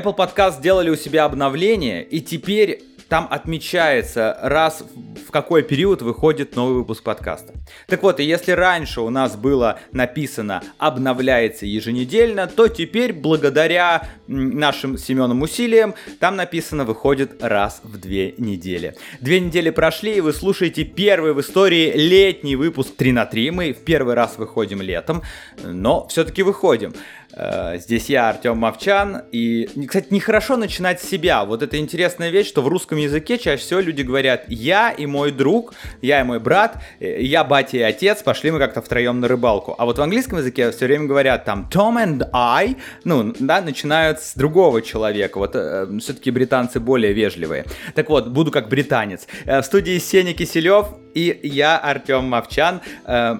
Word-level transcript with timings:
Apple 0.00 0.16
Podcast 0.16 0.58
сделали 0.58 0.88
у 0.88 0.96
себя 0.96 1.24
обновление, 1.24 2.02
и 2.02 2.22
теперь 2.22 2.82
там 3.10 3.26
отмечается 3.28 4.38
раз 4.40 4.84
в 5.26 5.32
какой 5.32 5.62
период 5.62 6.00
выходит 6.00 6.54
новый 6.54 6.76
выпуск 6.76 7.02
подкаста. 7.02 7.54
Так 7.88 8.02
вот, 8.02 8.20
и 8.20 8.24
если 8.24 8.52
раньше 8.52 9.00
у 9.00 9.10
нас 9.10 9.36
было 9.36 9.80
написано 9.92 10.62
«обновляется 10.78 11.66
еженедельно», 11.66 12.46
то 12.46 12.68
теперь, 12.68 13.12
благодаря 13.12 14.08
нашим 14.28 14.96
Семеном 14.96 15.42
усилиям, 15.42 15.94
там 16.20 16.36
написано 16.36 16.84
«выходит 16.84 17.42
раз 17.42 17.80
в 17.82 17.98
две 17.98 18.32
недели». 18.38 18.94
Две 19.20 19.40
недели 19.40 19.70
прошли, 19.70 20.14
и 20.14 20.20
вы 20.20 20.32
слушаете 20.32 20.84
первый 20.84 21.32
в 21.32 21.40
истории 21.40 21.92
летний 21.92 22.54
выпуск 22.54 22.94
3 22.96 23.12
на 23.12 23.26
3. 23.26 23.50
Мы 23.50 23.72
в 23.72 23.84
первый 23.84 24.14
раз 24.14 24.38
выходим 24.38 24.80
летом, 24.80 25.22
но 25.62 26.06
все-таки 26.08 26.44
выходим. 26.44 26.94
Э, 27.32 27.78
здесь 27.78 28.08
я, 28.08 28.28
Артем 28.28 28.58
Мовчан, 28.58 29.22
и, 29.32 29.68
кстати, 29.86 30.08
нехорошо 30.10 30.56
начинать 30.56 31.00
с 31.00 31.08
себя. 31.08 31.44
Вот 31.44 31.62
это 31.62 31.78
интересная 31.78 32.30
вещь, 32.30 32.48
что 32.48 32.62
в 32.62 32.68
русском 32.68 32.98
языке 32.98 33.38
чаще 33.38 33.62
всего 33.62 33.80
люди 33.80 34.02
говорят 34.02 34.44
«я 34.48 34.90
и 34.90 35.06
мой 35.06 35.30
друг», 35.30 35.74
«я 36.02 36.20
и 36.20 36.24
мой 36.24 36.40
брат», 36.40 36.82
э, 36.98 37.22
«я, 37.22 37.44
батя 37.44 37.78
и 37.78 37.82
отец», 37.82 38.22
пошли 38.22 38.50
мы 38.50 38.58
как-то 38.58 38.82
втроем 38.82 39.20
на 39.20 39.28
рыбалку. 39.28 39.74
А 39.78 39.84
вот 39.84 39.98
в 39.98 40.02
английском 40.02 40.38
языке 40.38 40.70
все 40.70 40.86
время 40.86 41.06
говорят 41.06 41.44
там 41.44 41.68
«Tom 41.72 41.96
and 42.04 42.28
I», 42.32 42.76
ну, 43.04 43.34
да, 43.38 43.60
начинают 43.60 44.20
с 44.20 44.34
другого 44.34 44.82
человека. 44.82 45.38
Вот 45.38 45.52
э, 45.54 45.86
все-таки 46.00 46.30
британцы 46.30 46.80
более 46.80 47.12
вежливые. 47.12 47.64
Так 47.94 48.08
вот, 48.08 48.28
буду 48.28 48.50
как 48.50 48.68
британец. 48.68 49.26
Э, 49.44 49.60
в 49.60 49.64
студии 49.64 49.98
Сеня 49.98 50.34
Киселев 50.34 50.88
и 51.14 51.40
я, 51.42 51.78
Артем 51.78 52.24
Мовчан. 52.24 52.80
Э, 53.04 53.38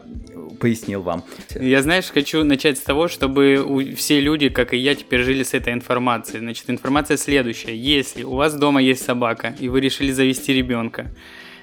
пояснил 0.61 1.03
вам. 1.03 1.25
Я, 1.55 1.83
знаешь, 1.83 2.11
хочу 2.13 2.45
начать 2.45 2.79
с 2.79 2.83
того, 2.83 3.09
чтобы 3.09 3.95
все 3.97 4.21
люди, 4.21 4.49
как 4.49 4.73
и 4.75 4.77
я, 4.77 4.95
теперь 4.95 5.23
жили 5.23 5.43
с 5.43 5.55
этой 5.55 5.73
информацией. 5.73 6.39
Значит, 6.41 6.69
информация 6.69 7.17
следующая. 7.17 7.77
Если 7.77 8.23
у 8.23 8.37
вас 8.37 8.55
дома 8.55 8.81
есть 8.81 9.05
собака, 9.05 9.55
и 9.59 9.69
вы 9.69 9.81
решили 9.81 10.13
завести 10.13 10.53
ребенка, 10.53 11.11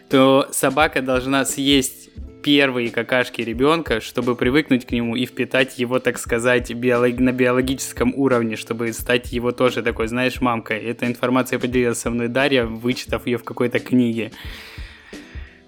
то 0.09 0.48
собака 0.52 1.02
должна 1.02 1.45
съесть 1.45 2.09
первые 2.44 2.92
какашки 2.92 3.42
ребенка, 3.42 4.00
чтобы 4.00 4.36
привыкнуть 4.36 4.86
к 4.86 4.92
нему 4.92 5.16
и 5.16 5.26
впитать 5.26 5.80
его, 5.80 6.00
так 6.00 6.17
сказать, 6.17 6.73
биолог... 6.73 7.20
на 7.20 7.34
биологическом 7.34 8.14
уровне, 8.16 8.56
чтобы 8.56 8.94
стать 8.94 9.34
его 9.34 9.52
тоже 9.52 9.84
такой, 9.84 10.08
знаешь, 10.08 10.39
мамкой. 10.39 10.80
Эта 10.80 11.08
информация 11.08 11.59
поделилась 11.59 12.00
со 12.00 12.09
мной 12.09 12.30
Дарья, 12.30 12.64
вычитав 12.64 13.28
ее 13.28 13.38
в 13.38 13.44
какой-то 13.44 13.80
книге. 13.80 14.32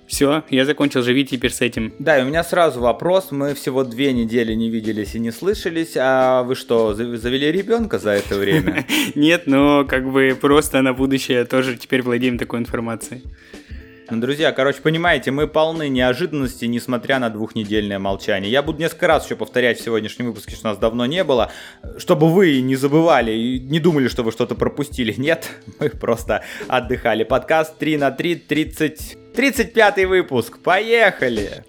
Все, 0.09 0.43
я 0.49 0.65
закончил, 0.65 1.03
живи 1.03 1.23
теперь 1.23 1.52
с 1.52 1.61
этим. 1.61 1.93
Да, 1.99 2.17
и 2.17 2.23
у 2.23 2.25
меня 2.25 2.43
сразу 2.43 2.81
вопрос. 2.81 3.27
Мы 3.29 3.53
всего 3.53 3.83
две 3.83 4.11
недели 4.11 4.55
не 4.55 4.71
виделись 4.71 5.13
и 5.13 5.19
не 5.19 5.29
слышались. 5.29 5.95
А 5.95 6.41
вы 6.41 6.55
что, 6.55 6.95
завели 6.95 7.52
ребенка 7.52 7.99
за 7.99 8.09
это 8.11 8.35
время? 8.35 8.87
Нет, 9.15 9.43
но 9.45 9.85
как 9.85 10.11
бы 10.11 10.35
просто 10.41 10.81
на 10.81 10.93
будущее 10.93 11.45
тоже 11.45 11.77
теперь 11.77 12.02
владеем 12.02 12.39
такой 12.39 12.59
информацией. 12.59 13.21
Ну, 14.11 14.19
друзья, 14.19 14.52
короче, 14.52 14.81
понимаете, 14.81 15.29
мы 15.29 15.47
полны 15.47 15.88
неожиданностей, 15.88 16.67
несмотря 16.67 17.19
на 17.19 17.29
двухнедельное 17.29 17.99
молчание. 17.99 18.52
Я 18.52 18.63
буду 18.63 18.79
несколько 18.79 19.05
раз 19.05 19.25
еще 19.25 19.35
повторять 19.35 19.79
в 19.79 19.83
сегодняшнем 19.83 20.25
выпуске, 20.25 20.55
что 20.55 20.69
нас 20.69 20.79
давно 20.79 21.05
не 21.05 21.23
было, 21.23 21.52
чтобы 21.99 22.27
вы 22.27 22.59
не 22.61 22.75
забывали 22.75 23.31
и 23.31 23.59
не 23.59 23.80
думали, 23.80 24.07
что 24.07 24.23
вы 24.23 24.31
что-то 24.31 24.55
пропустили. 24.55 25.13
Нет, 25.15 25.52
мы 25.80 25.89
просто 25.89 26.43
отдыхали. 26.67 27.23
Подкаст 27.23 27.77
3 27.77 27.97
на 27.97 28.09
3, 28.09 28.35
30... 28.35 29.17
35 29.35 30.05
выпуск. 30.05 30.57
Поехали! 30.57 31.63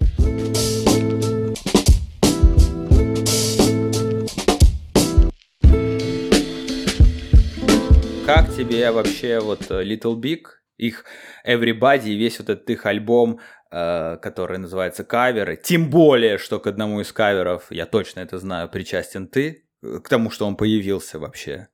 Как 8.25 8.55
тебе 8.57 8.91
вообще 8.93 9.41
вот 9.41 9.67
э, 9.71 9.85
Little 9.85 10.15
Big, 10.15 10.60
их 10.81 11.05
Everybody, 11.47 12.15
весь 12.17 12.39
вот 12.39 12.51
этот 12.51 12.69
их 12.71 12.87
альбом, 12.87 13.41
э, 13.71 14.17
который 14.23 14.59
называется 14.59 15.05
«Каверы», 15.05 15.57
тем 15.57 15.91
более, 15.91 16.39
что 16.39 16.59
к 16.59 16.67
одному 16.67 17.01
из 17.01 17.13
каверов, 17.13 17.67
я 17.71 17.87
точно 17.87 18.21
это 18.21 18.39
знаю, 18.39 18.69
причастен 18.69 19.29
ты, 19.29 19.65
э, 19.83 19.99
к 20.03 20.09
тому, 20.09 20.31
что 20.31 20.47
он 20.47 20.57
появился 20.57 21.19
вообще. 21.19 21.69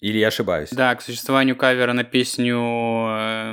Или 0.00 0.16
я 0.16 0.28
ошибаюсь? 0.28 0.70
Да, 0.70 0.94
к 0.94 1.02
существованию 1.02 1.56
кавера 1.56 1.92
на 1.92 2.04
песню 2.04 2.58
э, 2.58 3.52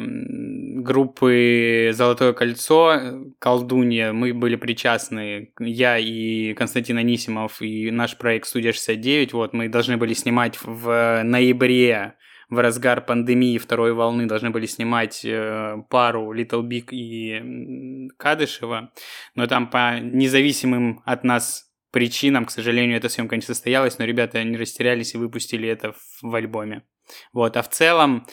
группы 0.81 1.91
«Золотое 1.93 2.31
кольцо» 2.31 3.01
«Колдунья» 3.37 4.13
мы 4.13 4.33
были 4.33 4.55
причастны. 4.55 5.51
Я 5.59 5.97
и 5.97 6.53
Константин 6.53 6.99
Анисимов 6.99 7.61
и 7.61 7.91
наш 7.91 8.17
проект 8.17 8.47
«Студия 8.47 8.71
69». 8.71 9.33
Вот, 9.33 9.51
мы 9.51 9.67
должны 9.67 9.97
были 9.97 10.13
снимать 10.13 10.57
в 10.63 11.21
ноябре 11.23 12.15
в 12.49 12.59
разгар 12.59 13.01
пандемии 13.05 13.57
второй 13.57 13.93
волны 13.93 14.25
должны 14.25 14.49
были 14.51 14.65
снимать 14.65 15.23
э, 15.25 15.77
пару 15.89 16.33
Little 16.33 16.63
Big 16.63 16.89
и 16.91 18.09
Кадышева, 18.17 18.91
но 19.35 19.47
там 19.47 19.69
по 19.69 19.99
независимым 19.99 21.01
от 21.05 21.23
нас 21.23 21.67
причинам, 21.91 22.45
к 22.45 22.51
сожалению, 22.51 22.97
эта 22.97 23.09
съемка 23.09 23.35
не 23.35 23.41
состоялась, 23.41 23.97
но 23.97 24.05
ребята 24.05 24.43
не 24.43 24.57
растерялись 24.57 25.13
и 25.13 25.17
выпустили 25.17 25.67
это 25.67 25.93
в, 26.21 26.35
альбоме. 26.35 26.83
Вот, 27.33 27.57
а 27.57 27.61
в 27.61 27.69
целом, 27.69 28.27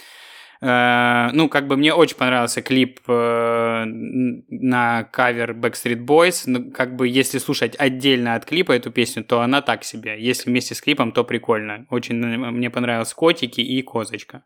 ну, 0.60 1.48
как 1.48 1.66
бы 1.66 1.76
мне 1.76 1.92
очень 1.92 2.16
понравился 2.16 2.62
клип 2.62 3.00
э, 3.09 3.84
на 3.87 5.04
кавер 5.04 5.53
Backstreet 5.53 6.04
Boys. 6.04 6.44
Ну, 6.47 6.70
как 6.70 6.97
бы, 6.97 7.09
если 7.09 7.38
слушать 7.38 7.76
отдельно 7.78 8.34
от 8.34 8.47
клипа 8.47 8.72
эту 8.72 8.91
песню, 8.91 9.25
то 9.25 9.41
она 9.41 9.62
так 9.62 9.84
себе. 9.84 10.16
Если 10.19 10.50
вместе 10.50 10.75
с 10.75 10.81
клипом, 10.81 11.12
то 11.12 11.25
прикольно. 11.25 11.87
Очень 11.91 12.16
мне 12.16 12.70
понравились 12.70 13.12
котики 13.12 13.60
и 13.60 13.82
козочка. 13.82 14.42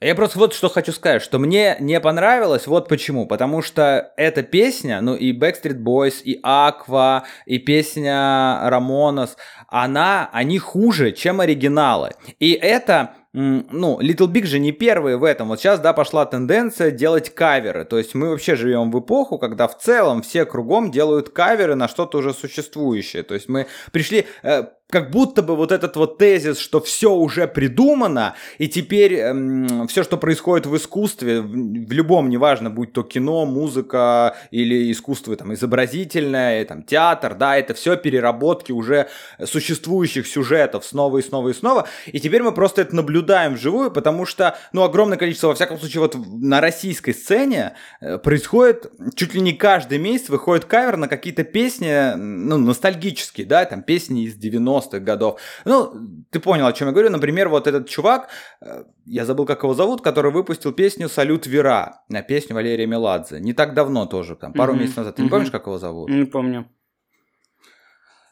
Я 0.00 0.14
просто 0.14 0.38
вот 0.38 0.54
что 0.54 0.70
хочу 0.70 0.90
сказать, 0.92 1.20
что 1.20 1.38
мне 1.38 1.76
не 1.78 2.00
понравилось, 2.00 2.66
вот 2.66 2.88
почему. 2.88 3.26
Потому 3.26 3.60
что 3.60 4.12
эта 4.16 4.42
песня, 4.42 5.02
ну 5.02 5.14
и 5.14 5.38
Backstreet 5.38 5.82
Boys, 5.82 6.22
и 6.22 6.40
Aqua, 6.42 7.24
и 7.44 7.58
песня 7.58 8.60
Рамонос, 8.64 9.36
она, 9.68 10.30
они 10.32 10.58
хуже, 10.58 11.12
чем 11.12 11.40
оригиналы. 11.40 12.12
И 12.38 12.52
это 12.52 13.14
ну, 13.34 13.98
Little 14.00 14.28
Big 14.28 14.46
же 14.46 14.60
не 14.60 14.70
первые 14.70 15.16
в 15.16 15.24
этом. 15.24 15.48
Вот 15.48 15.58
сейчас, 15.58 15.80
да, 15.80 15.92
пошла 15.92 16.24
тенденция 16.24 16.92
делать 16.92 17.34
каверы. 17.34 17.84
То 17.84 17.98
есть 17.98 18.14
мы 18.14 18.30
вообще 18.30 18.54
живем 18.54 18.92
в 18.92 19.00
эпоху, 19.00 19.38
когда 19.38 19.66
в 19.66 19.76
целом 19.76 20.22
все 20.22 20.44
кругом 20.44 20.92
делают 20.92 21.30
каверы 21.30 21.74
на 21.74 21.88
что-то 21.88 22.18
уже 22.18 22.32
существующее. 22.32 23.24
То 23.24 23.34
есть 23.34 23.48
мы 23.48 23.66
пришли 23.90 24.26
э, 24.44 24.66
как 24.90 25.10
будто 25.10 25.42
бы 25.42 25.56
вот 25.56 25.72
этот 25.72 25.96
вот 25.96 26.18
тезис, 26.18 26.58
что 26.58 26.80
все 26.80 27.12
уже 27.12 27.48
придумано, 27.48 28.34
и 28.58 28.68
теперь 28.68 29.14
эм, 29.14 29.88
все, 29.88 30.04
что 30.04 30.18
происходит 30.18 30.66
в 30.66 30.76
искусстве, 30.76 31.40
в, 31.40 31.48
в 31.48 31.92
любом, 31.92 32.28
неважно, 32.28 32.70
будь 32.70 32.92
то 32.92 33.02
кино, 33.02 33.46
музыка 33.46 34.36
или 34.50 34.92
искусство 34.92 35.34
там 35.36 35.54
изобразительное, 35.54 36.64
там 36.66 36.82
театр, 36.82 37.34
да, 37.34 37.56
это 37.56 37.72
все 37.74 37.96
переработки 37.96 38.72
уже 38.72 39.08
существующих 39.42 40.26
сюжетов 40.26 40.84
снова 40.84 41.18
и 41.18 41.22
снова 41.22 41.48
и 41.48 41.54
снова, 41.54 41.88
и 42.06 42.20
теперь 42.20 42.42
мы 42.42 42.52
просто 42.52 42.82
это 42.82 42.94
наблюдаем 42.94 43.54
вживую, 43.54 43.90
потому 43.90 44.26
что, 44.26 44.56
ну, 44.72 44.82
огромное 44.82 45.16
количество, 45.16 45.48
во 45.48 45.54
всяком 45.54 45.78
случае, 45.78 46.02
вот 46.02 46.14
на 46.14 46.60
российской 46.60 47.12
сцене 47.12 47.74
э, 48.00 48.18
происходит, 48.18 48.92
чуть 49.14 49.34
ли 49.34 49.40
не 49.40 49.54
каждый 49.54 49.98
месяц 49.98 50.28
выходит 50.28 50.66
кавер 50.66 50.98
на 50.98 51.08
какие-то 51.08 51.42
песни, 51.42 52.14
ну, 52.16 52.58
ностальгические, 52.58 53.46
да, 53.46 53.64
там 53.64 53.82
песни 53.82 54.24
из 54.24 54.34
90 54.34 54.73
90-х 54.78 55.00
годов. 55.00 55.40
Ну, 55.64 55.92
ты 56.30 56.40
понял, 56.40 56.66
о 56.66 56.72
чем 56.72 56.88
я 56.88 56.92
говорю. 56.92 57.10
Например, 57.10 57.48
вот 57.48 57.66
этот 57.66 57.88
чувак, 57.88 58.28
э, 58.60 58.84
я 59.06 59.24
забыл, 59.24 59.46
как 59.46 59.62
его 59.62 59.74
зовут, 59.74 60.02
который 60.02 60.32
выпустил 60.32 60.72
песню 60.72 61.08
«Салют 61.08 61.46
Вера» 61.46 62.02
на 62.08 62.22
песню 62.22 62.54
Валерия 62.54 62.86
Меладзе. 62.86 63.40
Не 63.40 63.52
так 63.52 63.74
давно 63.74 64.06
тоже, 64.06 64.36
там, 64.36 64.52
пару 64.52 64.74
mm-hmm. 64.74 64.78
месяцев 64.78 64.96
назад. 64.98 65.16
Ты 65.16 65.22
mm-hmm. 65.22 65.24
не 65.24 65.30
помнишь, 65.30 65.50
как 65.50 65.66
его 65.66 65.78
зовут? 65.78 66.10
Не 66.10 66.24
помню. 66.24 66.68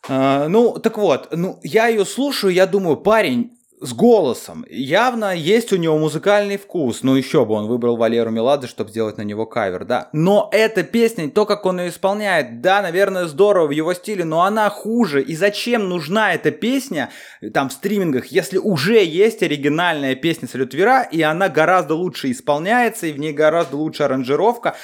А, 0.08 0.48
ну, 0.48 0.78
так 0.78 0.98
вот, 0.98 1.28
ну, 1.30 1.60
я 1.62 1.86
ее 1.86 2.04
слушаю, 2.04 2.52
я 2.52 2.66
думаю, 2.66 2.96
парень, 2.96 3.56
с 3.82 3.92
голосом. 3.92 4.64
Явно 4.70 5.34
есть 5.34 5.72
у 5.72 5.76
него 5.76 5.98
музыкальный 5.98 6.56
вкус. 6.56 7.02
Ну, 7.02 7.16
еще 7.16 7.44
бы 7.44 7.54
он 7.54 7.66
выбрал 7.66 7.96
Валеру 7.96 8.30
Меладзе, 8.30 8.68
чтобы 8.68 8.90
сделать 8.90 9.18
на 9.18 9.22
него 9.22 9.44
кавер, 9.44 9.84
да. 9.84 10.08
Но 10.12 10.48
эта 10.52 10.84
песня, 10.84 11.28
то, 11.30 11.44
как 11.44 11.66
он 11.66 11.80
ее 11.80 11.88
исполняет, 11.88 12.60
да, 12.60 12.80
наверное, 12.80 13.26
здорово 13.26 13.66
в 13.66 13.70
его 13.72 13.92
стиле, 13.92 14.24
но 14.24 14.42
она 14.42 14.70
хуже. 14.70 15.22
И 15.22 15.34
зачем 15.34 15.88
нужна 15.88 16.32
эта 16.32 16.50
песня 16.52 17.10
там 17.52 17.68
в 17.68 17.72
стримингах, 17.72 18.26
если 18.26 18.58
уже 18.58 19.04
есть 19.04 19.42
оригинальная 19.42 20.14
песня 20.14 20.48
Салют 20.48 20.74
Вера, 20.74 21.02
и 21.02 21.20
она 21.22 21.48
гораздо 21.48 21.94
лучше 21.94 22.30
исполняется, 22.30 23.08
и 23.08 23.12
в 23.12 23.18
ней 23.18 23.32
гораздо 23.32 23.76
лучше 23.76 24.04
аранжировка. 24.04 24.76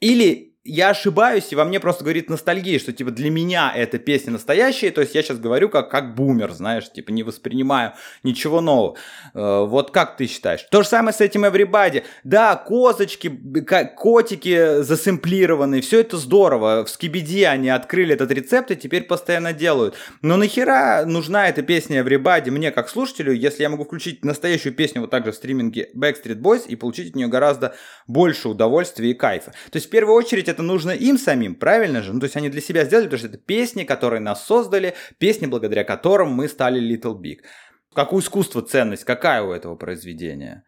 Или 0.00 0.55
я 0.66 0.90
ошибаюсь, 0.90 1.52
и 1.52 1.56
во 1.56 1.64
мне 1.64 1.80
просто 1.80 2.04
говорит 2.04 2.28
ностальгия, 2.28 2.78
что, 2.78 2.92
типа, 2.92 3.10
для 3.10 3.30
меня 3.30 3.72
эта 3.74 3.98
песня 3.98 4.32
настоящая, 4.32 4.90
то 4.90 5.00
есть 5.00 5.14
я 5.14 5.22
сейчас 5.22 5.38
говорю 5.38 5.68
как, 5.68 5.90
как 5.90 6.14
бумер, 6.14 6.52
знаешь, 6.52 6.90
типа, 6.90 7.10
не 7.10 7.22
воспринимаю 7.22 7.92
ничего 8.22 8.60
нового. 8.60 8.96
Э, 9.34 9.64
вот 9.66 9.90
как 9.90 10.16
ты 10.16 10.26
считаешь? 10.26 10.66
То 10.70 10.82
же 10.82 10.88
самое 10.88 11.14
с 11.14 11.20
этим 11.20 11.44
Everybody. 11.44 12.04
Да, 12.24 12.56
козочки, 12.56 13.28
котики 13.96 14.82
засэмплированные, 14.82 15.82
все 15.82 16.00
это 16.00 16.16
здорово. 16.16 16.84
В 16.84 16.90
Скибиди 16.90 17.44
они 17.44 17.68
открыли 17.68 18.14
этот 18.14 18.30
рецепт 18.30 18.70
и 18.70 18.76
теперь 18.76 19.04
постоянно 19.04 19.52
делают. 19.52 19.94
Но 20.22 20.36
нахера 20.36 21.04
нужна 21.06 21.48
эта 21.48 21.62
песня 21.62 22.00
Everybody 22.00 22.50
мне, 22.50 22.70
как 22.70 22.88
слушателю, 22.88 23.32
если 23.32 23.62
я 23.62 23.68
могу 23.68 23.84
включить 23.84 24.24
настоящую 24.24 24.74
песню 24.74 25.02
вот 25.02 25.10
так 25.10 25.24
же 25.24 25.32
в 25.32 25.34
стриминге 25.36 25.90
Backstreet 25.94 26.40
Boys 26.40 26.66
и 26.66 26.76
получить 26.76 27.10
от 27.10 27.16
нее 27.16 27.28
гораздо 27.28 27.74
больше 28.06 28.48
удовольствия 28.48 29.10
и 29.10 29.14
кайфа. 29.14 29.52
То 29.70 29.76
есть, 29.76 29.86
в 29.86 29.90
первую 29.90 30.16
очередь, 30.16 30.48
это 30.56 30.62
нужно 30.62 30.90
им 30.90 31.18
самим, 31.18 31.54
правильно 31.54 32.02
же? 32.02 32.12
Ну, 32.12 32.20
то 32.20 32.24
есть, 32.24 32.36
они 32.36 32.48
для 32.48 32.60
себя 32.60 32.84
сделали, 32.84 33.06
потому 33.06 33.18
что 33.18 33.28
это 33.28 33.38
песни, 33.38 33.84
которые 33.84 34.20
нас 34.20 34.44
создали, 34.44 34.94
песни, 35.18 35.46
благодаря 35.46 35.84
которым 35.84 36.32
мы 36.32 36.48
стали 36.48 36.80
Little 36.80 37.20
Big. 37.20 37.40
Как 37.94 38.12
у 38.12 38.18
искусства 38.18 38.62
ценность, 38.62 39.04
какая 39.04 39.42
у 39.42 39.52
этого 39.52 39.76
произведения? 39.76 40.64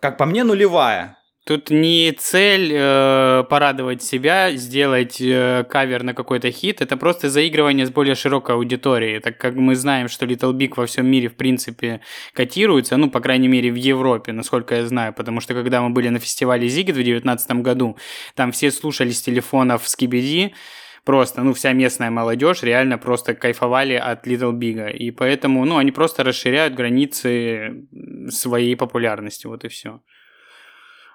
Как 0.00 0.18
по 0.18 0.26
мне, 0.26 0.44
нулевая. 0.44 1.16
Тут 1.46 1.70
не 1.70 2.10
цель 2.10 2.72
э, 2.74 3.44
порадовать 3.48 4.02
себя, 4.02 4.50
сделать 4.56 5.20
э, 5.20 5.64
кавер 5.70 6.02
на 6.02 6.12
какой-то 6.12 6.50
хит, 6.50 6.80
это 6.80 6.96
просто 6.96 7.30
заигрывание 7.30 7.86
с 7.86 7.90
более 7.90 8.16
широкой 8.16 8.56
аудиторией. 8.56 9.20
Так 9.20 9.38
как 9.38 9.54
мы 9.54 9.76
знаем, 9.76 10.08
что 10.08 10.26
Little 10.26 10.52
Big 10.52 10.72
во 10.74 10.86
всем 10.86 11.06
мире, 11.06 11.28
в 11.28 11.36
принципе, 11.36 12.00
котируется, 12.32 12.96
ну, 12.96 13.08
по 13.10 13.20
крайней 13.20 13.46
мере, 13.46 13.70
в 13.70 13.76
Европе, 13.76 14.32
насколько 14.32 14.74
я 14.74 14.86
знаю, 14.88 15.14
потому 15.14 15.40
что 15.40 15.54
когда 15.54 15.80
мы 15.82 15.90
были 15.90 16.08
на 16.08 16.18
фестивале 16.18 16.66
Зигит 16.66 16.96
в 16.96 16.98
2019 16.98 17.50
году, 17.62 17.96
там 18.34 18.50
все 18.50 18.72
слушали 18.72 19.10
с 19.10 19.22
телефонов 19.22 19.86
Скибиди, 19.86 20.52
просто, 21.04 21.44
ну, 21.44 21.54
вся 21.54 21.72
местная 21.72 22.10
молодежь 22.10 22.64
реально 22.64 22.98
просто 22.98 23.34
кайфовали 23.34 23.94
от 23.94 24.26
Little 24.26 24.52
Big. 24.52 24.90
И 24.94 25.12
поэтому, 25.12 25.64
ну, 25.64 25.76
они 25.76 25.92
просто 25.92 26.24
расширяют 26.24 26.74
границы 26.74 27.86
своей 28.30 28.74
популярности, 28.74 29.46
вот 29.46 29.64
и 29.64 29.68
все. 29.68 30.00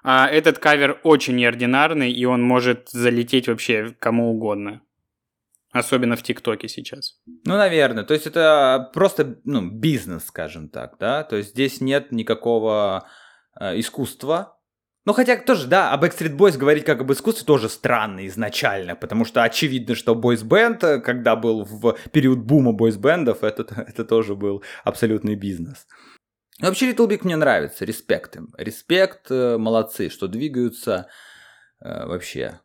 А 0.02 0.28
этот 0.28 0.58
кавер 0.58 1.00
очень 1.04 1.36
неординарный, 1.36 2.12
и 2.12 2.24
он 2.24 2.42
может 2.42 2.88
залететь 2.90 3.48
вообще 3.48 3.94
кому 3.98 4.30
угодно. 4.30 4.82
Особенно 5.72 6.16
в 6.16 6.22
ТикТоке 6.22 6.68
сейчас. 6.68 7.18
Ну, 7.44 7.56
наверное. 7.56 8.04
То 8.04 8.12
есть 8.12 8.26
это 8.26 8.90
просто 8.92 9.38
ну, 9.44 9.70
бизнес, 9.70 10.26
скажем 10.26 10.68
так, 10.68 10.96
да? 10.98 11.24
То 11.24 11.36
есть 11.36 11.50
здесь 11.50 11.80
нет 11.80 12.12
никакого 12.12 13.08
э, 13.58 13.78
искусства. 13.78 14.58
Ну, 15.04 15.14
хотя 15.14 15.36
тоже, 15.36 15.66
да, 15.66 15.92
об 15.92 16.04
Backstreet 16.04 16.36
Boys 16.36 16.58
говорить 16.58 16.84
как 16.84 17.00
об 17.00 17.10
искусстве 17.10 17.44
тоже 17.44 17.68
странно 17.68 18.26
изначально, 18.28 18.94
потому 18.94 19.24
что 19.24 19.42
очевидно, 19.42 19.96
что 19.96 20.14
Boys 20.14 20.44
Band, 20.44 21.00
когда 21.00 21.34
был 21.34 21.64
в 21.64 21.96
период 22.12 22.38
бума 22.40 22.72
Boys 22.72 22.98
Бендов, 22.98 23.42
это, 23.42 23.66
это 23.88 24.04
тоже 24.04 24.36
был 24.36 24.62
абсолютный 24.84 25.34
бизнес. 25.34 25.86
Вообще 26.60 26.92
Little 26.92 27.08
Big 27.08 27.20
мне 27.24 27.36
нравится, 27.36 27.84
респект 27.84 28.36
им. 28.36 28.54
Респект, 28.56 29.30
э, 29.30 29.56
молодцы, 29.58 30.10
что 30.10 30.28
двигаются 30.28 31.08
э, 31.80 32.06
вообще 32.06 32.60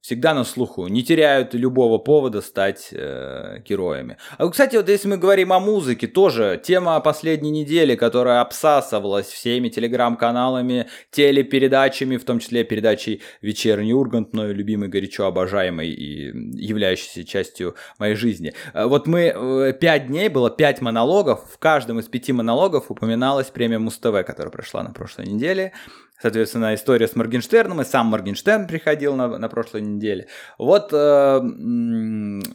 всегда 0.00 0.32
на 0.34 0.44
слуху, 0.44 0.86
не 0.88 1.02
теряют 1.02 1.54
любого 1.54 1.98
повода 1.98 2.40
стать 2.40 2.88
э, 2.92 3.58
героями. 3.68 4.16
А, 4.38 4.48
кстати, 4.48 4.76
вот 4.76 4.88
если 4.88 5.08
мы 5.08 5.18
говорим 5.18 5.52
о 5.52 5.60
музыке, 5.60 6.06
тоже 6.06 6.60
тема 6.62 6.98
последней 7.00 7.50
недели, 7.50 7.96
которая 7.96 8.40
обсасывалась 8.40 9.26
всеми 9.26 9.68
телеграм-каналами, 9.68 10.88
телепередачами, 11.10 12.16
в 12.16 12.24
том 12.24 12.38
числе 12.38 12.64
передачей 12.64 13.22
«Вечерний 13.42 13.92
Ургант», 13.92 14.32
мною 14.32 14.54
любимый, 14.54 14.88
горячо 14.88 15.26
обожаемый 15.26 15.90
и 15.90 16.32
являющийся 16.56 17.24
частью 17.24 17.74
моей 17.98 18.14
жизни. 18.14 18.54
А, 18.72 18.88
вот 18.88 19.06
мы, 19.06 19.34
э, 19.34 19.72
пять 19.78 20.06
дней 20.06 20.28
было 20.28 20.50
пять 20.50 20.80
монологов, 20.80 21.44
в 21.52 21.58
каждом 21.58 21.98
из 21.98 22.06
пяти 22.06 22.32
монологов 22.32 22.90
упоминалась 22.90 23.48
премия 23.48 23.78
Муз-ТВ, 23.78 24.24
которая 24.26 24.50
прошла 24.50 24.82
на 24.82 24.92
прошлой 24.92 25.26
неделе, 25.26 25.72
соответственно, 26.20 26.74
история 26.74 27.08
с 27.08 27.16
Моргенштерном, 27.16 27.80
и 27.80 27.84
сам 27.84 28.06
Моргенштерн 28.06 28.66
приходил 28.66 29.16
на, 29.16 29.38
на 29.38 29.48
прошлой 29.48 29.82
неделе. 29.82 30.28
Вот 30.58 30.92
э, 30.92 31.40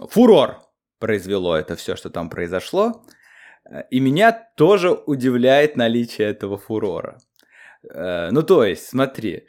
фурор 0.10 0.62
произвело 1.00 1.56
это 1.56 1.76
все, 1.76 1.96
что 1.96 2.10
там 2.10 2.30
произошло. 2.30 3.04
И 3.90 4.00
меня 4.00 4.32
тоже 4.56 4.92
удивляет 4.92 5.76
наличие 5.76 6.30
этого 6.30 6.58
фурора. 6.58 7.18
Э, 7.92 8.30
ну, 8.32 8.44
то 8.44 8.64
есть, 8.64 8.88
смотри, 8.88 9.48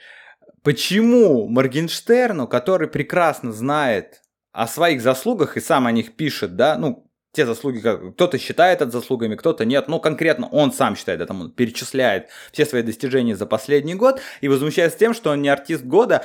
почему 0.63 1.49
Моргенштерну, 1.49 2.49
который 2.49 2.89
прекрасно 2.89 3.53
знает 3.53 4.23
о 4.53 4.67
своих 4.67 5.03
заслугах 5.03 5.57
и 5.57 5.61
сам 5.61 5.87
о 5.87 5.93
них 5.93 6.17
пишет, 6.17 6.57
да, 6.57 6.79
ну, 6.79 7.06
те 7.37 7.47
заслуги, 7.47 7.79
кто-то 7.79 8.39
считает 8.39 8.81
это 8.81 8.91
заслугами, 8.91 9.37
кто-то 9.37 9.65
нет. 9.65 9.89
Ну, 9.89 10.01
конкретно 10.01 10.49
он 10.49 10.73
сам 10.73 10.97
считает 10.97 11.21
это, 11.21 11.33
он 11.33 11.51
перечисляет 11.53 12.29
все 12.51 12.67
свои 12.67 12.83
достижения 12.83 13.37
за 13.37 13.47
последний 13.47 13.95
год 13.95 14.21
и 14.41 14.49
возмущается 14.49 14.99
тем, 14.99 15.15
что 15.15 15.31
он 15.31 15.43
не 15.43 15.49
артист 15.49 15.85
года. 15.85 16.25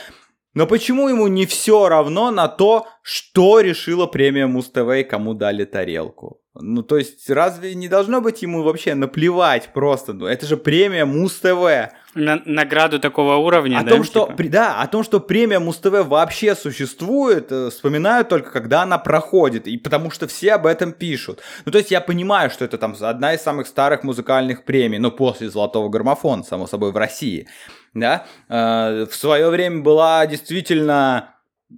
Но 0.54 0.68
почему 0.68 1.08
ему 1.08 1.28
не 1.28 1.46
все 1.46 1.88
равно 1.88 2.32
на 2.32 2.48
то, 2.48 2.88
что 3.02 3.60
решила 3.60 4.08
премия 4.08 4.48
Муз-ТВ 4.48 4.90
и 5.00 5.04
кому 5.04 5.34
дали 5.34 5.66
тарелку? 5.66 6.41
Ну, 6.54 6.84
то 6.84 6.98
есть, 6.98 7.30
разве 7.30 7.76
не 7.76 7.88
должно 7.88 8.20
быть 8.20 8.42
ему 8.42 8.62
вообще 8.64 8.94
наплевать 8.94 9.72
просто? 9.74 10.12
Ну, 10.12 10.26
это 10.26 10.46
же 10.46 10.58
премия 10.58 11.06
Муз-ТВ. 11.06 11.94
На, 12.14 12.42
награду 12.44 13.00
такого 13.00 13.36
уровня, 13.36 13.80
о 13.80 13.84
да? 13.84 13.92
Том, 13.92 14.04
что, 14.04 14.28
типа? 14.28 14.50
Да, 14.50 14.82
о 14.82 14.88
том, 14.88 15.04
что 15.04 15.22
премия 15.22 15.60
Муз-ТВ 15.60 16.06
вообще 16.08 16.54
существует, 16.56 17.54
э, 17.54 17.70
вспоминают 17.70 18.28
только, 18.28 18.52
когда 18.52 18.82
она 18.82 18.98
проходит, 18.98 19.66
и 19.66 19.78
потому 19.78 20.12
что 20.12 20.28
все 20.28 20.56
об 20.56 20.66
этом 20.66 20.92
пишут. 20.92 21.40
Ну, 21.64 21.72
то 21.72 21.78
есть, 21.78 21.90
я 21.90 22.02
понимаю, 22.02 22.50
что 22.50 22.66
это 22.66 22.78
там 22.78 22.98
одна 23.00 23.34
из 23.34 23.42
самых 23.42 23.66
старых 23.66 24.04
музыкальных 24.04 24.66
премий, 24.66 25.00
ну, 25.00 25.10
после 25.10 25.50
«Золотого 25.50 25.88
граммофона», 25.88 26.44
само 26.44 26.68
собой, 26.68 26.92
в 26.92 26.98
России, 26.98 27.48
да? 27.94 28.26
Э, 28.50 29.06
в 29.10 29.16
свое 29.16 29.50
время 29.50 29.82
была 29.84 30.28
действительно, 30.28 31.36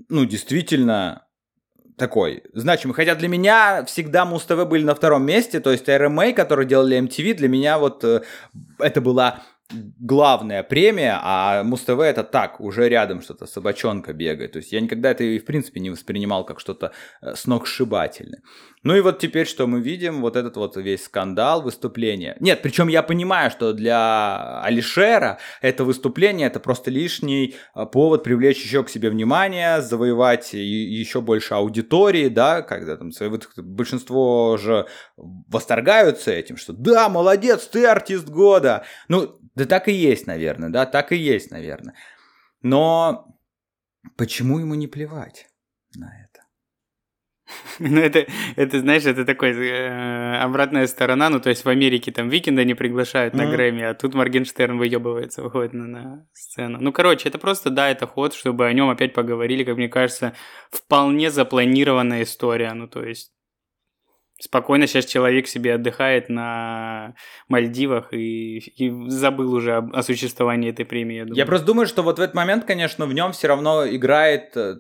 ну, 0.10 0.26
действительно 0.26 1.28
такой 1.98 2.44
значимый. 2.54 2.96
Хотя 2.96 3.16
для 3.16 3.28
меня 3.28 3.84
всегда 3.86 4.26
Муз-ТВ 4.26 4.66
были 4.66 4.84
на 4.84 4.96
втором 4.96 5.26
месте, 5.26 5.60
то 5.60 5.72
есть 5.72 5.88
RMA, 5.88 6.34
который 6.34 6.66
делали 6.66 6.98
MTV, 6.98 7.34
для 7.34 7.48
меня 7.48 7.78
вот 7.78 8.04
э, 8.04 8.22
это 8.80 9.02
была 9.02 9.42
главная 10.00 10.64
премия, 10.64 11.20
а 11.22 11.64
Муз-ТВ 11.64 12.00
это 12.00 12.24
так, 12.24 12.60
уже 12.60 12.90
рядом 12.90 13.22
что-то, 13.22 13.46
собачонка 13.46 14.14
бегает. 14.14 14.54
То 14.54 14.60
есть 14.60 14.72
я 14.72 14.82
никогда 14.82 15.12
это 15.12 15.24
и 15.24 15.40
в 15.40 15.46
принципе 15.46 15.80
не 15.80 15.90
воспринимал 15.90 16.46
как 16.46 16.60
что-то 16.60 16.92
э, 17.22 17.36
сногсшибательное. 17.36 18.42
Ну 18.84 18.96
и 18.96 19.02
вот 19.02 19.20
теперь 19.20 19.48
что 19.48 19.66
мы 19.66 19.80
видим, 19.80 20.22
вот 20.22 20.36
этот 20.36 20.58
вот 20.58 20.76
весь 20.76 21.06
скандал, 21.06 21.62
выступление. 21.62 22.36
Нет, 22.42 22.62
причем 22.62 22.90
я 22.90 23.02
понимаю, 23.02 23.50
что 23.50 23.72
для 23.72 24.62
Алишера 24.62 25.40
это 25.62 25.86
выступление, 25.86 26.48
это 26.48 26.60
просто 26.60 26.92
лишний 26.92 27.56
э, 27.76 27.86
повод 27.86 28.24
привлечь 28.24 28.62
еще 28.62 28.84
к 28.84 28.90
себе 28.90 29.10
внимание, 29.10 29.82
завоевать 29.82 30.54
еще 30.54 31.22
больше 31.22 31.54
аудитории, 31.54 32.28
да, 32.28 32.62
когда 32.62 32.98
там 32.98 33.12
большинство 33.58 34.58
же 34.58 34.88
восторгаются 35.16 36.32
этим, 36.32 36.58
что 36.58 36.74
да, 36.74 37.08
молодец, 37.08 37.66
ты 37.68 37.86
артист 37.86 38.28
года. 38.28 38.86
Ну, 39.08 39.40
да 39.56 39.66
так 39.66 39.88
и 39.88 39.94
есть, 39.94 40.28
наверное, 40.28 40.70
да, 40.70 40.86
так 40.86 41.14
и 41.14 41.16
есть, 41.16 41.52
наверное. 41.52 41.96
Но 42.62 43.28
почему 44.18 44.60
ему 44.60 44.76
не 44.76 44.88
плевать 44.88 45.48
на 45.96 46.08
это? 46.08 46.23
Ну, 47.80 48.00
это, 48.00 48.26
это, 48.56 48.80
знаешь, 48.80 49.06
это 49.06 49.26
такой 49.26 49.52
э, 49.52 50.38
обратная 50.38 50.88
сторона. 50.88 51.30
Ну, 51.30 51.40
то 51.40 51.50
есть 51.50 51.66
в 51.66 51.70
Америке 51.70 52.12
там 52.12 52.30
Викинда 52.30 52.64
не 52.64 52.76
приглашают 52.76 53.34
mm-hmm. 53.34 53.46
на 53.46 53.52
Грэмми, 53.52 53.84
а 53.84 53.94
тут 53.94 54.14
Моргенштерн 54.14 54.78
выебывается, 54.78 55.42
выходит 55.42 55.74
на, 55.74 55.88
на 55.88 56.28
сцену. 56.34 56.78
Ну, 56.80 56.92
короче, 56.92 57.30
это 57.30 57.40
просто, 57.40 57.70
да, 57.70 57.90
это 57.90 58.08
ход, 58.08 58.34
чтобы 58.34 58.68
о 58.68 58.74
нем 58.74 58.90
опять 58.90 59.14
поговорили, 59.14 59.64
как 59.64 59.78
мне 59.78 59.90
кажется, 59.90 60.34
вполне 60.72 61.32
запланированная 61.32 62.24
история. 62.24 62.74
Ну, 62.74 62.88
то 62.88 63.04
есть 63.04 63.34
спокойно 64.40 64.88
сейчас 64.88 65.06
человек 65.06 65.48
себе 65.48 65.76
отдыхает 65.76 66.30
на 66.30 67.16
Мальдивах 67.48 68.14
и, 68.14 68.58
и 68.58 69.10
забыл 69.10 69.54
уже 69.54 69.78
о, 69.78 69.90
о 69.94 70.04
существовании 70.04 70.70
этой 70.70 70.86
премии. 70.86 71.18
Я, 71.18 71.24
думаю. 71.24 71.38
я 71.38 71.46
просто 71.46 71.68
думаю, 71.68 71.88
что 71.88 72.04
вот 72.04 72.20
в 72.20 72.22
этот 72.22 72.36
момент, 72.36 72.66
конечно, 72.66 73.06
в 73.06 73.14
нем 73.14 73.32
все 73.32 73.48
равно 73.48 73.88
играет 73.88 74.56
э, 74.58 74.80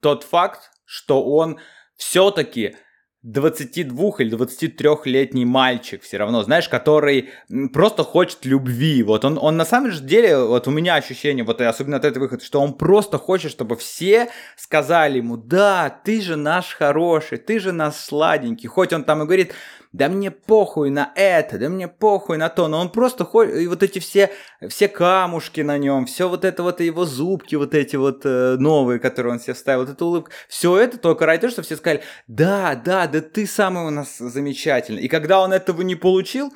тот 0.00 0.24
факт, 0.24 0.70
что 0.84 1.24
он 1.24 1.58
все-таки 2.02 2.74
22 3.22 4.10
или 4.18 4.36
23-летний 4.36 5.44
мальчик 5.44 6.02
все 6.02 6.16
равно, 6.16 6.42
знаешь, 6.42 6.68
который 6.68 7.30
просто 7.72 8.02
хочет 8.02 8.44
любви. 8.44 9.04
Вот 9.04 9.24
он, 9.24 9.38
он 9.40 9.56
на 9.56 9.64
самом 9.64 9.92
же 9.92 10.02
деле, 10.02 10.36
вот 10.44 10.66
у 10.66 10.72
меня 10.72 10.96
ощущение, 10.96 11.44
вот 11.44 11.60
особенно 11.60 11.98
от 11.98 12.04
этого 12.04 12.24
выхода, 12.24 12.44
что 12.44 12.60
он 12.60 12.74
просто 12.74 13.18
хочет, 13.18 13.52
чтобы 13.52 13.76
все 13.76 14.28
сказали 14.56 15.18
ему, 15.18 15.36
да, 15.36 15.88
ты 16.04 16.20
же 16.20 16.34
наш 16.34 16.74
хороший, 16.74 17.38
ты 17.38 17.60
же 17.60 17.70
наш 17.70 17.94
сладенький. 17.94 18.68
Хоть 18.68 18.92
он 18.92 19.04
там 19.04 19.22
и 19.22 19.24
говорит, 19.24 19.52
да 19.92 20.08
мне 20.08 20.30
похуй 20.30 20.90
на 20.90 21.12
это, 21.14 21.58
да 21.58 21.68
мне 21.68 21.86
похуй 21.86 22.38
на 22.38 22.48
то, 22.48 22.68
но 22.68 22.80
он 22.80 22.90
просто 22.90 23.24
ходит, 23.24 23.56
и 23.56 23.66
вот 23.66 23.82
эти 23.82 23.98
все, 23.98 24.30
все 24.68 24.88
камушки 24.88 25.60
на 25.60 25.78
нем, 25.78 26.06
все 26.06 26.28
вот 26.28 26.44
это 26.44 26.62
вот 26.62 26.80
его 26.80 27.04
зубки, 27.04 27.54
вот 27.54 27.74
эти 27.74 27.96
вот 27.96 28.22
э, 28.24 28.56
новые, 28.58 28.98
которые 28.98 29.34
он 29.34 29.40
себе 29.40 29.54
вставил, 29.54 29.80
вот 29.80 29.90
эта 29.90 30.04
улыбка, 30.04 30.32
все 30.48 30.78
это 30.78 30.98
только 30.98 31.26
ради 31.26 31.42
того, 31.42 31.52
что 31.52 31.62
все 31.62 31.76
сказали, 31.76 32.02
да, 32.26 32.74
да, 32.74 33.06
да 33.06 33.20
ты 33.20 33.46
самый 33.46 33.84
у 33.84 33.90
нас 33.90 34.16
замечательный. 34.18 35.02
И 35.02 35.08
когда 35.08 35.42
он 35.42 35.52
этого 35.52 35.82
не 35.82 35.94
получил, 35.94 36.52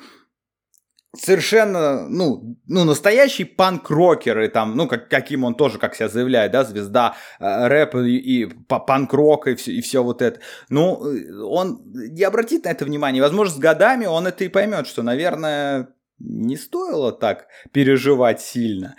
совершенно, 1.15 2.07
ну, 2.09 2.57
ну, 2.67 2.83
настоящий 2.83 3.43
панк-рокер, 3.43 4.39
и 4.41 4.47
там, 4.47 4.75
ну, 4.75 4.87
как, 4.87 5.09
каким 5.09 5.43
он 5.43 5.55
тоже, 5.55 5.79
как 5.79 5.95
себя 5.95 6.09
заявляет, 6.09 6.51
да, 6.51 6.63
звезда 6.63 7.15
э, 7.39 7.67
рэпа 7.67 7.99
и, 7.99 8.15
и 8.15 8.45
панк-рока 8.45 9.51
и 9.51 9.55
все, 9.55 9.71
и 9.71 9.81
все 9.81 10.03
вот 10.03 10.21
это. 10.21 10.39
Ну, 10.69 11.01
он 11.49 11.81
не 11.85 12.23
обратит 12.23 12.65
на 12.65 12.69
это 12.69 12.85
внимание. 12.85 13.21
Возможно, 13.21 13.55
с 13.55 13.59
годами 13.59 14.05
он 14.05 14.27
это 14.27 14.43
и 14.43 14.49
поймет, 14.49 14.87
что, 14.87 15.03
наверное, 15.03 15.89
не 16.19 16.57
стоило 16.57 17.11
так 17.11 17.47
переживать 17.71 18.41
сильно. 18.41 18.95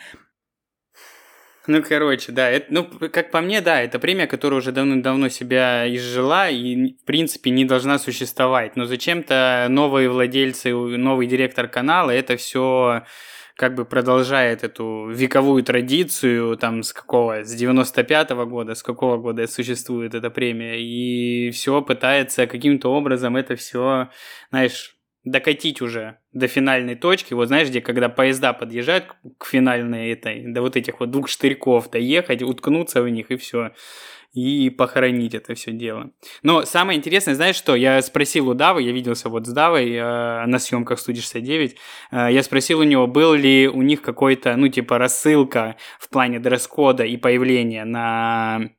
Ну, 1.68 1.82
короче, 1.82 2.32
да, 2.32 2.48
это, 2.48 2.66
ну, 2.70 2.84
как 2.84 3.30
по 3.30 3.42
мне, 3.42 3.60
да, 3.60 3.82
это 3.82 3.98
премия, 3.98 4.26
которая 4.26 4.60
уже 4.60 4.72
давно-давно 4.72 5.28
себя 5.28 5.86
изжила 5.94 6.48
и, 6.48 6.94
в 6.94 7.04
принципе, 7.04 7.50
не 7.50 7.66
должна 7.66 7.98
существовать. 7.98 8.74
Но 8.74 8.86
зачем-то 8.86 9.66
новые 9.68 10.08
владельцы, 10.08 10.72
новый 10.72 11.26
директор 11.26 11.68
канала 11.68 12.10
это 12.10 12.38
все 12.38 13.02
как 13.54 13.74
бы 13.74 13.84
продолжает 13.84 14.64
эту 14.64 15.08
вековую 15.10 15.62
традицию, 15.62 16.56
там, 16.56 16.82
с 16.82 16.94
какого, 16.94 17.44
с 17.44 17.54
95-го 17.60 18.46
года, 18.46 18.74
с 18.74 18.82
какого 18.82 19.18
года 19.18 19.46
существует 19.46 20.14
эта 20.14 20.30
премия, 20.30 20.80
и 20.80 21.50
все 21.50 21.82
пытается 21.82 22.46
каким-то 22.46 22.90
образом 22.90 23.36
это 23.36 23.56
все, 23.56 24.08
знаешь, 24.50 24.97
докатить 25.24 25.80
уже 25.80 26.18
до 26.32 26.46
финальной 26.46 26.94
точки, 26.94 27.34
вот 27.34 27.48
знаешь, 27.48 27.68
где 27.68 27.80
когда 27.80 28.08
поезда 28.08 28.52
подъезжают 28.52 29.06
к 29.38 29.46
финальной 29.46 30.10
этой, 30.10 30.52
до 30.52 30.62
вот 30.62 30.76
этих 30.76 31.00
вот 31.00 31.10
двух 31.10 31.28
штырьков 31.28 31.90
доехать, 31.90 32.42
уткнуться 32.42 33.02
в 33.02 33.08
них 33.08 33.30
и 33.30 33.36
все 33.36 33.72
и 34.32 34.70
похоронить 34.70 35.34
это 35.34 35.54
все 35.54 35.72
дело. 35.72 36.10
Но 36.42 36.64
самое 36.64 36.98
интересное, 36.98 37.34
знаешь 37.34 37.56
что, 37.56 37.74
я 37.74 38.00
спросил 38.02 38.48
у 38.50 38.54
Давы, 38.54 38.82
я 38.82 38.92
виделся 38.92 39.28
вот 39.28 39.46
с 39.46 39.52
Давой 39.52 39.90
э, 39.90 40.46
на 40.46 40.58
съемках 40.58 41.00
студии 41.00 41.20
69, 41.20 41.76
э, 42.10 42.28
я 42.30 42.42
спросил 42.42 42.80
у 42.80 42.82
него, 42.82 43.06
был 43.06 43.32
ли 43.32 43.66
у 43.68 43.82
них 43.82 44.02
какой-то, 44.02 44.54
ну, 44.56 44.68
типа, 44.68 44.98
рассылка 44.98 45.76
в 45.98 46.10
плане 46.10 46.40
дресс-кода 46.40 47.04
и 47.04 47.16
появления 47.16 47.84
на 47.84 48.70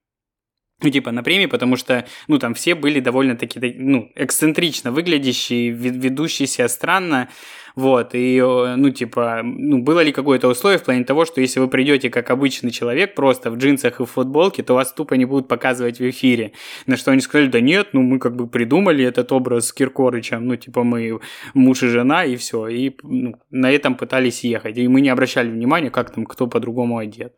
ну, 0.82 0.90
типа, 0.90 1.12
на 1.12 1.24
премии, 1.24 1.48
потому 1.48 1.76
что, 1.76 2.06
ну, 2.28 2.40
там 2.40 2.54
все 2.54 2.76
были 2.76 3.00
довольно-таки, 3.00 3.76
ну, 3.78 4.12
эксцентрично 4.16 4.92
выглядящие, 4.92 5.72
ведущие 5.72 6.48
себя 6.48 6.70
странно, 6.70 7.30
вот, 7.76 8.10
и, 8.14 8.42
ну, 8.42 8.90
типа, 8.90 9.42
ну, 9.44 9.82
было 9.82 10.02
ли 10.02 10.12
какое-то 10.12 10.48
условие 10.48 10.80
в 10.80 10.84
плане 10.84 11.04
того, 11.04 11.26
что 11.26 11.42
если 11.42 11.60
вы 11.60 11.68
придете 11.68 12.10
как 12.10 12.30
обычный 12.30 12.72
человек, 12.72 13.16
просто 13.16 13.52
в 13.52 13.58
джинсах 13.58 14.00
и 14.00 14.06
в 14.06 14.10
футболке, 14.10 14.64
то 14.64 14.74
вас 14.74 14.92
тупо 14.92 15.14
не 15.14 15.26
будут 15.26 15.48
показывать 15.48 16.00
в 16.00 16.10
эфире, 16.10 16.54
на 16.88 16.98
что 16.98 17.12
они 17.12 17.22
сказали, 17.22 17.48
да 17.48 17.62
нет, 17.62 17.90
ну, 17.94 18.02
мы 18.02 18.20
как 18.20 18.36
бы 18.36 18.48
придумали 18.48 19.06
этот 19.06 19.32
образ 19.32 19.68
с 19.68 19.74
Киркорычем, 19.74 20.46
ну, 20.46 20.56
типа, 20.56 20.84
мы 20.84 21.20
муж 21.54 21.84
и 21.84 21.88
жена, 21.88 22.26
и 22.26 22.36
все, 22.36 22.68
и 22.68 22.96
ну, 23.04 23.36
на 23.50 23.72
этом 23.72 23.96
пытались 23.96 24.44
ехать, 24.44 24.78
и 24.78 24.88
мы 24.88 25.02
не 25.02 25.10
обращали 25.10 25.50
внимания, 25.50 25.90
как 25.90 26.12
там 26.12 26.26
кто 26.26 26.48
по-другому 26.48 26.98
одет. 26.98 27.36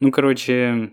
Ну, 0.00 0.10
короче, 0.10 0.92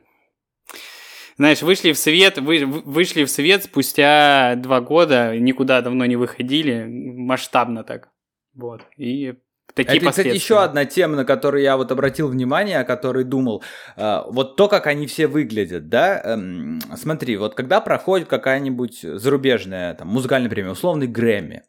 знаешь, 1.42 1.64
вышли 1.64 1.92
в 1.92 1.98
свет, 1.98 2.38
вы, 2.38 2.64
вышли 2.66 3.24
в 3.24 3.30
свет 3.32 3.64
спустя 3.64 4.54
два 4.58 4.80
года, 4.80 5.36
никуда 5.36 5.82
давно 5.82 6.06
не 6.06 6.16
выходили, 6.16 6.86
масштабно 6.86 7.84
так. 7.84 8.10
Вот. 8.54 8.82
И 8.96 9.34
такие 9.74 9.98
Это, 9.98 10.12
кстати, 10.12 10.28
еще 10.28 10.62
одна 10.62 10.86
тема, 10.86 11.16
на 11.16 11.26
которую 11.26 11.64
я 11.64 11.78
вот 11.78 11.92
обратил 11.92 12.28
внимание, 12.28 12.78
о 12.78 12.84
которой 12.84 13.24
думал. 13.24 13.64
Э, 13.98 14.22
вот 14.28 14.56
то, 14.56 14.68
как 14.68 14.86
они 14.86 15.08
все 15.08 15.26
выглядят, 15.26 15.90
да. 15.90 16.22
Эм, 16.24 16.80
смотри, 16.96 17.38
вот 17.38 17.56
когда 17.56 17.82
проходит 17.82 18.28
какая-нибудь 18.28 19.00
зарубежная 19.02 19.96
там, 19.96 20.10
музыкальная 20.10 20.50
премия, 20.52 20.70
условный 20.70 21.08
Грэмми, 21.08 21.64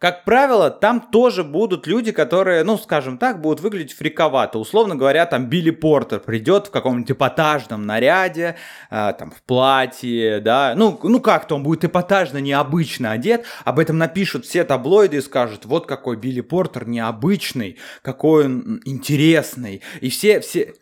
как 0.00 0.24
правило, 0.24 0.70
там 0.70 0.98
тоже 0.98 1.44
будут 1.44 1.86
люди, 1.86 2.10
которые, 2.10 2.64
ну, 2.64 2.78
скажем 2.78 3.18
так, 3.18 3.42
будут 3.42 3.60
выглядеть 3.60 3.92
фриковато. 3.92 4.58
Условно 4.58 4.96
говоря, 4.96 5.26
там 5.26 5.44
Билли 5.44 5.70
Портер 5.70 6.20
придет 6.20 6.68
в 6.68 6.70
каком-нибудь 6.70 7.10
эпатажном 7.10 7.84
наряде, 7.84 8.56
э, 8.90 9.12
там, 9.18 9.30
в 9.30 9.42
платье, 9.42 10.40
да, 10.40 10.72
ну, 10.74 10.98
ну 11.02 11.20
как-то 11.20 11.54
он 11.54 11.62
будет 11.62 11.84
эпатажно, 11.84 12.38
необычно 12.38 13.12
одет, 13.12 13.44
об 13.66 13.78
этом 13.78 13.98
напишут 13.98 14.46
все 14.46 14.64
таблоиды 14.64 15.18
и 15.18 15.20
скажут, 15.20 15.66
вот 15.66 15.86
какой 15.86 16.16
Билли 16.16 16.40
Портер 16.40 16.88
необычный, 16.88 17.78
какой 18.00 18.46
он 18.46 18.80
интересный, 18.86 19.82
и 20.00 20.08
все, 20.08 20.40
все, 20.40 20.76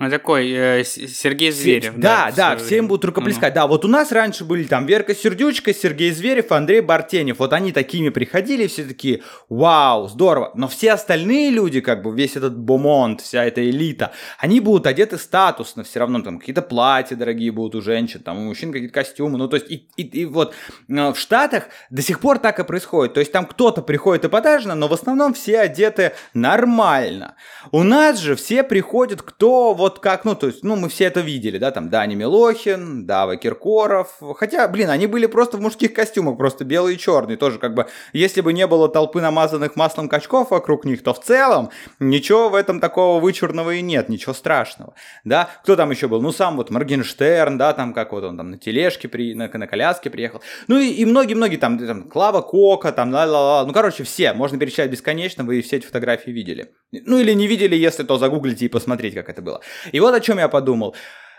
он 0.00 0.10
такой 0.10 0.50
э, 0.50 0.82
Сергей 0.82 1.50
Зверев. 1.50 1.92
Да, 1.96 2.32
да, 2.34 2.54
да 2.54 2.56
все 2.56 2.78
им 2.78 2.88
будут 2.88 3.04
рукоплескать. 3.04 3.52
Mm-hmm. 3.52 3.54
Да, 3.54 3.66
вот 3.66 3.84
у 3.84 3.88
нас 3.88 4.10
раньше 4.12 4.46
были 4.46 4.64
там 4.64 4.86
Верка 4.86 5.14
Сердючка, 5.14 5.74
Сергей 5.74 6.10
Зверев, 6.10 6.52
Андрей 6.52 6.80
Бартенев. 6.80 7.38
Вот 7.38 7.52
они 7.52 7.70
такими 7.70 8.08
приходили, 8.08 8.66
все 8.66 8.84
такие, 8.84 9.20
вау, 9.50 10.08
здорово. 10.08 10.52
Но 10.54 10.68
все 10.68 10.92
остальные 10.92 11.50
люди, 11.50 11.82
как 11.82 12.02
бы 12.02 12.16
весь 12.16 12.34
этот 12.34 12.56
бомонд, 12.56 13.20
вся 13.20 13.44
эта 13.44 13.68
элита, 13.68 14.12
они 14.38 14.60
будут 14.60 14.86
одеты 14.86 15.18
статусно 15.18 15.84
все 15.84 15.98
равно. 15.98 16.22
Там 16.22 16.38
какие-то 16.38 16.62
платья 16.62 17.14
дорогие 17.14 17.52
будут 17.52 17.74
у 17.74 17.82
женщин, 17.82 18.20
там 18.20 18.38
у 18.38 18.44
мужчин 18.46 18.72
какие-то 18.72 18.94
костюмы. 18.94 19.36
Ну, 19.36 19.48
то 19.48 19.56
есть, 19.56 19.70
и, 19.70 19.86
и, 19.96 20.02
и 20.02 20.24
вот 20.24 20.54
э, 20.88 21.12
в 21.12 21.18
Штатах 21.18 21.64
до 21.90 22.00
сих 22.00 22.20
пор 22.20 22.38
так 22.38 22.58
и 22.58 22.64
происходит. 22.64 23.12
То 23.12 23.20
есть 23.20 23.32
там 23.32 23.44
кто-то 23.44 23.82
приходит 23.82 24.24
эпатажно, 24.24 24.74
но 24.74 24.88
в 24.88 24.94
основном 24.94 25.34
все 25.34 25.60
одеты 25.60 26.12
нормально. 26.32 27.34
У 27.70 27.82
нас 27.82 28.18
же 28.18 28.34
все 28.34 28.62
приходят, 28.62 29.20
кто 29.20 29.74
вот 29.74 29.89
вот 29.90 29.98
как, 29.98 30.24
ну, 30.24 30.34
то 30.34 30.46
есть, 30.46 30.62
ну, 30.62 30.76
мы 30.76 30.88
все 30.88 31.04
это 31.04 31.20
видели, 31.20 31.58
да, 31.58 31.70
там, 31.70 31.90
Дани 31.90 32.14
Милохин, 32.14 33.06
Дава 33.06 33.36
Киркоров, 33.36 34.20
хотя, 34.36 34.66
блин, 34.68 34.88
они 34.88 35.06
были 35.06 35.26
просто 35.26 35.56
в 35.56 35.60
мужских 35.60 35.92
костюмах, 35.92 36.36
просто 36.38 36.64
белые 36.64 36.94
и 36.94 36.98
черные, 36.98 37.36
тоже 37.36 37.58
как 37.58 37.74
бы, 37.74 37.86
если 38.12 38.40
бы 38.40 38.52
не 38.52 38.66
было 38.66 38.88
толпы 38.88 39.20
намазанных 39.20 39.76
маслом 39.76 40.08
качков 40.08 40.50
вокруг 40.50 40.84
них, 40.84 41.02
то 41.02 41.12
в 41.12 41.20
целом 41.20 41.70
ничего 41.98 42.48
в 42.48 42.54
этом 42.54 42.80
такого 42.80 43.20
вычурного 43.20 43.74
и 43.74 43.82
нет, 43.82 44.08
ничего 44.08 44.32
страшного, 44.32 44.94
да, 45.24 45.48
кто 45.62 45.76
там 45.76 45.90
еще 45.90 46.06
был, 46.06 46.22
ну, 46.22 46.32
сам 46.32 46.56
вот 46.56 46.70
Моргенштерн, 46.70 47.58
да, 47.58 47.72
там, 47.72 47.92
как 47.92 48.12
вот 48.12 48.24
он 48.24 48.36
там 48.36 48.52
на 48.52 48.58
тележке, 48.58 49.08
при, 49.08 49.34
на, 49.34 49.48
на 49.48 49.66
коляске 49.66 50.08
приехал, 50.08 50.40
ну, 50.68 50.78
и 50.78 51.04
многие-многие 51.04 51.56
там, 51.56 51.78
там, 51.78 52.08
Клава 52.08 52.42
Кока, 52.42 52.92
там, 52.92 53.12
ла-ла-ла, 53.12 53.66
ну, 53.66 53.72
короче, 53.72 54.04
все, 54.04 54.32
можно 54.34 54.58
перечислять 54.58 54.90
бесконечно, 54.90 55.42
вы 55.42 55.60
все 55.62 55.76
эти 55.76 55.86
фотографии 55.86 56.30
видели, 56.30 56.70
ну, 56.92 57.18
или 57.18 57.32
не 57.32 57.48
видели, 57.48 57.74
если 57.74 58.04
то 58.04 58.18
загуглите 58.18 58.66
и 58.66 58.68
посмотреть, 58.68 59.14
как 59.14 59.28
это 59.28 59.42
было. 59.42 59.60
И 59.92 60.00
вот 60.00 60.14
о 60.14 60.20
чем 60.20 60.38
я 60.38 60.48
подумал. 60.48 60.94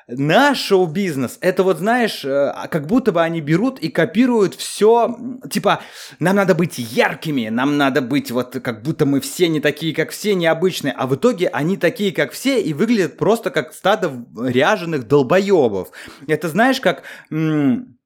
Наш 0.08 0.60
шоу-бизнес, 0.60 1.38
это 1.42 1.64
вот, 1.64 1.78
знаешь, 1.78 2.26
э, 2.26 2.54
как 2.70 2.88
будто 2.88 3.12
бы 3.12 3.22
они 3.22 3.40
берут 3.40 3.80
и 3.80 3.88
копируют 3.88 4.56
все, 4.56 5.16
типа, 5.50 5.82
нам 6.20 6.36
надо 6.36 6.54
быть 6.54 6.80
яркими, 6.80 7.48
нам 7.48 7.78
надо 7.78 8.02
быть 8.02 8.30
вот, 8.32 8.60
как 8.62 8.82
будто 8.82 9.06
мы 9.06 9.22
все 9.22 9.48
не 9.48 9.62
такие, 9.62 9.96
как 9.96 10.10
все, 10.10 10.34
необычные, 10.36 10.94
а 10.94 11.08
в 11.08 11.16
итоге 11.16 11.48
они 11.48 11.78
такие, 11.78 12.12
как 12.12 12.32
все, 12.32 12.62
и 12.62 12.74
выглядят 12.74 13.18
просто 13.18 13.52
как 13.52 13.74
стадо 13.74 14.12
ряженых 14.38 15.08
долбоебов. 15.08 15.90
Это 16.28 16.50
знаешь, 16.50 16.82
как... 16.82 17.04
М- 17.30 17.98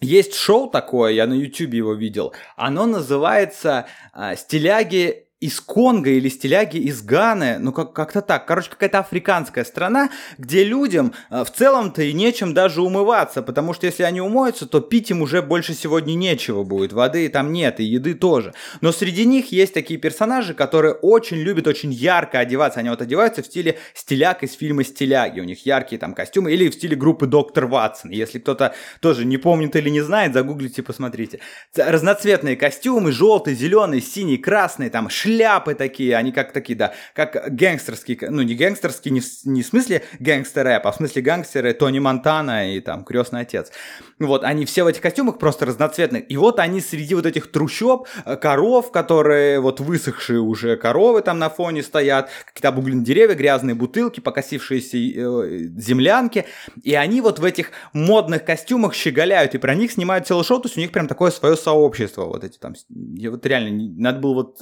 есть 0.00 0.34
шоу 0.34 0.68
такое, 0.68 1.12
я 1.12 1.26
на 1.26 1.32
YouTube 1.32 1.72
его 1.72 1.94
видел. 1.94 2.34
Оно 2.56 2.84
называется 2.84 3.86
э, 4.12 4.34
«Стиляги 4.36 5.23
из 5.40 5.60
Конго 5.60 6.10
или 6.10 6.28
стиляги 6.28 6.78
из 6.78 7.02
Ганы, 7.02 7.58
ну 7.58 7.72
как- 7.72 7.92
как-то 7.92 8.22
так. 8.22 8.46
Короче, 8.46 8.70
какая-то 8.70 9.00
африканская 9.00 9.64
страна, 9.64 10.10
где 10.38 10.64
людям 10.64 11.12
э, 11.30 11.44
в 11.44 11.50
целом-то 11.50 12.02
и 12.02 12.12
нечем 12.12 12.54
даже 12.54 12.80
умываться, 12.80 13.42
потому 13.42 13.74
что 13.74 13.86
если 13.86 14.04
они 14.04 14.20
умоются, 14.20 14.66
то 14.66 14.80
пить 14.80 15.10
им 15.10 15.22
уже 15.22 15.42
больше 15.42 15.74
сегодня 15.74 16.14
нечего 16.14 16.62
будет, 16.62 16.92
воды 16.92 17.28
там 17.28 17.52
нет, 17.52 17.80
и 17.80 17.84
еды 17.84 18.14
тоже. 18.14 18.54
Но 18.80 18.92
среди 18.92 19.26
них 19.26 19.52
есть 19.52 19.74
такие 19.74 20.00
персонажи, 20.00 20.54
которые 20.54 20.94
очень 20.94 21.36
любят 21.38 21.66
очень 21.66 21.92
ярко 21.92 22.38
одеваться, 22.38 22.80
они 22.80 22.88
вот 22.88 23.02
одеваются 23.02 23.42
в 23.42 23.46
стиле 23.46 23.78
стиляк 23.92 24.44
из 24.44 24.54
фильма 24.54 24.84
«Стиляги», 24.84 25.40
у 25.40 25.44
них 25.44 25.66
яркие 25.66 25.98
там 25.98 26.14
костюмы, 26.14 26.52
или 26.52 26.68
в 26.68 26.74
стиле 26.74 26.96
группы 26.96 27.26
«Доктор 27.26 27.66
Ватсон», 27.66 28.10
если 28.12 28.38
кто-то 28.38 28.74
тоже 29.00 29.24
не 29.24 29.36
помнит 29.36 29.76
или 29.76 29.90
не 29.90 30.00
знает, 30.00 30.32
загуглите, 30.32 30.82
посмотрите. 30.82 31.40
Разноцветные 31.76 32.56
костюмы, 32.56 33.12
желтый, 33.12 33.54
зеленый, 33.54 34.00
синий, 34.00 34.38
красный, 34.38 34.88
там 34.88 35.08
шляпы 35.24 35.74
такие, 35.74 36.16
они 36.16 36.32
как 36.32 36.52
такие, 36.52 36.76
да, 36.76 36.94
как 37.14 37.54
гангстерские, 37.54 38.18
ну 38.30 38.42
не 38.42 38.54
гангстерские, 38.54 39.12
не 39.12 39.22
не 39.44 39.62
в 39.62 39.66
смысле 39.66 40.02
гангстер-рэп, 40.20 40.82
а 40.84 40.92
в 40.92 40.96
смысле 40.96 41.22
гангстеры 41.22 41.72
Тони 41.72 41.98
Монтана 41.98 42.74
и 42.74 42.80
там 42.80 43.04
Крестный 43.04 43.40
Отец. 43.40 43.72
Вот, 44.18 44.44
они 44.44 44.66
все 44.66 44.84
в 44.84 44.86
этих 44.86 45.00
костюмах 45.00 45.38
просто 45.38 45.66
разноцветных. 45.66 46.30
И 46.30 46.36
вот 46.36 46.60
они 46.60 46.80
среди 46.80 47.14
вот 47.14 47.26
этих 47.26 47.50
трущоб, 47.50 48.06
э, 48.24 48.36
коров, 48.36 48.92
которые 48.92 49.60
вот 49.60 49.80
высохшие 49.80 50.40
уже 50.40 50.76
коровы 50.76 51.22
там 51.22 51.38
на 51.38 51.48
фоне 51.48 51.82
стоят, 51.82 52.30
какие-то 52.46 52.68
обугленные 52.68 53.04
деревья, 53.04 53.34
грязные 53.34 53.74
бутылки, 53.74 54.20
покосившиеся 54.20 54.96
э, 54.96 55.58
землянки. 55.76 56.44
И 56.82 56.94
они 56.94 57.20
вот 57.20 57.38
в 57.38 57.44
этих 57.44 57.70
модных 57.92 58.44
костюмах 58.44 58.94
щеголяют, 58.94 59.54
и 59.54 59.58
про 59.58 59.74
них 59.74 59.92
снимают 59.92 60.26
целый 60.26 60.44
шоу, 60.44 60.60
то 60.60 60.66
есть 60.66 60.76
у 60.76 60.80
них 60.80 60.92
прям 60.92 61.08
такое 61.08 61.30
свое 61.30 61.56
сообщество, 61.56 62.24
вот 62.24 62.44
эти 62.44 62.58
там, 62.58 62.74
вот 62.88 63.46
реально, 63.46 63.94
надо 63.98 64.20
было 64.20 64.34
вот 64.34 64.60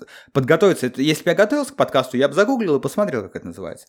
подготовиться. 0.52 0.86
Это, 0.86 1.02
если 1.02 1.24
бы 1.24 1.30
я 1.30 1.36
готовился 1.36 1.72
к 1.72 1.76
подкасту, 1.76 2.16
я 2.16 2.28
бы 2.28 2.34
загуглил 2.34 2.76
и 2.76 2.80
посмотрел, 2.80 3.22
как 3.22 3.36
это 3.36 3.46
называется. 3.46 3.86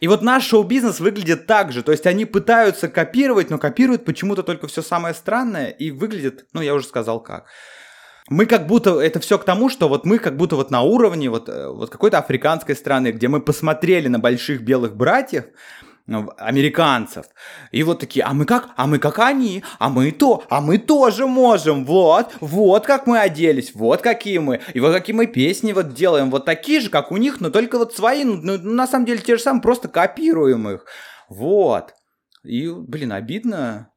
И 0.00 0.08
вот 0.08 0.22
наш 0.22 0.44
шоу-бизнес 0.44 1.00
выглядит 1.00 1.46
так 1.46 1.72
же, 1.72 1.82
то 1.82 1.92
есть 1.92 2.06
они 2.06 2.24
пытаются 2.24 2.88
копировать, 2.88 3.50
но 3.50 3.58
копируют 3.58 4.04
почему-то 4.04 4.42
только 4.42 4.66
все 4.66 4.82
самое 4.82 5.14
странное 5.14 5.68
и 5.68 5.90
выглядит, 5.90 6.46
ну 6.52 6.60
я 6.60 6.74
уже 6.74 6.86
сказал 6.86 7.20
как. 7.20 7.46
Мы 8.28 8.46
как 8.46 8.66
будто, 8.66 9.00
это 9.00 9.20
все 9.20 9.38
к 9.38 9.44
тому, 9.44 9.68
что 9.68 9.88
вот 9.88 10.06
мы 10.06 10.18
как 10.18 10.36
будто 10.36 10.56
вот 10.56 10.70
на 10.70 10.82
уровне 10.82 11.28
вот, 11.28 11.48
э, 11.48 11.68
вот 11.68 11.90
какой-то 11.90 12.18
африканской 12.18 12.76
страны, 12.76 13.12
где 13.12 13.28
мы 13.28 13.40
посмотрели 13.40 14.08
на 14.08 14.18
больших 14.18 14.62
белых 14.62 14.96
братьев, 14.96 15.44
американцев. 16.06 17.26
И 17.70 17.82
вот 17.82 18.00
такие, 18.00 18.24
а 18.24 18.34
мы 18.34 18.44
как? 18.44 18.70
А 18.76 18.86
мы 18.86 18.98
как 18.98 19.18
они? 19.18 19.62
А 19.78 19.88
мы 19.88 20.10
то? 20.12 20.44
А 20.48 20.60
мы 20.60 20.78
тоже 20.78 21.26
можем. 21.26 21.84
Вот, 21.84 22.34
вот 22.40 22.86
как 22.86 23.06
мы 23.06 23.20
оделись, 23.20 23.74
вот 23.74 24.02
какие 24.02 24.38
мы. 24.38 24.60
И 24.74 24.80
вот 24.80 24.92
какие 24.92 25.14
мы 25.14 25.26
песни 25.26 25.72
вот 25.72 25.94
делаем. 25.94 26.30
Вот 26.30 26.44
такие 26.44 26.80
же, 26.80 26.90
как 26.90 27.12
у 27.12 27.16
них, 27.16 27.40
но 27.40 27.50
только 27.50 27.78
вот 27.78 27.94
свои. 27.94 28.24
Ну, 28.24 28.40
ну 28.42 28.58
на 28.58 28.86
самом 28.86 29.06
деле 29.06 29.20
те 29.20 29.36
же 29.36 29.42
самые, 29.42 29.62
просто 29.62 29.88
копируем 29.88 30.68
их. 30.68 30.84
Вот. 31.28 31.94
И, 32.44 32.68
блин, 32.68 33.12
обидно. 33.12 33.91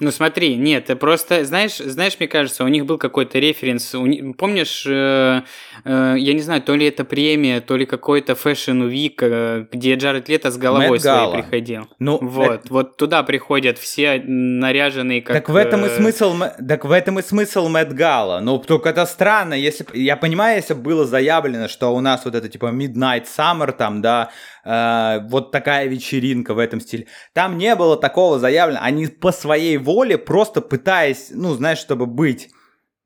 Ну 0.00 0.12
смотри, 0.12 0.54
нет, 0.54 0.86
ты 0.86 0.96
просто, 0.96 1.44
знаешь, 1.44 1.78
знаешь, 1.78 2.16
мне 2.20 2.28
кажется, 2.28 2.62
у 2.62 2.68
них 2.68 2.86
был 2.86 2.98
какой-то 2.98 3.40
референс. 3.40 3.94
У, 3.96 4.32
помнишь, 4.34 4.84
э, 4.86 5.42
э, 5.84 6.14
я 6.16 6.32
не 6.34 6.40
знаю, 6.40 6.62
то 6.62 6.76
ли 6.76 6.86
это 6.86 7.04
премия, 7.04 7.60
то 7.60 7.76
ли 7.76 7.84
какой-то 7.84 8.34
Fashion 8.34 8.88
Week, 8.88 9.16
э, 9.20 9.66
где 9.72 9.96
Джаред 9.96 10.28
Лето 10.28 10.52
с 10.52 10.56
головой 10.56 11.00
своей 11.00 11.32
приходил. 11.32 11.88
Ну, 11.98 12.18
вот, 12.22 12.50
это... 12.50 12.72
вот 12.72 12.96
туда 12.96 13.24
приходят 13.24 13.76
все 13.76 14.22
наряженные 14.24 15.20
как... 15.20 15.34
Так 15.34 15.48
в 15.48 15.56
этом 15.56 15.84
и 15.84 15.88
э, 15.88 15.96
смысл, 15.96 16.36
так 16.68 16.84
в 16.84 16.92
этом 16.92 17.18
и 17.18 17.22
смысл 17.22 17.68
Мэтт 17.68 17.92
Гала. 17.92 18.38
Ну, 18.38 18.58
только 18.58 18.90
это 18.90 19.04
странно, 19.04 19.54
если... 19.54 19.84
Я 19.94 20.16
понимаю, 20.16 20.58
если 20.58 20.74
было 20.74 21.06
заявлено, 21.06 21.66
что 21.66 21.92
у 21.92 22.00
нас 22.00 22.24
вот 22.24 22.36
это 22.36 22.48
типа 22.48 22.66
Midnight 22.66 23.26
Summer 23.26 23.72
там, 23.72 24.00
да, 24.00 24.30
э, 24.68 25.26
вот 25.28 25.50
такая 25.50 25.86
вечеринка 25.86 26.54
в 26.54 26.58
этом 26.58 26.80
стиле. 26.80 27.06
Там 27.32 27.58
не 27.58 27.74
было 27.74 27.96
такого 27.96 28.38
заявлено. 28.38 28.80
Они 28.82 29.06
по 29.06 29.32
своей 29.32 29.78
воле, 29.78 30.18
просто 30.18 30.60
пытаясь, 30.60 31.30
ну, 31.30 31.54
знаешь, 31.54 31.78
чтобы 31.78 32.06
быть 32.06 32.50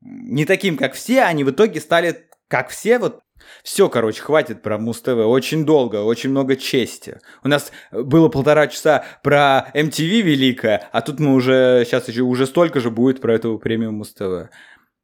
не 0.01 0.45
таким, 0.45 0.77
как 0.77 0.95
все, 0.95 1.23
они 1.23 1.45
в 1.45 1.51
итоге 1.51 1.81
стали 1.81 2.27
как 2.49 2.71
все, 2.71 2.99
вот 2.99 3.21
все, 3.63 3.89
короче, 3.89 4.23
хватит 4.23 4.63
про 4.63 4.79
Муз-ТВ. 4.79 5.09
Очень 5.09 5.65
долго, 5.65 5.97
очень 5.97 6.31
много 6.31 6.57
чести. 6.57 7.21
У 7.43 7.49
нас 7.49 7.73
было 7.91 8.29
полтора 8.29 8.67
часа 8.67 9.05
про 9.23 9.71
MTV 9.75 10.21
великое, 10.21 10.89
а 10.93 11.01
тут 11.01 11.19
мы 11.21 11.35
уже, 11.35 11.85
сейчас 11.87 12.09
еще 12.09 12.23
уже 12.23 12.47
столько 12.47 12.81
же 12.81 12.91
будет 12.91 13.21
про 13.21 13.35
эту 13.35 13.59
премию 13.59 13.93
Муз-ТВ. 13.93 14.51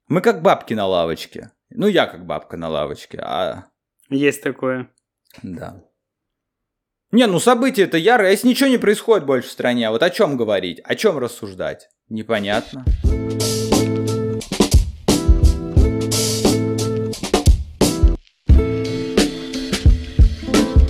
Мы 0.08 0.20
как 0.20 0.42
бабки 0.42 0.74
на 0.74 0.86
лавочке. 0.86 1.50
Ну, 1.70 1.86
я 1.86 2.06
как 2.06 2.26
бабка 2.26 2.56
на 2.56 2.68
лавочке, 2.68 3.18
а... 3.18 3.66
Есть 4.08 4.42
такое. 4.42 4.90
Да. 5.42 5.82
Не, 7.10 7.26
ну 7.26 7.40
события 7.40 7.84
это 7.84 7.96
ярое, 7.96 8.32
если 8.32 8.48
ничего 8.48 8.68
не 8.68 8.76
происходит 8.76 9.24
больше 9.24 9.48
в 9.48 9.52
стране, 9.52 9.88
а 9.88 9.92
вот 9.92 10.02
о 10.02 10.10
чем 10.10 10.36
говорить, 10.36 10.78
о 10.84 10.94
чем 10.94 11.16
рассуждать? 11.16 11.88
Непонятно. 12.10 12.84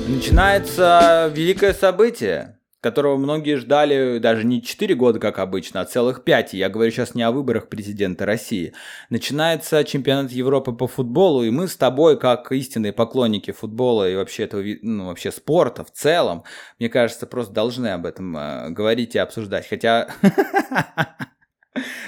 Начинается 0.09 1.31
великое 1.33 1.73
событие 1.73 2.58
которого 2.81 3.17
многие 3.17 3.57
ждали 3.57 4.19
даже 4.19 4.45
не 4.45 4.63
4 4.63 4.95
года, 4.95 5.19
как 5.19 5.39
обычно, 5.39 5.81
а 5.81 5.85
целых 5.85 6.25
5. 6.25 6.55
И 6.55 6.59
я 6.59 6.69
говорю 6.69 6.91
сейчас 6.91 7.15
не 7.15 7.23
о 7.23 7.33
выборах 7.33 7.69
президента 7.69 8.25
России. 8.27 8.73
Начинается 9.11 9.85
чемпионат 9.85 10.31
Европы 10.31 10.73
по 10.73 10.87
футболу, 10.87 11.43
и 11.43 11.51
мы 11.51 11.67
с 11.69 11.77
тобой, 11.77 12.19
как 12.19 12.53
истинные 12.53 12.93
поклонники 12.93 13.51
футбола 13.51 14.09
и 14.09 14.17
вообще 14.17 14.45
этого, 14.45 14.63
ну, 14.83 15.07
вообще 15.07 15.33
спорта 15.33 15.85
в 15.85 15.91
целом, 15.91 16.45
мне 16.79 16.89
кажется, 16.89 17.27
просто 17.27 17.53
должны 17.53 17.89
об 17.89 18.07
этом 18.07 18.37
э, 18.37 18.71
говорить 18.71 19.15
и 19.15 19.19
обсуждать. 19.19 19.69
Хотя 19.69 20.09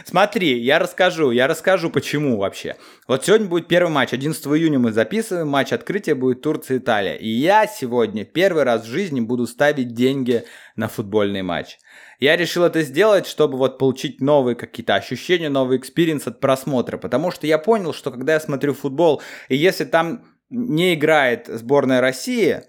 Смотри, 0.05 0.59
я 0.59 0.79
расскажу, 0.79 1.31
я 1.31 1.47
расскажу, 1.47 1.91
почему 1.91 2.39
вообще. 2.39 2.77
Вот 3.07 3.25
сегодня 3.25 3.49
будет 3.49 3.69
первый 3.69 3.91
матч, 3.91 4.13
11 4.13 4.47
июня 4.47 4.79
мы 4.79 4.93
записываем, 4.93 5.49
матч 5.49 5.73
открытия 5.73 6.15
будет 6.15 6.43
Турция-Италия. 6.43 7.17
И 7.17 7.29
я 7.29 7.67
сегодня 7.67 8.25
первый 8.25 8.65
раз 8.65 8.85
в 8.85 8.89
жизни 8.89 9.21
буду 9.21 9.47
ставить 9.47 9.95
деньги 9.95 10.45
на 10.77 10.89
футбольный 10.89 11.43
матч. 11.43 11.79
Я 12.19 12.37
решил 12.37 12.65
это 12.65 12.83
сделать, 12.83 13.27
чтобы 13.27 13.57
вот 13.57 13.79
получить 13.79 14.21
новые 14.21 14.55
какие-то 14.55 14.95
ощущения, 14.95 15.49
новый 15.49 15.79
experience 15.79 16.27
от 16.27 16.39
просмотра, 16.41 16.99
потому 16.99 17.31
что 17.31 17.47
я 17.47 17.59
понял, 17.59 17.95
что 17.95 18.11
когда 18.11 18.35
я 18.35 18.41
смотрю 18.41 18.75
футбол, 18.75 19.23
и 19.49 19.57
если 19.57 19.85
там 19.85 20.25
не 20.51 20.95
играет 20.95 21.47
сборная 21.47 22.01
России, 22.01 22.63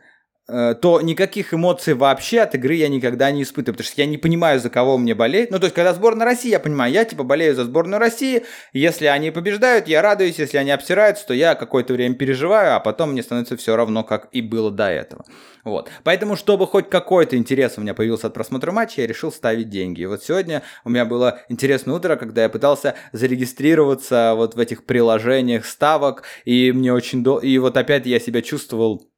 то 0.81 0.99
никаких 1.01 1.53
эмоций 1.53 1.93
вообще 1.93 2.41
от 2.41 2.55
игры 2.55 2.75
я 2.75 2.89
никогда 2.89 3.31
не 3.31 3.43
испытываю, 3.43 3.77
потому 3.77 3.87
что 3.87 4.01
я 4.01 4.07
не 4.07 4.17
понимаю, 4.17 4.59
за 4.59 4.69
кого 4.69 4.97
мне 4.97 5.15
болеть. 5.15 5.51
Ну, 5.51 5.59
то 5.59 5.65
есть, 5.65 5.75
когда 5.75 5.93
сборная 5.93 6.25
России, 6.25 6.49
я 6.49 6.59
понимаю, 6.59 6.91
я 6.91 7.05
типа 7.05 7.23
болею 7.23 7.55
за 7.55 7.65
сборную 7.65 7.99
России, 7.99 8.43
если 8.73 9.05
они 9.05 9.31
побеждают, 9.31 9.87
я 9.87 10.01
радуюсь, 10.01 10.39
если 10.39 10.57
они 10.57 10.71
обсираются, 10.71 11.25
то 11.25 11.33
я 11.33 11.55
какое-то 11.55 11.93
время 11.93 12.15
переживаю, 12.15 12.75
а 12.75 12.79
потом 12.79 13.11
мне 13.11 13.23
становится 13.23 13.55
все 13.55 13.75
равно, 13.75 14.03
как 14.03 14.27
и 14.31 14.41
было 14.41 14.71
до 14.71 14.89
этого. 14.89 15.25
Вот. 15.63 15.89
Поэтому, 16.03 16.35
чтобы 16.35 16.67
хоть 16.67 16.89
какой-то 16.89 17.37
интерес 17.37 17.75
у 17.77 17.81
меня 17.81 17.93
появился 17.93 18.27
от 18.27 18.33
просмотра 18.33 18.71
матча, 18.71 19.01
я 19.01 19.07
решил 19.07 19.31
ставить 19.31 19.69
деньги. 19.69 20.01
И 20.01 20.05
вот 20.05 20.23
сегодня 20.23 20.63
у 20.83 20.89
меня 20.89 21.05
было 21.05 21.39
интересное 21.49 21.95
утро, 21.95 22.15
когда 22.15 22.43
я 22.43 22.49
пытался 22.49 22.95
зарегистрироваться 23.11 24.33
вот 24.35 24.55
в 24.55 24.59
этих 24.59 24.85
приложениях 24.85 25.65
ставок, 25.65 26.23
и 26.45 26.71
мне 26.71 26.91
очень... 26.91 27.23
До... 27.23 27.39
И 27.39 27.57
вот 27.59 27.77
опять 27.77 28.05
я 28.05 28.19
себя 28.19 28.41
чувствовал 28.41 29.10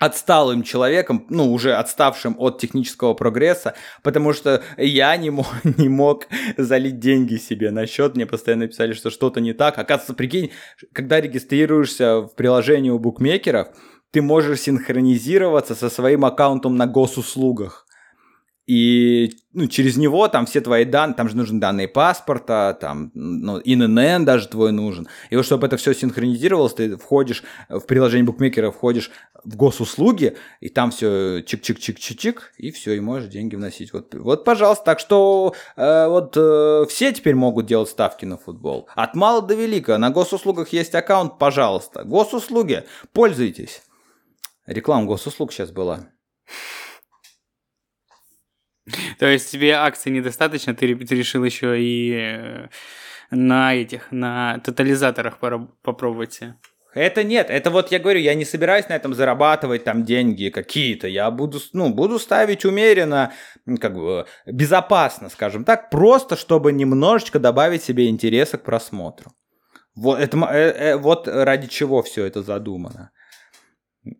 отсталым 0.00 0.62
человеком, 0.62 1.26
ну, 1.28 1.52
уже 1.52 1.74
отставшим 1.74 2.34
от 2.38 2.58
технического 2.58 3.14
прогресса, 3.14 3.74
потому 4.02 4.32
что 4.32 4.62
я 4.78 5.16
не 5.16 5.30
мог, 5.30 5.46
не 5.78 5.88
мог 5.88 6.26
залить 6.56 6.98
деньги 6.98 7.36
себе 7.36 7.70
на 7.70 7.86
счет, 7.86 8.16
мне 8.16 8.26
постоянно 8.26 8.66
писали, 8.66 8.94
что 8.94 9.10
что-то 9.10 9.40
не 9.40 9.52
так. 9.52 9.78
Оказывается, 9.78 10.14
прикинь, 10.14 10.50
когда 10.92 11.20
регистрируешься 11.20 12.22
в 12.22 12.34
приложении 12.34 12.90
у 12.90 12.98
букмекеров, 12.98 13.68
ты 14.10 14.22
можешь 14.22 14.60
синхронизироваться 14.60 15.74
со 15.74 15.90
своим 15.90 16.24
аккаунтом 16.24 16.76
на 16.76 16.86
госуслугах 16.86 17.86
и 18.70 19.32
ну, 19.52 19.66
через 19.66 19.96
него 19.96 20.28
там 20.28 20.46
все 20.46 20.60
твои 20.60 20.84
данные, 20.84 21.16
там 21.16 21.28
же 21.28 21.36
нужны 21.36 21.58
данные 21.58 21.88
паспорта, 21.88 22.78
там, 22.80 23.10
ну, 23.14 23.58
ИНН 23.58 24.24
даже 24.24 24.46
твой 24.46 24.70
нужен. 24.70 25.08
И 25.28 25.34
вот 25.34 25.44
чтобы 25.44 25.66
это 25.66 25.76
все 25.76 25.92
синхронизировалось, 25.92 26.74
ты 26.74 26.96
входишь 26.96 27.42
в 27.68 27.80
приложение 27.80 28.26
букмекера, 28.26 28.70
входишь 28.70 29.10
в 29.42 29.56
госуслуги, 29.56 30.36
и 30.60 30.68
там 30.68 30.92
все 30.92 31.40
чик-чик-чик-чик-чик, 31.40 32.42
и 32.58 32.70
все, 32.70 32.92
и 32.92 33.00
можешь 33.00 33.28
деньги 33.28 33.56
вносить. 33.56 33.92
Вот, 33.92 34.14
вот 34.14 34.44
пожалуйста. 34.44 34.84
Так 34.84 35.00
что 35.00 35.52
э, 35.74 36.06
вот 36.06 36.36
э, 36.36 36.84
все 36.88 37.12
теперь 37.12 37.34
могут 37.34 37.66
делать 37.66 37.88
ставки 37.88 38.24
на 38.24 38.36
футбол. 38.36 38.88
От 38.94 39.16
мала 39.16 39.42
до 39.42 39.54
велика. 39.54 39.98
На 39.98 40.10
госуслугах 40.10 40.68
есть 40.68 40.94
аккаунт, 40.94 41.40
пожалуйста. 41.40 42.04
Госуслуги, 42.04 42.84
пользуйтесь. 43.12 43.82
Реклама 44.64 45.06
госуслуг 45.06 45.52
сейчас 45.52 45.72
была. 45.72 46.06
То 49.18 49.26
есть 49.26 49.50
тебе 49.50 49.72
акций 49.74 50.12
недостаточно, 50.12 50.74
ты, 50.74 50.86
решил 50.86 51.44
еще 51.44 51.80
и 51.80 52.12
э, 52.12 52.68
на 53.30 53.74
этих, 53.74 54.10
на 54.10 54.58
тотализаторах 54.58 55.38
попробовать 55.82 56.40
это 56.92 57.22
нет, 57.22 57.50
это 57.50 57.70
вот 57.70 57.92
я 57.92 58.00
говорю, 58.00 58.18
я 58.18 58.34
не 58.34 58.44
собираюсь 58.44 58.88
на 58.88 58.94
этом 58.94 59.14
зарабатывать 59.14 59.84
там 59.84 60.04
деньги 60.04 60.48
какие-то, 60.48 61.06
я 61.06 61.30
буду, 61.30 61.60
ну, 61.72 61.90
буду 61.90 62.18
ставить 62.18 62.64
умеренно, 62.64 63.32
как 63.80 63.94
бы 63.94 64.26
безопасно, 64.46 65.28
скажем 65.28 65.64
так, 65.64 65.90
просто 65.90 66.36
чтобы 66.36 66.72
немножечко 66.72 67.38
добавить 67.38 67.84
себе 67.84 68.08
интереса 68.08 68.58
к 68.58 68.64
просмотру. 68.64 69.30
Вот, 69.94 70.18
это, 70.18 70.36
э, 70.50 70.92
э, 70.92 70.96
вот 70.96 71.28
ради 71.28 71.68
чего 71.68 72.02
все 72.02 72.24
это 72.24 72.42
задумано. 72.42 73.12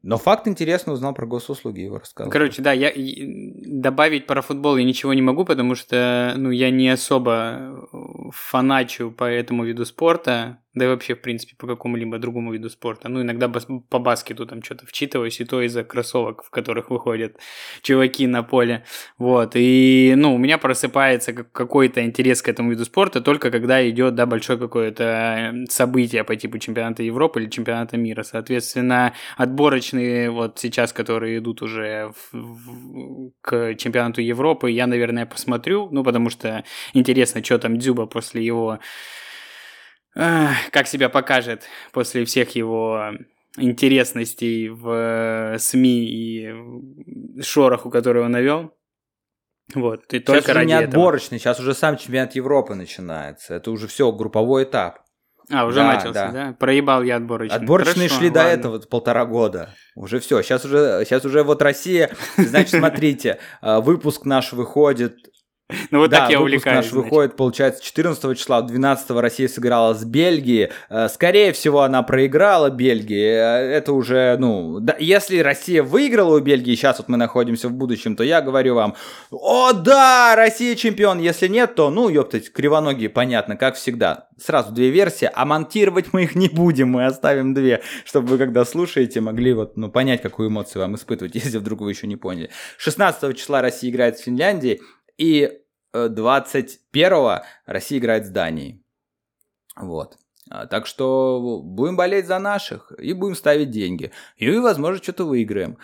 Но 0.02 0.18
факт 0.18 0.46
интересно 0.46 0.92
узнал 0.92 1.14
про 1.14 1.26
госуслуги, 1.26 1.80
его 1.80 1.98
рассказал. 1.98 2.30
Короче, 2.30 2.60
да, 2.60 2.72
я 2.72 2.92
добавить 2.94 4.26
про 4.26 4.42
футбол 4.42 4.76
я 4.76 4.84
ничего 4.84 5.14
не 5.14 5.22
могу, 5.22 5.44
потому 5.46 5.74
что 5.74 6.34
ну, 6.36 6.50
я 6.50 6.70
не 6.70 6.90
особо 6.90 7.88
фаначу 8.32 9.10
по 9.10 9.24
этому 9.24 9.64
виду 9.64 9.86
спорта. 9.86 10.58
Да 10.74 10.84
и 10.84 10.88
вообще, 10.88 11.14
в 11.14 11.20
принципе, 11.20 11.56
по 11.56 11.66
какому-либо 11.66 12.18
другому 12.18 12.52
виду 12.52 12.70
спорта. 12.70 13.08
Ну, 13.08 13.22
иногда 13.22 13.48
по 13.48 13.98
баскету 13.98 14.46
там 14.46 14.62
что-то 14.62 14.86
вчитываюсь, 14.86 15.40
и 15.40 15.44
то 15.44 15.60
из-за 15.62 15.82
кроссовок, 15.82 16.44
в 16.44 16.50
которых 16.50 16.90
выходят 16.90 17.36
чуваки 17.82 18.26
на 18.26 18.42
поле. 18.42 18.84
Вот, 19.18 19.52
и, 19.54 20.14
ну, 20.16 20.34
у 20.34 20.38
меня 20.38 20.58
просыпается 20.58 21.32
какой-то 21.32 22.04
интерес 22.04 22.42
к 22.42 22.48
этому 22.48 22.70
виду 22.70 22.84
спорта 22.84 23.20
только 23.20 23.50
когда 23.50 23.88
идет, 23.88 24.14
да, 24.14 24.26
большое 24.26 24.58
какое-то 24.58 25.04
э, 25.04 25.66
событие 25.68 26.22
по 26.22 26.36
типу 26.36 26.58
чемпионата 26.58 27.02
Европы 27.02 27.42
или 27.42 27.50
чемпионата 27.50 27.96
мира. 27.96 28.22
Соответственно, 28.22 29.14
отборочные 29.36 30.30
вот 30.30 30.58
сейчас, 30.58 30.92
которые 30.92 31.38
идут 31.38 31.62
уже 31.62 32.12
в, 32.32 32.36
в, 32.36 33.32
к 33.40 33.74
чемпионату 33.74 34.20
Европы, 34.20 34.70
я, 34.70 34.86
наверное, 34.86 35.26
посмотрю, 35.26 35.88
ну, 35.90 36.04
потому 36.04 36.30
что 36.30 36.64
интересно, 36.92 37.42
что 37.42 37.58
там 37.58 37.78
Дзюба 37.78 38.06
после 38.06 38.44
его 38.44 38.78
как 40.14 40.86
себя 40.86 41.08
покажет 41.08 41.64
после 41.92 42.24
всех 42.24 42.54
его 42.56 43.12
интересностей 43.56 44.68
в 44.68 45.56
СМИ 45.58 46.04
и 46.04 47.42
шороху, 47.42 47.90
который 47.90 48.22
он 48.22 48.32
навел. 48.32 48.74
Вот, 49.74 50.12
и 50.12 50.18
сейчас 50.18 50.24
только 50.24 50.50
уже 50.50 50.64
не 50.64 50.72
этого. 50.72 50.88
отборочный, 50.88 51.38
сейчас 51.38 51.60
уже 51.60 51.74
сам 51.74 51.96
чемпионат 51.96 52.34
Европы 52.34 52.74
начинается. 52.74 53.54
Это 53.54 53.70
уже 53.70 53.86
все, 53.86 54.10
групповой 54.10 54.64
этап. 54.64 55.00
А, 55.52 55.64
уже 55.64 55.80
да, 55.80 55.94
начался, 55.94 56.12
да. 56.12 56.32
да? 56.32 56.52
Проебал 56.58 57.02
я 57.02 57.16
отборочный. 57.16 57.56
Отборочные 57.56 58.08
Хорошо, 58.08 58.16
шли 58.16 58.28
ладно. 58.28 58.42
до 58.42 58.48
этого 58.48 58.78
полтора 58.80 59.26
года. 59.26 59.74
Уже 59.96 60.20
все. 60.20 60.42
Сейчас 60.42 60.64
уже, 60.64 61.04
сейчас 61.04 61.24
уже 61.24 61.42
вот 61.42 61.60
Россия. 61.60 62.10
Значит, 62.36 62.70
смотрите, 62.70 63.40
а, 63.60 63.80
выпуск 63.80 64.24
наш 64.24 64.52
выходит 64.52 65.16
ну 65.90 65.98
вот 66.00 66.10
да, 66.10 66.20
так 66.20 66.30
я 66.30 66.40
увлекаюсь. 66.40 66.86
наш 66.86 66.92
выходит, 66.92 67.36
получается, 67.36 67.82
14 67.82 68.38
числа, 68.38 68.62
12 68.62 69.10
Россия 69.10 69.48
сыграла 69.48 69.94
с 69.94 70.04
Бельгией. 70.04 70.70
Э, 70.88 71.08
скорее 71.08 71.52
всего, 71.52 71.82
она 71.82 72.02
проиграла 72.02 72.70
Бельгии. 72.70 73.24
Э, 73.24 73.76
это 73.76 73.92
уже, 73.92 74.36
ну, 74.38 74.80
да, 74.80 74.96
если 74.98 75.38
Россия 75.38 75.82
выиграла 75.82 76.36
у 76.36 76.40
Бельгии, 76.40 76.74
сейчас 76.74 76.98
вот 76.98 77.08
мы 77.08 77.16
находимся 77.16 77.68
в 77.68 77.72
будущем, 77.72 78.16
то 78.16 78.24
я 78.24 78.40
говорю 78.40 78.74
вам, 78.74 78.94
о 79.30 79.72
да, 79.72 80.34
Россия 80.36 80.74
чемпион. 80.74 81.18
Если 81.18 81.48
нет, 81.48 81.74
то, 81.74 81.90
ну, 81.90 82.08
ёптать, 82.08 82.52
кривоногие, 82.52 83.08
понятно, 83.08 83.56
как 83.56 83.76
всегда. 83.76 84.28
Сразу 84.38 84.72
две 84.72 84.90
версии, 84.90 85.30
а 85.32 85.44
монтировать 85.44 86.12
мы 86.12 86.24
их 86.24 86.34
не 86.34 86.48
будем, 86.48 86.90
мы 86.90 87.06
оставим 87.06 87.54
две, 87.54 87.82
чтобы 88.04 88.28
вы, 88.28 88.38
когда 88.38 88.64
слушаете, 88.64 89.20
могли 89.20 89.52
вот, 89.52 89.76
ну, 89.76 89.90
понять, 89.90 90.22
какую 90.22 90.48
эмоцию 90.48 90.82
вам 90.82 90.94
испытывать, 90.94 91.34
если 91.40 91.58
вдруг 91.58 91.80
вы 91.80 91.90
еще 91.90 92.06
не 92.06 92.16
поняли. 92.16 92.50
16 92.78 93.36
числа 93.36 93.62
Россия 93.62 93.90
играет 93.90 94.18
с 94.18 94.22
Финляндией, 94.22 94.80
и 95.20 95.52
21-го 95.94 97.30
э, 97.30 97.42
Россия 97.66 97.98
играет 97.98 98.24
с 98.26 98.30
Данией. 98.30 98.82
Вот. 99.76 100.16
А, 100.50 100.66
так 100.66 100.86
что 100.86 101.60
будем 101.62 101.96
болеть 101.96 102.26
за 102.26 102.38
наших 102.38 102.92
и 102.98 103.12
будем 103.12 103.34
ставить 103.34 103.70
деньги. 103.70 104.12
И, 104.36 104.50
возможно, 104.50 105.02
что-то 105.02 105.24
выиграем. 105.24 105.76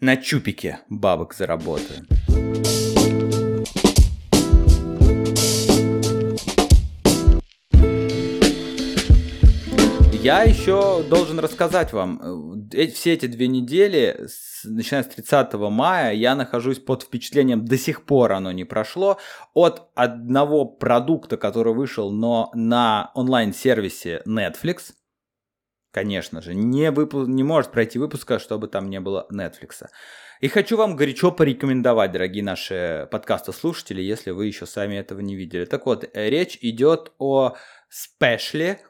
На 0.00 0.16
чупике 0.16 0.80
бабок 0.88 1.34
заработаем. 1.34 2.06
Я 10.28 10.42
еще 10.42 11.02
должен 11.04 11.38
рассказать 11.38 11.94
вам, 11.94 12.68
э, 12.70 12.88
все 12.88 13.14
эти 13.14 13.24
две 13.24 13.48
недели, 13.48 14.28
начиная 14.62 15.02
с 15.02 15.06
30 15.06 15.70
мая, 15.70 16.12
я 16.12 16.34
нахожусь 16.34 16.78
под 16.78 17.04
впечатлением, 17.04 17.64
до 17.64 17.78
сих 17.78 18.04
пор 18.04 18.32
оно 18.32 18.52
не 18.52 18.64
прошло, 18.64 19.16
от 19.54 19.88
одного 19.94 20.66
продукта, 20.66 21.38
который 21.38 21.72
вышел 21.72 22.12
но 22.12 22.50
на 22.52 23.10
онлайн-сервисе 23.14 24.20
Netflix, 24.28 24.92
конечно 25.92 26.42
же, 26.42 26.54
не, 26.54 26.90
выпу- 26.90 27.26
не 27.26 27.42
может 27.42 27.72
пройти 27.72 27.98
выпуска, 27.98 28.38
чтобы 28.38 28.68
там 28.68 28.90
не 28.90 29.00
было 29.00 29.26
Netflix. 29.32 29.86
И 30.42 30.48
хочу 30.48 30.76
вам 30.76 30.94
горячо 30.94 31.32
порекомендовать, 31.32 32.12
дорогие 32.12 32.44
наши 32.44 33.08
подкастослушатели, 33.10 34.02
если 34.02 34.32
вы 34.32 34.44
еще 34.44 34.66
сами 34.66 34.96
этого 34.96 35.20
не 35.20 35.36
видели. 35.36 35.64
Так 35.64 35.86
вот, 35.86 36.04
э, 36.04 36.28
речь 36.28 36.58
идет 36.60 37.12
о 37.16 37.54
спешле, 37.88 38.82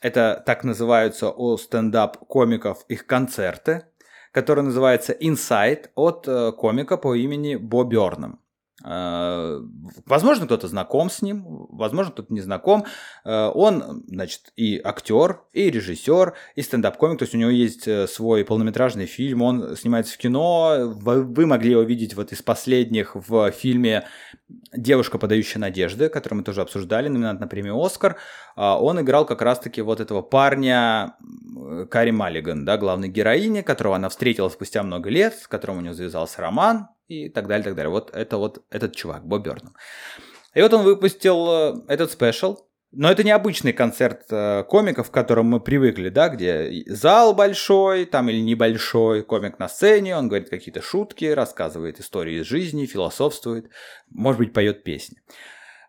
это 0.00 0.42
так 0.46 0.64
называются 0.64 1.30
у 1.30 1.56
стендап-комиков 1.56 2.84
их 2.88 3.06
концерты, 3.06 3.86
который 4.32 4.62
называется 4.62 5.12
«Inside» 5.12 5.90
от 5.94 6.28
э, 6.28 6.52
комика 6.52 6.96
по 6.96 7.14
имени 7.14 7.56
Бо 7.56 7.84
Берном. 7.84 8.40
Э, 8.88 9.60
возможно, 10.06 10.46
кто-то 10.46 10.68
знаком 10.68 11.10
с 11.10 11.20
ним, 11.20 11.66
возможно, 11.70 12.12
кто-то 12.12 12.32
не 12.32 12.40
знаком. 12.40 12.84
Э, 13.24 13.50
он, 13.52 14.04
значит, 14.06 14.52
и 14.56 14.80
актер, 14.82 15.42
и 15.52 15.70
режиссер, 15.70 16.34
и 16.54 16.62
стендап-комик, 16.62 17.18
то 17.18 17.24
есть 17.24 17.34
у 17.34 17.38
него 17.38 17.50
есть 17.50 17.88
свой 18.10 18.44
полнометражный 18.44 19.06
фильм, 19.06 19.42
он 19.42 19.76
снимается 19.76 20.14
в 20.14 20.18
кино. 20.18 20.92
Вы 20.94 21.46
могли 21.46 21.72
его 21.72 21.82
видеть 21.82 22.14
вот 22.14 22.32
из 22.32 22.42
последних 22.42 23.16
в 23.16 23.50
фильме 23.50 24.06
«Девушка, 24.72 25.18
подающая 25.18 25.60
надежды», 25.60 26.08
который 26.08 26.34
мы 26.34 26.42
тоже 26.44 26.60
обсуждали, 26.60 27.08
номинант 27.08 27.40
на 27.40 27.48
премию 27.48 27.80
«Оскар». 27.80 28.16
А, 28.54 28.80
он 28.80 29.00
играл 29.00 29.26
как 29.26 29.42
раз-таки 29.42 29.82
вот 29.82 30.00
этого 30.00 30.22
парня 30.22 31.16
Кари 31.90 32.12
Маллиган, 32.12 32.64
да, 32.64 32.76
главной 32.76 33.08
героини, 33.08 33.62
которого 33.62 33.96
она 33.96 34.08
встретила 34.08 34.48
спустя 34.48 34.82
много 34.82 35.10
лет, 35.10 35.34
с 35.34 35.48
которым 35.48 35.78
у 35.78 35.80
нее 35.80 35.94
завязался 35.94 36.40
роман 36.42 36.88
и 37.08 37.28
так 37.28 37.46
далее, 37.46 37.64
так 37.64 37.74
далее. 37.74 37.90
Вот 37.90 38.14
это 38.14 38.36
вот 38.36 38.64
этот 38.70 38.94
чувак, 38.94 39.26
Боб 39.26 39.42
Бёрнам. 39.42 39.74
И 40.54 40.62
вот 40.62 40.72
он 40.72 40.84
выпустил 40.84 41.46
э, 41.48 41.74
этот 41.88 42.10
спешл, 42.10 42.66
но 42.92 43.10
это 43.10 43.24
не 43.24 43.30
обычный 43.30 43.72
концерт 43.72 44.22
э, 44.30 44.64
комиков, 44.64 45.10
к 45.10 45.14
которым 45.14 45.46
мы 45.46 45.60
привыкли, 45.60 46.08
да, 46.08 46.28
где 46.28 46.82
зал 46.86 47.34
большой, 47.34 48.06
там 48.06 48.30
или 48.30 48.40
небольшой, 48.40 49.22
комик 49.22 49.58
на 49.58 49.68
сцене, 49.68 50.16
он 50.16 50.28
говорит 50.28 50.48
какие-то 50.48 50.80
шутки, 50.80 51.26
рассказывает 51.26 52.00
истории 52.00 52.40
из 52.40 52.46
жизни, 52.46 52.86
философствует, 52.86 53.68
может 54.08 54.38
быть, 54.38 54.52
поет 54.52 54.82
песни. 54.82 55.18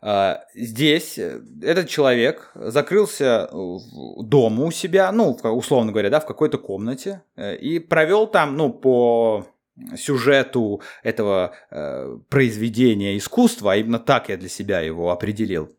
А, 0.01 0.43
здесь 0.53 1.17
э, 1.17 1.41
этот 1.61 1.87
человек 1.87 2.51
закрылся 2.55 3.49
дома 3.51 4.65
у 4.65 4.71
себя, 4.71 5.11
ну, 5.11 5.31
условно 5.43 5.91
говоря, 5.91 6.09
да, 6.09 6.19
в 6.19 6.25
какой-то 6.25 6.57
комнате, 6.57 7.23
э, 7.35 7.55
и 7.55 7.79
провел 7.79 8.27
там, 8.27 8.57
ну, 8.57 8.71
по 8.71 9.47
сюжету 9.95 10.81
этого 11.03 11.55
э, 11.69 12.17
произведения 12.29 13.17
искусства, 13.17 13.73
а 13.73 13.75
именно 13.75 13.99
так 13.99 14.29
я 14.29 14.37
для 14.37 14.49
себя 14.49 14.81
его 14.81 15.11
определил, 15.11 15.76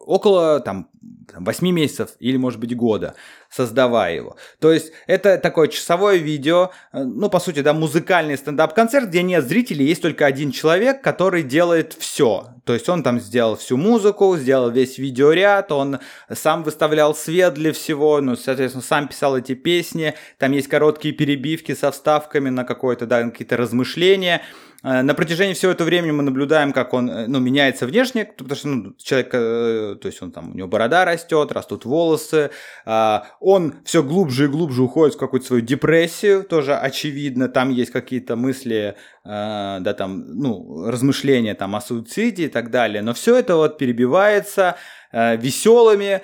около 0.00 0.60
там 0.60 0.88
8 1.34 1.70
месяцев 1.70 2.10
или, 2.18 2.36
может 2.36 2.58
быть, 2.60 2.74
года, 2.74 3.14
создавая 3.50 4.14
его. 4.14 4.36
То 4.60 4.72
есть 4.72 4.92
это 5.06 5.38
такое 5.38 5.68
часовое 5.68 6.16
видео, 6.16 6.70
э, 6.92 7.02
ну, 7.04 7.28
по 7.28 7.40
сути, 7.40 7.60
да, 7.60 7.72
музыкальный 7.72 8.36
стендап-концерт, 8.36 9.08
где 9.08 9.22
нет 9.22 9.44
зрителей, 9.44 9.86
есть 9.86 10.02
только 10.02 10.26
один 10.26 10.50
человек, 10.50 11.02
который 11.02 11.42
делает 11.42 11.92
все. 11.92 12.48
То 12.64 12.72
есть 12.74 12.88
он 12.88 13.02
там 13.02 13.20
сделал 13.20 13.56
всю 13.56 13.76
музыку, 13.76 14.36
сделал 14.36 14.70
весь 14.70 14.98
видеоряд, 14.98 15.72
он 15.72 15.98
сам 16.32 16.62
выставлял 16.62 17.14
свет 17.14 17.54
для 17.54 17.72
всего, 17.72 18.20
ну, 18.20 18.36
соответственно, 18.36 18.82
сам 18.82 19.08
писал 19.08 19.36
эти 19.36 19.54
песни, 19.54 20.14
там 20.38 20.52
есть 20.52 20.68
короткие 20.68 21.14
перебивки 21.14 21.74
со 21.74 21.90
вставками 21.90 22.48
на 22.50 22.64
какое-то, 22.64 23.06
да, 23.06 23.24
какие-то 23.24 23.56
размышления, 23.56 24.42
Э, 24.42 24.67
на 24.84 25.14
протяжении 25.14 25.54
всего 25.54 25.72
этого 25.72 25.86
времени 25.86 26.12
мы 26.12 26.22
наблюдаем, 26.22 26.72
как 26.72 26.94
он 26.94 27.10
э, 27.10 27.26
ну, 27.26 27.40
меняется 27.40 27.84
внешне, 27.84 28.26
потому 28.26 28.54
что 28.54 28.68
ну, 28.68 28.94
человек, 28.96 29.30
э, 29.32 29.96
то 30.00 30.06
есть 30.06 30.22
он 30.22 30.30
там, 30.30 30.52
у 30.52 30.54
него 30.54 30.68
борода 30.68 31.04
растет, 31.04 31.50
растут 31.50 31.84
волосы, 31.84 32.50
он 33.40 33.74
все 33.84 34.04
глубже 34.04 34.44
и 34.44 34.48
глубже 34.48 34.82
уходит 34.82 35.16
в 35.16 35.18
какую-то 35.18 35.46
свою 35.46 35.62
депрессию, 35.62 36.44
тоже 36.44 36.76
очевидно, 36.76 37.48
там 37.48 37.70
есть 37.70 37.90
какие-то 37.90 38.36
мысли, 38.36 38.94
да, 39.24 39.94
там, 39.96 40.38
ну, 40.38 40.88
размышления 40.88 41.54
там 41.54 41.74
о 41.74 41.80
суициде 41.80 42.44
и 42.44 42.48
так 42.48 42.70
далее, 42.70 43.02
но 43.02 43.14
все 43.14 43.36
это 43.36 43.56
вот 43.56 43.78
перебивается 43.78 44.76
веселыми 45.12 46.22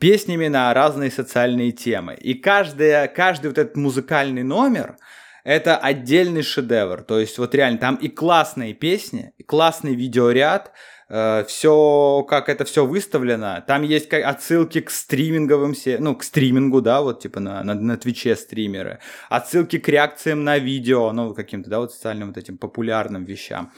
песнями 0.00 0.48
на 0.48 0.72
разные 0.72 1.10
социальные 1.10 1.72
темы. 1.72 2.14
И 2.14 2.34
каждая, 2.34 3.08
каждый 3.08 3.48
вот 3.48 3.58
этот 3.58 3.76
музыкальный 3.76 4.44
номер– 4.44 4.96
это 5.48 5.78
отдельный 5.78 6.42
шедевр. 6.42 7.02
То 7.02 7.18
есть 7.18 7.38
вот 7.38 7.54
реально 7.54 7.78
там 7.78 7.96
и 7.96 8.08
классные 8.08 8.74
песни, 8.74 9.32
и 9.38 9.42
классный 9.42 9.94
видеоряд, 9.94 10.72
э, 11.08 11.44
все, 11.48 12.22
как 12.28 12.50
это 12.50 12.66
все 12.66 12.84
выставлено. 12.84 13.64
Там 13.66 13.82
есть 13.82 14.12
отсылки 14.12 14.82
к 14.82 14.90
стриминговым, 14.90 15.74
ну, 16.00 16.16
к 16.16 16.22
стримингу, 16.22 16.82
да, 16.82 17.00
вот 17.00 17.20
типа 17.20 17.40
на, 17.40 17.64
на, 17.64 17.72
на 17.72 17.96
Твиче 17.96 18.36
стримеры. 18.36 18.98
Отсылки 19.30 19.78
к 19.78 19.88
реакциям 19.88 20.44
на 20.44 20.58
видео, 20.58 21.12
ну, 21.12 21.32
каким-то, 21.32 21.70
да, 21.70 21.78
вот 21.78 21.94
социальным 21.94 22.28
вот 22.28 22.36
этим 22.36 22.58
популярным 22.58 23.24
вещам. 23.24 23.72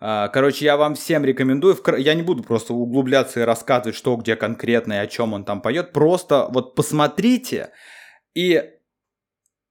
Э, 0.00 0.26
короче, 0.32 0.64
я 0.64 0.76
вам 0.76 0.96
всем 0.96 1.24
рекомендую. 1.24 1.78
Я 1.98 2.14
не 2.14 2.24
буду 2.24 2.42
просто 2.42 2.74
углубляться 2.74 3.38
и 3.38 3.44
рассказывать, 3.44 3.94
что 3.94 4.16
где 4.16 4.34
конкретно 4.34 4.94
и 4.94 4.96
о 4.96 5.06
чем 5.06 5.32
он 5.32 5.44
там 5.44 5.62
поет. 5.62 5.92
Просто 5.92 6.48
вот 6.50 6.74
посмотрите 6.74 7.70
и 8.34 8.77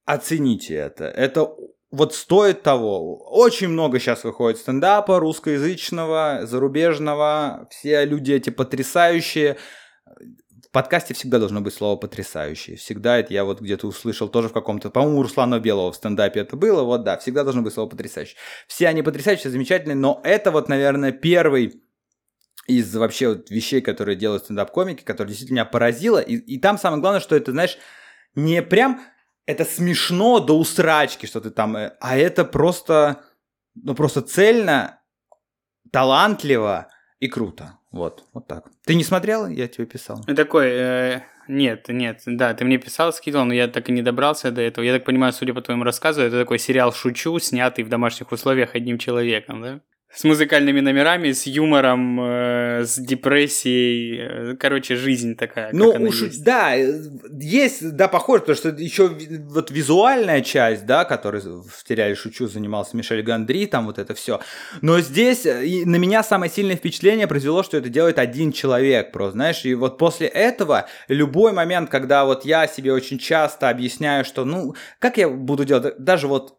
оцените 0.08 0.74
это. 0.74 1.06
Это 1.06 1.54
вот 1.91 2.15
стоит 2.15 2.63
того. 2.63 3.17
Очень 3.30 3.67
много 3.67 4.00
сейчас 4.00 4.24
выходит 4.24 4.58
стендапа 4.60 5.20
русскоязычного, 5.20 6.41
зарубежного. 6.43 7.67
Все 7.70 8.06
люди 8.06 8.32
эти 8.32 8.50
потрясающие. 8.50 9.58
В 10.06 10.72
подкасте 10.72 11.13
всегда 11.13 11.39
должно 11.39 11.62
быть 11.62 11.74
слово 11.74 11.98
«потрясающий». 11.98 12.76
Всегда 12.76 13.17
это 13.17 13.34
я 13.34 13.46
вот 13.46 13.62
где-то 13.62 13.88
услышал 13.88 14.28
тоже 14.28 14.50
в 14.50 14.54
каком-то... 14.54 14.89
По-моему, 14.89 15.20
у 15.20 15.24
Руслана 15.24 15.60
Белого 15.60 15.91
в 15.91 15.96
стендапе 15.96 16.41
это 16.41 16.56
было. 16.56 16.84
Вот 16.84 17.04
да, 17.04 17.17
всегда 17.17 17.43
должно 17.43 17.62
быть 17.62 17.74
слово 17.74 17.89
«потрясающий». 17.89 18.36
Все 18.67 18.88
они 18.88 19.02
потрясающие, 19.02 19.50
замечательные, 19.50 19.96
но 19.96 20.22
это 20.24 20.52
вот, 20.52 20.70
наверное, 20.70 21.12
первый 21.12 21.82
из 22.67 22.93
вообще 22.96 23.30
вот 23.30 23.50
вещей, 23.50 23.82
которые 23.82 24.17
делают 24.17 24.43
стендап-комики, 24.43 25.04
который 25.04 25.30
действительно 25.30 25.60
меня 25.60 25.65
поразило. 25.65 26.20
И, 26.20 26.36
и 26.36 26.60
там 26.60 26.78
самое 26.78 27.02
главное, 27.02 27.22
что 27.22 27.36
это, 27.36 27.52
знаешь, 27.52 27.78
не 28.36 28.62
прям 28.62 29.02
это 29.48 29.66
смешно 29.66 30.40
до 30.40 30.60
усрачки, 30.60 31.26
что 31.26 31.42
ты 31.42 31.50
там, 31.50 31.76
э, 31.78 31.94
а 32.00 32.18
это 32.18 32.46
просто, 32.46 33.24
ну 33.76 33.96
просто 33.96 34.22
цельно, 34.22 35.00
талантливо 35.92 36.90
и 37.20 37.28
круто. 37.28 37.80
Вот, 37.92 38.26
вот 38.34 38.48
так. 38.48 38.66
Ты 38.86 38.96
не 38.96 39.04
смотрел? 39.04 39.48
Я 39.48 39.68
тебе 39.70 39.88
писал. 39.88 40.22
Такой, 40.24 40.68
э, 40.68 41.22
нет, 41.48 41.88
нет, 41.88 42.22
да, 42.26 42.54
ты 42.54 42.66
мне 42.66 42.78
писал, 42.78 43.14
скидывал, 43.14 43.46
но 43.46 43.54
я 43.54 43.70
так 43.70 43.88
и 43.88 43.94
не 43.94 44.02
добрался 44.02 44.52
до 44.52 44.62
этого. 44.62 44.84
Я 44.84 44.94
так 44.94 45.06
понимаю, 45.06 45.32
судя 45.32 45.54
по 45.54 45.62
твоему 45.62 45.86
рассказу, 45.86 46.22
это 46.22 46.38
такой 46.38 46.60
сериал 46.60 46.92
«Шучу», 46.92 47.40
снятый 47.40 47.86
в 47.86 47.90
домашних 47.90 48.34
условиях 48.34 48.76
одним 48.76 48.98
человеком, 48.98 49.62
да? 49.62 49.82
С 50.13 50.24
музыкальными 50.24 50.80
номерами, 50.80 51.32
с 51.32 51.46
юмором, 51.46 52.20
э, 52.22 52.86
с 52.86 52.98
депрессией. 52.98 54.52
Э, 54.52 54.56
короче, 54.56 54.96
жизнь 54.96 55.36
такая. 55.36 55.70
Ну, 55.74 55.89
уж, 55.89 56.22
есть. 56.22 56.43
да, 56.43 56.74
есть, 56.74 57.91
да, 57.96 58.08
похоже, 58.08 58.41
потому 58.41 58.58
что 58.58 58.70
еще 58.70 59.10
вот 59.50 59.70
визуальная 59.70 60.41
часть, 60.41 60.86
да, 60.86 61.04
которой 61.06 61.41
в 61.41 61.84
сериале 61.88 62.15
«Шучу» 62.15 62.48
занимался 62.48 62.96
Мишель 62.96 63.22
Гандри, 63.22 63.65
там 63.65 63.86
вот 63.86 64.00
это 64.00 64.15
все. 64.15 64.39
Но 64.82 65.00
здесь 65.02 65.46
э, 65.46 65.84
на 65.86 65.98
меня 65.98 66.24
самое 66.24 66.52
сильное 66.52 66.78
впечатление 66.78 67.28
произвело, 67.28 67.62
что 67.62 67.78
это 67.78 67.89
делает 67.89 68.17
один 68.17 68.52
человек, 68.54 69.12
просто, 69.12 69.34
знаешь, 69.34 69.65
и 69.65 69.76
вот 69.76 69.98
после 69.98 70.28
этого 70.28 70.88
любой 71.10 71.52
момент, 71.52 71.89
когда 71.89 72.26
вот 72.26 72.46
я 72.46 72.65
себе 72.67 72.93
очень 72.93 73.20
часто 73.20 73.70
объясняю, 73.70 74.24
что, 74.24 74.46
ну, 74.46 74.74
как 75.00 75.17
я 75.17 75.30
буду 75.30 75.65
делать, 75.65 75.96
даже 76.00 76.28
вот 76.28 76.57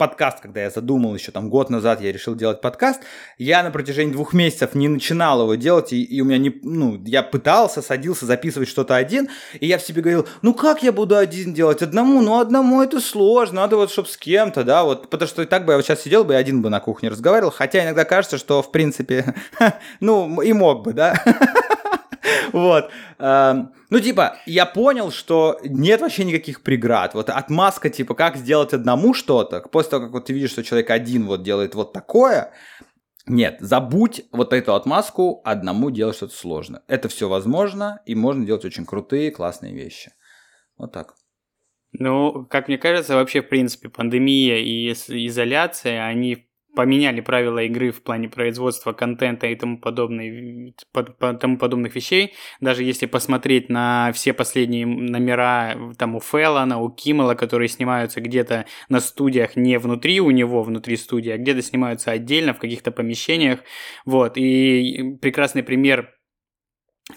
подкаст, 0.00 0.40
когда 0.40 0.62
я 0.62 0.70
задумал 0.70 1.14
еще 1.14 1.30
там 1.30 1.50
год 1.50 1.68
назад, 1.68 2.00
я 2.00 2.10
решил 2.10 2.34
делать 2.34 2.62
подкаст, 2.62 3.02
я 3.36 3.62
на 3.62 3.70
протяжении 3.70 4.14
двух 4.14 4.32
месяцев 4.32 4.74
не 4.74 4.88
начинал 4.88 5.42
его 5.42 5.56
делать, 5.56 5.92
и, 5.92 6.02
и 6.02 6.22
у 6.22 6.24
меня 6.24 6.38
не, 6.38 6.58
ну, 6.62 6.98
я 7.04 7.22
пытался, 7.22 7.82
садился 7.82 8.24
записывать 8.24 8.70
что-то 8.70 8.96
один, 8.96 9.28
и 9.60 9.66
я 9.66 9.76
в 9.76 9.82
себе 9.82 10.00
говорил, 10.00 10.26
ну 10.40 10.54
как 10.54 10.82
я 10.82 10.90
буду 10.90 11.18
один 11.18 11.52
делать? 11.52 11.82
Одному, 11.82 12.22
ну 12.22 12.40
одному 12.40 12.80
это 12.80 12.98
сложно, 12.98 13.60
надо 13.60 13.76
вот, 13.76 13.90
чтобы 13.90 14.08
с 14.08 14.16
кем-то, 14.16 14.64
да, 14.64 14.84
вот, 14.84 15.10
потому 15.10 15.28
что 15.28 15.44
так 15.44 15.66
бы 15.66 15.72
я 15.72 15.76
вот 15.76 15.84
сейчас 15.84 16.00
сидел 16.00 16.24
бы 16.24 16.32
и 16.32 16.36
один 16.36 16.62
бы 16.62 16.70
на 16.70 16.80
кухне 16.80 17.10
разговаривал, 17.10 17.50
хотя 17.50 17.84
иногда 17.84 18.06
кажется, 18.06 18.38
что, 18.38 18.62
в 18.62 18.72
принципе, 18.72 19.34
ну, 20.00 20.40
и 20.40 20.54
мог 20.54 20.82
бы, 20.82 20.94
да, 20.94 21.22
Вот. 22.52 22.90
Эм, 23.18 23.72
ну, 23.90 24.00
типа, 24.00 24.36
я 24.46 24.66
понял, 24.66 25.10
что 25.10 25.58
нет 25.62 26.00
вообще 26.00 26.24
никаких 26.24 26.62
преград. 26.62 27.14
Вот 27.14 27.30
отмазка, 27.30 27.90
типа, 27.90 28.14
как 28.14 28.36
сделать 28.36 28.72
одному 28.72 29.14
что-то, 29.14 29.60
после 29.60 29.90
того, 29.90 30.04
как 30.04 30.12
вот 30.12 30.26
ты 30.26 30.32
видишь, 30.32 30.50
что 30.50 30.64
человек 30.64 30.90
один 30.90 31.26
вот 31.26 31.42
делает 31.42 31.74
вот 31.74 31.92
такое, 31.92 32.52
нет, 33.26 33.58
забудь 33.60 34.22
вот 34.32 34.52
эту 34.52 34.74
отмазку, 34.74 35.40
одному 35.44 35.90
делать 35.90 36.16
что-то 36.16 36.34
сложно. 36.34 36.82
Это 36.88 37.08
все 37.08 37.28
возможно, 37.28 38.00
и 38.06 38.14
можно 38.14 38.44
делать 38.44 38.64
очень 38.64 38.86
крутые, 38.86 39.30
классные 39.30 39.74
вещи. 39.74 40.12
Вот 40.76 40.92
так. 40.92 41.14
Ну, 41.92 42.46
как 42.46 42.68
мне 42.68 42.78
кажется, 42.78 43.14
вообще, 43.14 43.42
в 43.42 43.48
принципе, 43.48 43.88
пандемия 43.88 44.58
и 44.58 44.92
изоляция, 44.92 46.06
они 46.06 46.49
поменяли 46.74 47.20
правила 47.20 47.58
игры 47.64 47.90
в 47.90 48.02
плане 48.02 48.28
производства 48.28 48.92
контента 48.92 49.46
и 49.46 49.54
тому, 49.54 49.78
подобной, 49.78 50.74
по, 50.92 51.02
по, 51.02 51.34
тому 51.34 51.58
подобных 51.58 51.94
вещей. 51.94 52.34
Даже 52.60 52.84
если 52.84 53.06
посмотреть 53.06 53.68
на 53.68 54.12
все 54.14 54.32
последние 54.32 54.86
номера 54.86 55.76
там 55.98 56.16
у 56.16 56.20
Феллона, 56.20 56.78
у 56.78 56.90
Киммела, 56.90 57.34
которые 57.34 57.68
снимаются 57.68 58.20
где-то 58.20 58.66
на 58.88 59.00
студиях 59.00 59.56
не 59.56 59.78
внутри 59.78 60.20
у 60.20 60.30
него, 60.30 60.62
внутри 60.62 60.96
студии, 60.96 61.30
а 61.30 61.38
где-то 61.38 61.62
снимаются 61.62 62.10
отдельно 62.10 62.54
в 62.54 62.58
каких-то 62.58 62.92
помещениях. 62.92 63.60
Вот. 64.04 64.36
И 64.36 65.16
прекрасный 65.20 65.62
пример 65.62 66.14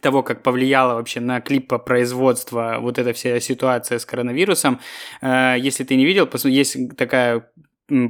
того, 0.02 0.24
как 0.24 0.44
повлияла 0.44 0.96
вообще 0.96 1.20
на 1.20 1.42
клипопроизводство 1.42 2.78
вот 2.80 2.98
эта 2.98 3.14
вся 3.14 3.40
ситуация 3.40 4.00
с 4.00 4.06
коронавирусом. 4.06 4.80
Э, 5.22 5.56
если 5.58 5.84
ты 5.84 5.96
не 5.96 6.06
видел, 6.06 6.28
есть 6.46 6.98
такая 6.98 7.52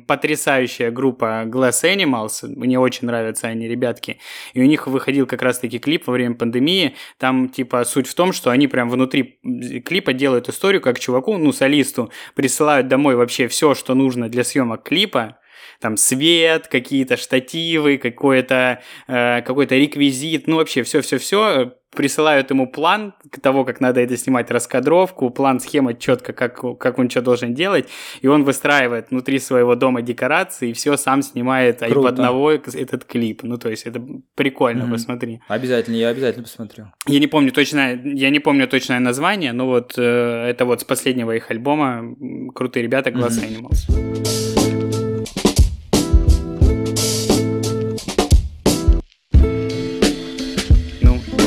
потрясающая 0.07 0.91
группа 0.91 1.43
Glass 1.45 1.83
Animals, 1.83 2.47
мне 2.47 2.79
очень 2.79 3.07
нравятся 3.07 3.47
они, 3.47 3.67
ребятки, 3.67 4.19
и 4.53 4.61
у 4.61 4.65
них 4.65 4.87
выходил 4.87 5.25
как 5.25 5.41
раз-таки 5.41 5.79
клип 5.79 6.07
во 6.07 6.13
время 6.13 6.35
пандемии, 6.35 6.95
там, 7.17 7.49
типа, 7.49 7.83
суть 7.85 8.07
в 8.07 8.15
том, 8.15 8.33
что 8.33 8.49
они 8.49 8.67
прям 8.67 8.89
внутри 8.89 9.39
клипа 9.85 10.13
делают 10.13 10.49
историю, 10.49 10.81
как 10.81 10.99
чуваку, 10.99 11.37
ну, 11.37 11.51
солисту, 11.51 12.11
присылают 12.35 12.87
домой 12.87 13.15
вообще 13.15 13.47
все, 13.47 13.75
что 13.75 13.93
нужно 13.95 14.29
для 14.29 14.43
съемок 14.43 14.83
клипа, 14.83 15.37
там 15.83 15.97
свет, 15.97 16.67
какие-то 16.67 17.17
штативы, 17.17 17.97
какой-то 17.97 18.81
э, 19.07 19.41
какой-то 19.41 19.75
реквизит, 19.75 20.47
ну 20.47 20.55
вообще 20.55 20.83
все-все-все 20.83 21.73
присылают 21.93 22.49
ему 22.49 22.67
план 22.67 23.13
того, 23.41 23.65
как 23.65 23.81
надо 23.81 23.99
это 23.99 24.17
снимать, 24.17 24.49
раскадровку, 24.49 25.29
план, 25.29 25.59
схема 25.59 25.93
четко, 25.93 26.31
как, 26.33 26.79
как 26.79 26.99
он 26.99 27.09
что 27.09 27.21
должен 27.21 27.53
делать, 27.53 27.87
и 28.21 28.27
он 28.27 28.45
выстраивает 28.45 29.11
внутри 29.11 29.39
своего 29.39 29.75
дома 29.75 30.01
декорации, 30.01 30.69
и 30.69 30.73
все 30.73 30.97
сам 30.97 31.21
снимает 31.21 31.79
Круто. 31.79 31.99
в 31.99 32.05
одного 32.05 32.51
этот 32.51 33.05
клип. 33.05 33.43
Ну, 33.43 33.57
то 33.57 33.69
есть 33.69 33.83
это 33.83 34.01
прикольно, 34.35 34.83
mm-hmm. 34.83 34.91
посмотри. 34.91 35.41
Обязательно, 35.49 35.95
я 35.95 36.07
обязательно 36.07 36.43
посмотрю. 36.43 36.85
Я 37.07 37.19
не 37.19 37.27
помню 37.27 37.51
точно, 37.51 37.99
я 38.03 38.29
не 38.29 38.39
помню 38.39 38.67
точное 38.67 38.99
название, 38.99 39.51
но 39.51 39.67
вот 39.67 39.93
э, 39.97 40.01
это 40.01 40.65
вот 40.65 40.81
с 40.81 40.83
последнего 40.85 41.35
их 41.35 41.51
альбома 41.51 42.15
крутые 42.55 42.83
ребята 42.83 43.09
Glass 43.09 43.39
mm-hmm. 43.39 43.69
Animals. 43.69 44.52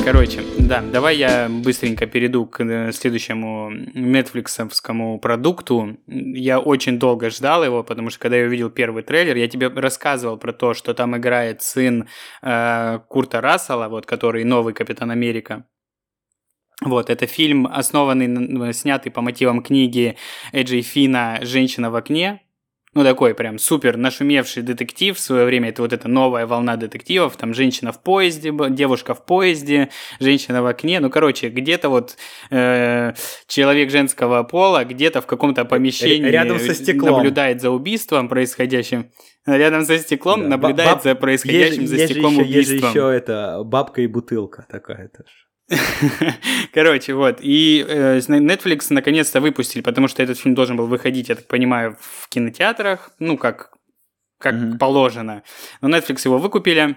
Короче, 0.06 0.44
да, 0.60 0.82
давай 0.82 1.16
я 1.16 1.48
быстренько 1.48 2.06
перейду 2.06 2.46
к 2.46 2.62
э, 2.62 2.92
следующему 2.92 3.72
нетфликсовскому 3.72 5.18
продукту. 5.18 5.96
Я 6.06 6.60
очень 6.60 7.00
долго 7.00 7.28
ждал 7.28 7.64
его, 7.64 7.82
потому 7.82 8.10
что 8.10 8.20
когда 8.20 8.36
я 8.36 8.46
увидел 8.46 8.70
первый 8.70 9.02
трейлер, 9.02 9.34
я 9.36 9.48
тебе 9.48 9.66
рассказывал 9.66 10.36
про 10.36 10.52
то, 10.52 10.74
что 10.74 10.94
там 10.94 11.16
играет 11.16 11.62
сын 11.62 12.08
э, 12.40 13.00
Курта 13.08 13.40
Рассела, 13.40 13.88
вот, 13.88 14.06
который 14.06 14.44
новый 14.44 14.74
Капитан 14.74 15.10
Америка. 15.10 15.66
Вот, 16.80 17.10
это 17.10 17.26
фильм, 17.26 17.66
основанный, 17.66 18.72
снятый 18.74 19.10
по 19.10 19.22
мотивам 19.22 19.60
книги 19.60 20.16
Эджей 20.52 20.82
Фина 20.82 21.40
«Женщина 21.42 21.90
в 21.90 21.96
окне», 21.96 22.45
ну, 22.96 23.04
такой 23.04 23.34
прям 23.34 23.58
супер 23.58 23.98
нашумевший 23.98 24.62
детектив 24.62 25.14
в 25.14 25.20
свое 25.20 25.44
время. 25.44 25.68
Это 25.68 25.82
вот 25.82 25.92
эта 25.92 26.08
новая 26.08 26.46
волна 26.46 26.76
детективов. 26.76 27.36
Там 27.36 27.52
женщина 27.52 27.92
в 27.92 28.02
поезде, 28.02 28.54
девушка 28.70 29.14
в 29.14 29.22
поезде, 29.22 29.90
женщина 30.18 30.62
в 30.62 30.66
окне. 30.66 30.98
Ну, 31.00 31.10
короче, 31.10 31.50
где-то 31.50 31.90
вот 31.90 32.16
э, 32.50 33.12
человек 33.48 33.90
женского 33.90 34.44
пола 34.44 34.86
где-то 34.86 35.20
в 35.20 35.26
каком-то 35.26 35.66
помещении 35.66 36.30
рядом 36.30 36.58
со 36.58 36.72
стеклом. 36.72 37.16
наблюдает 37.16 37.60
за 37.60 37.68
убийством 37.70 38.30
происходящим. 38.30 39.10
Рядом 39.44 39.84
со 39.84 39.98
стеклом 39.98 40.44
да, 40.44 40.48
наблюдает 40.48 40.92
баб... 40.94 41.02
за 41.02 41.14
происходящим 41.14 41.82
есть, 41.82 41.92
за 41.92 42.06
стеклом 42.06 42.38
есть 42.38 42.48
убийством. 42.48 42.76
Есть 42.76 42.94
же 42.94 42.98
еще 42.98 43.14
это 43.14 43.62
бабка 43.62 44.00
и 44.00 44.06
бутылка 44.06 44.64
такая 44.70 45.08
тоже. 45.08 45.28
Короче, 46.72 47.14
вот. 47.14 47.38
И 47.40 47.84
э, 47.86 48.18
Netflix 48.18 48.86
наконец-то 48.90 49.40
выпустили, 49.40 49.82
потому 49.82 50.08
что 50.08 50.22
этот 50.22 50.38
фильм 50.38 50.54
должен 50.54 50.76
был 50.76 50.86
выходить, 50.86 51.28
я 51.28 51.34
так 51.34 51.46
понимаю, 51.46 51.96
в 52.00 52.28
кинотеатрах, 52.28 53.10
ну, 53.18 53.36
как, 53.36 53.72
как 54.38 54.54
mm-hmm. 54.54 54.78
положено. 54.78 55.42
Но 55.80 55.88
Netflix 55.88 56.20
его 56.24 56.38
выкупили. 56.38 56.96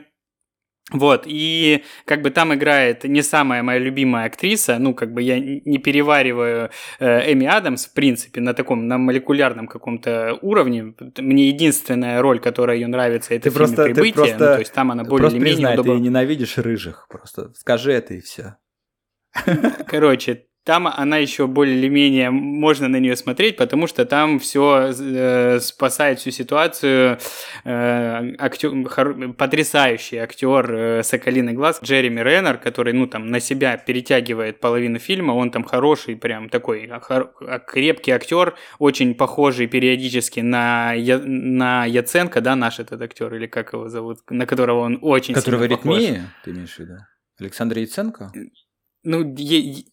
Вот, 0.92 1.24
и 1.26 1.84
как 2.06 2.22
бы 2.22 2.32
там 2.32 2.54
играет 2.54 3.04
не 3.04 3.22
самая 3.22 3.62
моя 3.64 3.80
любимая 3.80 4.26
актриса, 4.26 4.80
ну, 4.80 4.94
как 4.94 5.14
бы 5.14 5.22
я 5.22 5.40
не 5.40 5.78
перевариваю 5.78 6.72
э, 7.00 7.34
Эми 7.34 7.46
Адамс, 7.46 7.86
в 7.86 7.94
принципе, 7.94 8.42
на 8.42 8.54
таком, 8.54 8.88
на 8.88 8.98
молекулярном 8.98 9.68
каком-то 9.68 10.38
уровне. 10.42 10.94
Мне 11.18 11.50
единственная 11.50 12.22
роль, 12.22 12.40
которая 12.40 12.78
ее 12.78 12.88
нравится, 12.88 13.36
это 13.36 13.44
ты 13.44 13.50
в 13.50 13.54
фильме 13.54 13.76
просто, 13.76 13.84
«Прибытие», 13.84 14.14
просто, 14.14 14.38
ну, 14.40 14.46
то 14.46 14.60
есть 14.60 14.74
там 14.74 14.92
она 14.92 15.04
более 15.04 15.30
или 15.32 15.40
менее 15.40 15.74
удобна. 15.74 15.94
ты 15.94 16.00
ненавидишь 16.00 16.58
рыжих, 16.58 17.08
просто 17.10 17.54
скажи 17.56 17.92
это 17.94 18.16
и 18.16 18.22
все. 18.22 18.58
Короче, 19.88 20.46
там 20.70 20.86
она 20.88 21.18
еще 21.18 21.48
более 21.48 21.76
или 21.80 21.90
менее 21.90 22.30
можно 22.30 22.88
на 22.88 22.98
нее 23.00 23.16
смотреть, 23.16 23.58
потому 23.58 23.88
что 23.88 24.06
там 24.06 24.38
все 24.38 24.92
э, 24.96 25.60
спасает 25.62 26.20
всю 26.20 26.30
ситуацию. 26.30 27.18
Э, 27.66 28.36
актер, 28.38 28.88
хор, 28.88 29.34
потрясающий 29.34 30.18
актер 30.18 30.72
э, 30.72 31.04
Соколиный 31.04 31.54
глаз 31.54 31.80
Джереми 31.84 32.20
Реннер, 32.22 32.60
который, 32.60 32.94
ну, 32.94 33.08
там, 33.08 33.32
на 33.32 33.40
себя 33.40 33.78
перетягивает 33.78 34.60
половину 34.60 35.00
фильма, 35.00 35.32
он 35.32 35.50
там 35.50 35.64
хороший, 35.64 36.16
прям 36.16 36.50
такой 36.50 36.88
хор, 37.02 37.34
крепкий 37.66 38.12
актер, 38.12 38.56
очень 38.78 39.16
похожий 39.16 39.66
периодически 39.66 40.42
на, 40.42 40.94
Я, 40.94 41.18
на 41.18 41.86
Яценко, 41.86 42.42
да, 42.42 42.56
наш 42.56 42.80
этот 42.80 43.02
актер, 43.02 43.34
или 43.34 43.48
как 43.48 43.74
его 43.74 43.90
зовут, 43.90 44.20
на 44.30 44.46
которого 44.46 44.82
он 44.82 45.00
очень 45.02 45.34
Которого 45.34 45.64
сильно 45.64 45.78
похож. 45.78 46.04
ты 46.44 46.52
имеешь 46.52 46.76
в 46.76 46.80
виду? 46.80 46.98
Александр 47.40 47.80
Яценко? 47.80 48.32
Ну, 49.04 49.34
е- 49.36 49.86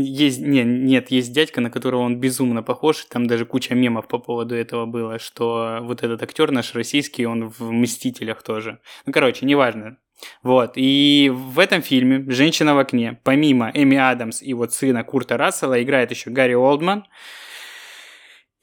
есть, 0.00 0.40
не, 0.40 0.64
нет, 0.64 1.10
есть 1.10 1.32
дядька, 1.32 1.60
на 1.60 1.70
которого 1.70 2.02
он 2.02 2.18
безумно 2.18 2.62
похож. 2.62 3.04
Там 3.06 3.26
даже 3.26 3.46
куча 3.46 3.74
мемов 3.74 4.08
по 4.08 4.18
поводу 4.18 4.54
этого 4.54 4.86
было, 4.86 5.18
что 5.18 5.78
вот 5.82 6.02
этот 6.02 6.22
актер 6.22 6.50
наш 6.50 6.74
российский, 6.74 7.26
он 7.26 7.48
в 7.48 7.70
«Мстителях» 7.70 8.42
тоже. 8.42 8.80
Ну, 9.06 9.12
короче, 9.12 9.46
неважно. 9.46 9.98
Вот, 10.42 10.72
и 10.76 11.30
в 11.32 11.58
этом 11.58 11.82
фильме 11.82 12.24
«Женщина 12.30 12.74
в 12.74 12.78
окне», 12.78 13.20
помимо 13.24 13.70
Эми 13.74 13.96
Адамс 13.96 14.42
и 14.42 14.54
вот 14.54 14.72
сына 14.72 15.04
Курта 15.04 15.36
Рассела, 15.36 15.82
играет 15.82 16.10
еще 16.10 16.30
Гарри 16.30 16.54
Олдман, 16.54 17.04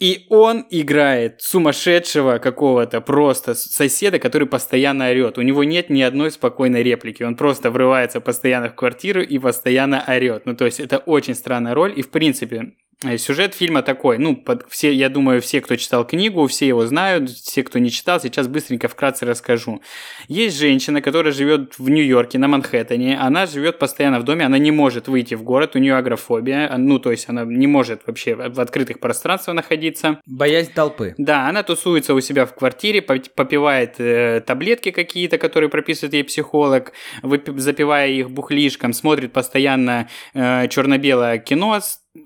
и 0.01 0.25
он 0.29 0.65
играет 0.71 1.43
сумасшедшего 1.43 2.39
какого-то 2.39 3.01
просто 3.01 3.53
соседа, 3.53 4.17
который 4.17 4.47
постоянно 4.47 5.07
орет. 5.07 5.37
У 5.37 5.43
него 5.43 5.63
нет 5.63 5.91
ни 5.91 6.01
одной 6.01 6.31
спокойной 6.31 6.81
реплики. 6.81 7.21
Он 7.21 7.35
просто 7.35 7.69
врывается 7.69 8.19
постоянно 8.19 8.69
в 8.69 8.75
квартиру 8.75 9.21
и 9.21 9.37
постоянно 9.37 10.03
орет. 10.07 10.47
Ну, 10.47 10.55
то 10.55 10.65
есть 10.65 10.79
это 10.79 10.97
очень 10.97 11.35
странная 11.35 11.75
роль. 11.75 11.93
И, 11.95 12.01
в 12.01 12.09
принципе, 12.09 12.73
сюжет 13.17 13.55
фильма 13.55 13.81
такой, 13.81 14.17
ну, 14.17 14.35
под, 14.35 14.65
все, 14.69 14.93
я 14.93 15.09
думаю, 15.09 15.41
все, 15.41 15.61
кто 15.61 15.75
читал 15.75 16.05
книгу, 16.05 16.45
все 16.47 16.67
его 16.67 16.85
знают, 16.85 17.29
все, 17.29 17.63
кто 17.63 17.79
не 17.79 17.89
читал, 17.89 18.19
сейчас 18.19 18.47
быстренько 18.47 18.87
вкратце 18.87 19.25
расскажу. 19.25 19.81
Есть 20.27 20.57
женщина, 20.59 21.01
которая 21.01 21.33
живет 21.33 21.79
в 21.79 21.89
Нью-Йорке, 21.89 22.37
на 22.37 22.47
Манхэттене, 22.47 23.17
она 23.19 23.47
живет 23.47 23.79
постоянно 23.79 24.19
в 24.19 24.23
доме, 24.23 24.45
она 24.45 24.57
не 24.57 24.71
может 24.71 25.07
выйти 25.07 25.33
в 25.33 25.43
город, 25.43 25.75
у 25.75 25.79
нее 25.79 25.95
агрофобия, 25.95 26.71
а, 26.71 26.77
ну, 26.77 26.99
то 26.99 27.11
есть 27.11 27.27
она 27.27 27.43
не 27.43 27.67
может 27.67 28.01
вообще 28.05 28.35
в 28.35 28.59
открытых 28.59 28.99
пространствах 28.99 29.55
находиться. 29.55 30.19
Боязнь 30.25 30.71
толпы. 30.73 31.15
Да, 31.17 31.47
она 31.47 31.63
тусуется 31.63 32.13
у 32.13 32.21
себя 32.21 32.45
в 32.45 32.53
квартире, 32.53 33.01
попивает 33.01 33.95
э, 33.99 34.41
таблетки 34.45 34.91
какие-то, 34.91 35.37
которые 35.37 35.69
прописывает 35.69 36.13
ей 36.13 36.23
психолог, 36.23 36.93
запивая 37.23 38.09
их 38.09 38.29
бухлишком, 38.29 38.93
смотрит 38.93 39.33
постоянно 39.33 40.07
э, 40.33 40.67
черно-белое 40.67 41.39
кино 41.39 41.79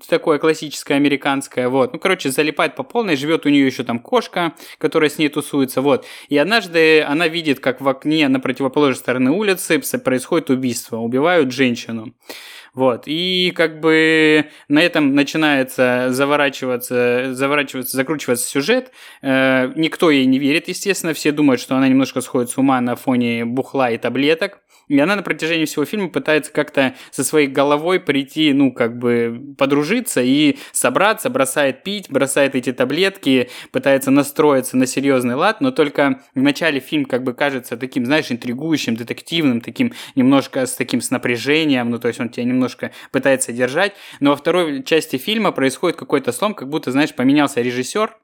такое 0.08 0.38
классическое 0.38 0.96
американское, 0.96 1.68
вот. 1.68 1.92
Ну, 1.92 1.98
короче, 1.98 2.30
залипает 2.30 2.74
по 2.74 2.82
полной, 2.82 3.16
живет 3.16 3.46
у 3.46 3.48
нее 3.48 3.66
еще 3.66 3.84
там 3.84 3.98
кошка, 3.98 4.54
которая 4.78 5.10
с 5.10 5.18
ней 5.18 5.28
тусуется, 5.28 5.80
вот. 5.80 6.06
И 6.28 6.36
однажды 6.36 7.02
она 7.02 7.28
видит, 7.28 7.60
как 7.60 7.80
в 7.80 7.88
окне 7.88 8.28
на 8.28 8.40
противоположной 8.40 8.96
стороне 8.96 9.30
улицы 9.30 9.80
происходит 9.98 10.50
убийство, 10.50 10.98
убивают 10.98 11.52
женщину. 11.52 12.14
Вот. 12.76 13.04
И 13.06 13.54
как 13.56 13.80
бы 13.80 14.50
на 14.68 14.82
этом 14.82 15.14
начинается 15.14 16.08
заворачиваться, 16.10 17.32
заворачиваться, 17.32 17.96
закручиваться 17.96 18.46
сюжет. 18.46 18.92
Э, 19.22 19.72
никто 19.76 20.10
ей 20.10 20.26
не 20.26 20.38
верит, 20.38 20.68
естественно. 20.68 21.14
Все 21.14 21.32
думают, 21.32 21.58
что 21.58 21.74
она 21.74 21.88
немножко 21.88 22.20
сходит 22.20 22.50
с 22.50 22.58
ума 22.58 22.78
на 22.82 22.94
фоне 22.94 23.46
бухла 23.46 23.90
и 23.90 23.96
таблеток. 23.96 24.60
И 24.88 24.98
она 24.98 25.16
на 25.16 25.22
протяжении 25.22 25.64
всего 25.64 25.84
фильма 25.84 26.08
пытается 26.08 26.52
как-то 26.52 26.94
со 27.10 27.24
своей 27.24 27.48
головой 27.48 27.98
прийти, 27.98 28.52
ну, 28.52 28.72
как 28.72 28.98
бы 28.98 29.54
подружиться 29.58 30.22
и 30.22 30.58
собраться, 30.72 31.28
бросает 31.28 31.82
пить, 31.82 32.06
бросает 32.08 32.54
эти 32.54 32.72
таблетки, 32.72 33.50
пытается 33.72 34.10
настроиться 34.10 34.76
на 34.76 34.86
серьезный 34.86 35.34
лад, 35.34 35.60
но 35.60 35.72
только 35.72 36.20
в 36.34 36.40
начале 36.40 36.80
фильм 36.80 37.04
как 37.04 37.24
бы 37.24 37.34
кажется 37.34 37.76
таким, 37.76 38.06
знаешь, 38.06 38.30
интригующим, 38.30 38.96
детективным, 38.96 39.60
таким 39.60 39.92
немножко 40.14 40.66
с 40.66 40.74
таким 40.74 41.00
с 41.00 41.10
напряжением, 41.10 41.90
ну, 41.90 41.98
то 41.98 42.08
есть 42.08 42.20
он 42.20 42.28
тебя 42.28 42.44
немножко 42.44 42.92
пытается 43.10 43.52
держать, 43.52 43.94
но 44.20 44.30
во 44.30 44.36
второй 44.36 44.84
части 44.84 45.16
фильма 45.16 45.52
происходит 45.52 45.96
какой-то 45.96 46.32
слом, 46.32 46.54
как 46.54 46.68
будто, 46.68 46.92
знаешь, 46.92 47.14
поменялся 47.14 47.60
режиссер, 47.60 48.16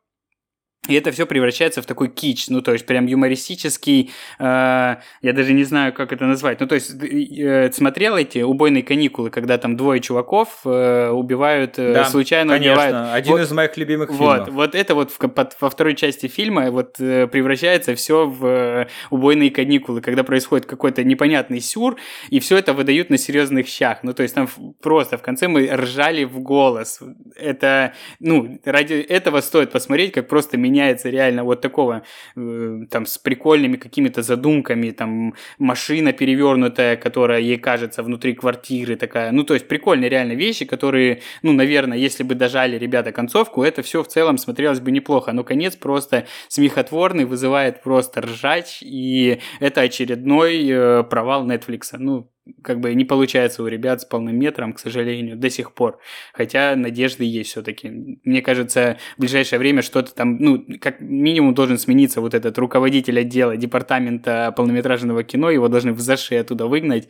и 0.89 0.95
это 0.95 1.13
все 1.13 1.27
превращается 1.27 1.81
в 1.81 1.87
такой 1.87 2.09
кич, 2.09 2.49
ну, 2.49 2.61
то 2.61 2.73
есть 2.73 2.87
прям 2.87 3.07
юмористический, 3.07 4.11
э, 4.41 4.43
я 4.43 5.33
даже 5.33 5.53
не 5.53 5.63
знаю, 5.63 5.93
как 5.93 6.13
это 6.13 6.25
назвать. 6.25 6.59
Ну, 6.59 6.67
то 6.67 6.75
есть 6.75 6.93
э, 7.01 7.71
смотрел 7.71 8.17
эти 8.17 8.41
убойные 8.41 8.83
каникулы, 8.83 9.31
когда 9.31 9.59
там 9.59 9.77
двое 9.77 10.01
чуваков 10.01 10.63
э, 10.65 11.11
убивают, 11.11 11.79
э, 11.79 11.95
да, 11.95 12.05
случайно 12.07 12.55
конечно. 12.55 12.73
убивают. 12.73 13.15
один 13.15 13.33
вот, 13.33 13.41
из 13.43 13.53
моих 13.53 13.77
любимых 13.77 14.11
вот, 14.11 14.47
фильмов. 14.47 14.55
Вот 14.55 14.75
это 14.75 14.97
вот 14.97 15.13
в, 15.13 15.19
под, 15.19 15.57
во 15.61 15.71
второй 15.71 15.95
части 15.95 16.27
фильма 16.27 16.73
вот 16.73 16.97
э, 16.99 17.29
превращается 17.29 17.95
все 17.95 18.27
в 18.27 18.45
э, 18.45 18.89
убойные 19.11 19.53
каникулы, 19.53 20.01
когда 20.01 20.25
происходит 20.25 20.67
какой-то 20.67 21.05
непонятный 21.05 21.61
сюр, 21.61 21.97
и 22.29 22.41
все 22.41 22.57
это 22.57 22.73
выдают 22.73 23.09
на 23.09 23.19
серьезных 23.19 23.69
щах. 23.69 23.99
Ну, 24.03 24.15
то 24.15 24.25
есть 24.25 24.35
там 24.35 24.49
просто 24.83 25.17
в 25.17 25.23
конце 25.23 25.47
мы 25.47 25.71
ржали 25.73 26.25
в 26.25 26.41
голос. 26.41 26.99
Это, 27.37 27.95
ну, 28.19 28.59
ради 28.65 28.95
этого 28.95 29.41
стоит 29.43 29.71
посмотреть, 29.71 30.11
как 30.11 30.27
просто 30.27 30.57
меня 30.57 30.72
меняется 30.73 31.11
реально 31.11 31.45
вот 31.45 31.61
такого, 31.61 32.03
э, 32.37 32.81
там, 32.91 33.07
с 33.07 33.19
прикольными 33.19 33.77
какими-то 33.77 34.23
задумками, 34.23 34.91
там, 34.91 35.35
машина 35.59 36.13
перевернутая, 36.13 36.97
которая 36.97 37.41
ей 37.41 37.59
кажется 37.59 38.03
внутри 38.03 38.35
квартиры 38.35 38.97
такая, 38.97 39.33
ну, 39.33 39.45
то 39.45 39.55
есть 39.55 39.69
прикольные 39.69 40.09
реально 40.09 40.33
вещи, 40.33 40.65
которые, 40.65 41.21
ну, 41.43 41.53
наверное, 41.53 41.99
если 41.99 42.25
бы 42.25 42.35
дожали 42.35 42.79
ребята 42.79 43.13
концовку, 43.13 43.63
это 43.63 43.83
все 43.83 44.03
в 44.03 44.09
целом 44.09 44.39
смотрелось 44.39 44.81
бы 44.81 44.91
неплохо, 44.91 45.33
но 45.33 45.45
конец 45.45 45.77
просто 45.77 46.25
смехотворный, 46.49 47.25
вызывает 47.25 47.83
просто 47.83 48.21
ржач, 48.23 48.79
и 48.83 49.39
это 49.61 49.83
очередной 49.83 50.69
э, 50.69 51.03
провал 51.05 51.47
Netflix, 51.47 51.97
ну, 51.99 52.33
как 52.63 52.81
бы 52.81 52.95
не 52.95 53.05
получается 53.05 53.63
у 53.63 53.67
ребят 53.67 54.01
с 54.03 54.05
полным 54.05 54.37
метром, 54.39 54.73
к 54.73 54.79
сожалению, 54.79 55.37
до 55.37 55.51
сих 55.51 55.73
пор. 55.75 56.01
Хотя 56.33 56.75
надежды 56.77 57.25
есть 57.25 57.51
все-таки. 57.51 58.21
Мне 58.25 58.43
кажется, 58.43 58.99
в 59.17 59.21
ближайшее 59.21 59.59
время 59.59 59.83
что-то 59.83 60.15
там, 60.15 60.39
ну, 60.39 60.65
как 60.81 61.01
минимум 61.01 61.55
должен 61.55 61.79
смениться 61.79 62.21
вот 62.21 62.35
этот 62.35 62.59
руководитель 62.59 63.21
отдела 63.21 63.57
департамента 63.57 64.53
полнометражного 64.57 65.23
кино, 65.25 65.51
его 65.51 65.69
должны 65.69 65.93
в 65.93 66.01
заши 66.01 66.37
оттуда 66.37 66.67
выгнать. 66.67 67.09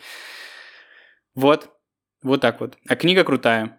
Вот, 1.35 1.71
вот 2.23 2.41
так 2.41 2.61
вот. 2.61 2.77
А 2.87 2.97
книга 2.97 3.25
крутая. 3.25 3.79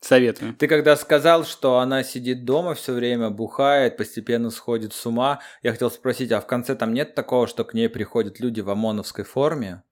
Советую. 0.00 0.54
Ты 0.54 0.68
когда 0.68 0.94
сказал, 0.94 1.44
что 1.44 1.78
она 1.78 2.04
сидит 2.04 2.44
дома 2.44 2.74
все 2.74 2.92
время, 2.92 3.30
бухает, 3.30 3.96
постепенно 3.96 4.50
сходит 4.50 4.92
с 4.92 5.06
ума, 5.06 5.40
я 5.62 5.72
хотел 5.72 5.90
спросить, 5.90 6.32
а 6.32 6.40
в 6.40 6.46
конце 6.46 6.76
там 6.76 6.92
нет 6.92 7.14
такого, 7.14 7.46
что 7.46 7.64
к 7.64 7.72
ней 7.72 7.88
приходят 7.88 8.38
люди 8.38 8.60
в 8.60 8.68
ОМОНовской 8.68 9.24
форме? 9.24 9.82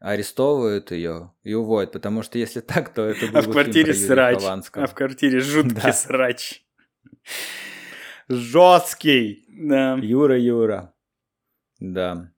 Арестовывают 0.00 0.90
ее 0.90 1.32
и 1.42 1.54
уводят, 1.54 1.92
потому 1.92 2.22
что 2.22 2.38
если 2.38 2.60
так, 2.60 2.92
то 2.92 3.02
это 3.02 3.26
будет 3.26 3.36
А 3.36 3.42
в 3.42 3.50
квартире 3.50 3.94
срач. 3.94 4.42
А 4.42 4.86
в 4.86 4.94
квартире 4.94 5.40
жуткий 5.40 5.80
да. 5.82 5.92
срач. 5.92 6.64
Жесткий. 8.28 9.44
Да. 9.48 9.94
Юра, 10.00 10.38
Юра. 10.38 10.94
Да. 11.78 12.32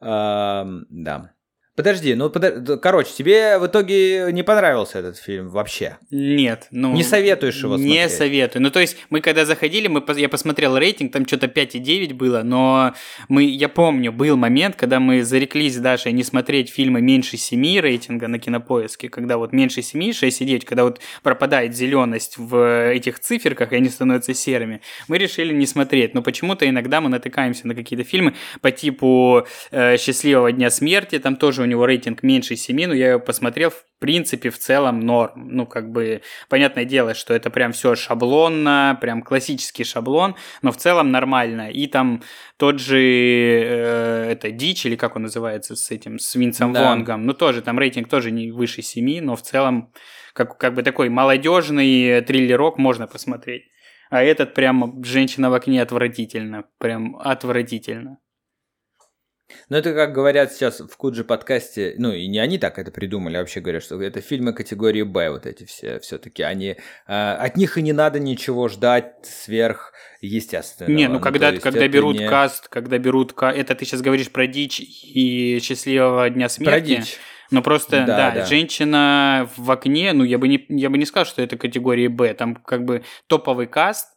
А, 0.00 0.66
да. 0.88 1.33
Подожди, 1.76 2.14
ну, 2.14 2.30
под... 2.30 2.80
короче, 2.80 3.10
тебе 3.12 3.58
в 3.58 3.66
итоге 3.66 4.28
не 4.30 4.44
понравился 4.44 5.00
этот 5.00 5.16
фильм 5.16 5.48
вообще? 5.48 5.98
Нет, 6.12 6.68
ну... 6.70 6.94
Не 6.94 7.02
советуешь 7.02 7.56
его 7.56 7.76
смотреть? 7.76 7.92
Не 7.92 8.08
советую. 8.08 8.62
Ну, 8.62 8.70
то 8.70 8.78
есть, 8.78 8.96
мы 9.10 9.20
когда 9.20 9.44
заходили, 9.44 9.88
мы, 9.88 10.04
я 10.16 10.28
посмотрел 10.28 10.78
рейтинг, 10.78 11.12
там 11.12 11.26
что-то 11.26 11.46
5,9 11.46 12.14
было, 12.14 12.42
но 12.44 12.94
мы, 13.28 13.42
я 13.42 13.68
помню, 13.68 14.12
был 14.12 14.36
момент, 14.36 14.76
когда 14.76 15.00
мы 15.00 15.24
зареклись 15.24 15.74
с 15.74 15.78
Дашей 15.78 16.12
не 16.12 16.22
смотреть 16.22 16.70
фильмы 16.70 17.00
меньше 17.00 17.36
7 17.36 17.80
рейтинга 17.80 18.28
на 18.28 18.38
Кинопоиске, 18.38 19.08
когда 19.08 19.36
вот 19.36 19.52
меньше 19.52 19.82
7, 19.82 20.10
6,9, 20.10 20.64
когда 20.64 20.84
вот 20.84 21.00
пропадает 21.24 21.74
зеленость 21.74 22.38
в 22.38 22.92
этих 22.92 23.18
циферках, 23.18 23.72
и 23.72 23.76
они 23.76 23.88
становятся 23.88 24.32
серыми, 24.32 24.80
мы 25.08 25.18
решили 25.18 25.52
не 25.52 25.66
смотреть. 25.66 26.14
Но 26.14 26.22
почему-то 26.22 26.68
иногда 26.68 27.00
мы 27.00 27.08
натыкаемся 27.08 27.66
на 27.66 27.74
какие-то 27.74 28.04
фильмы 28.04 28.34
по 28.60 28.70
типу 28.70 29.44
э, 29.72 29.96
«Счастливого 29.96 30.52
дня 30.52 30.70
смерти», 30.70 31.18
там 31.18 31.34
тоже 31.34 31.63
у 31.64 31.66
него 31.66 31.86
рейтинг 31.86 32.22
меньше 32.22 32.56
7, 32.56 32.86
но 32.86 32.94
я 32.94 33.10
его 33.10 33.20
посмотрел, 33.20 33.70
в 33.70 33.84
принципе, 33.98 34.50
в 34.50 34.58
целом 34.58 35.00
норм. 35.00 35.48
Ну, 35.48 35.66
как 35.66 35.90
бы, 35.90 36.22
понятное 36.48 36.84
дело, 36.84 37.14
что 37.14 37.34
это 37.34 37.50
прям 37.50 37.72
все 37.72 37.94
шаблонно, 37.94 38.96
прям 39.00 39.22
классический 39.22 39.84
шаблон, 39.84 40.36
но 40.62 40.70
в 40.70 40.76
целом 40.76 41.10
нормально. 41.10 41.70
И 41.70 41.86
там 41.86 42.22
тот 42.56 42.78
же, 42.78 43.00
э, 43.00 44.30
это 44.30 44.50
Дичь, 44.50 44.86
или 44.86 44.96
как 44.96 45.16
он 45.16 45.22
называется, 45.22 45.74
с 45.74 45.90
этим, 45.90 46.18
с 46.18 46.34
Винсом 46.34 46.72
да. 46.72 46.90
Вонгом, 46.90 47.26
ну, 47.26 47.34
тоже, 47.34 47.62
там 47.62 47.78
рейтинг 47.78 48.08
тоже 48.08 48.30
не 48.30 48.52
выше 48.52 48.82
7, 48.82 49.20
но 49.22 49.34
в 49.34 49.42
целом, 49.42 49.92
как, 50.32 50.58
как 50.58 50.74
бы 50.74 50.82
такой 50.82 51.08
молодежный 51.08 52.20
триллерок 52.20 52.78
можно 52.78 53.06
посмотреть. 53.06 53.64
А 54.10 54.22
этот 54.22 54.54
прям 54.54 55.02
«Женщина 55.02 55.50
в 55.50 55.54
окне» 55.54 55.82
отвратительно. 55.82 56.64
Прям 56.78 57.16
отвратительно. 57.16 58.18
Ну, 59.68 59.76
это 59.76 59.92
как 59.92 60.12
говорят 60.12 60.52
сейчас 60.52 60.80
в 60.80 60.96
Куджи 60.96 61.24
подкасте, 61.24 61.94
ну, 61.98 62.12
и 62.12 62.26
не 62.26 62.38
они 62.38 62.58
так 62.58 62.78
это 62.78 62.90
придумали, 62.90 63.36
а 63.36 63.40
вообще 63.40 63.60
говорят, 63.60 63.82
что 63.82 64.00
это 64.00 64.20
фильмы 64.20 64.52
категории 64.52 65.02
Б, 65.02 65.30
вот 65.30 65.46
эти 65.46 65.64
все, 65.64 65.98
все-таки 66.00 66.42
они, 66.42 66.76
э, 67.06 67.32
от 67.32 67.56
них 67.56 67.76
и 67.76 67.82
не 67.82 67.92
надо 67.92 68.18
ничего 68.18 68.68
ждать 68.68 69.14
сверх 69.22 69.92
естественного. 70.20 70.96
Не, 70.96 71.08
ну, 71.08 71.20
когда, 71.20 71.52
ну, 71.52 71.60
когда 71.60 71.86
берут 71.88 72.18
не... 72.18 72.28
каст, 72.28 72.68
когда 72.68 72.98
берут, 72.98 73.34
это 73.40 73.74
ты 73.74 73.84
сейчас 73.84 74.00
говоришь 74.00 74.30
про 74.30 74.46
Дичь 74.46 74.80
и 74.80 75.58
Счастливого 75.62 76.30
Дня 76.30 76.48
Смерти. 76.48 76.70
Про 76.70 76.80
Дичь. 76.80 77.18
Но 77.50 77.62
просто, 77.62 78.04
да, 78.06 78.16
да, 78.16 78.30
да, 78.30 78.46
женщина 78.46 79.48
в 79.56 79.70
окне, 79.70 80.12
ну, 80.12 80.24
я 80.24 80.38
бы, 80.38 80.48
не, 80.48 80.64
я 80.70 80.90
бы 80.90 80.98
не 80.98 81.04
сказал, 81.04 81.26
что 81.26 81.42
это 81.42 81.56
категория 81.56 82.08
Б, 82.08 82.34
там 82.34 82.56
как 82.56 82.84
бы 82.84 83.04
топовый 83.26 83.66
каст, 83.66 84.13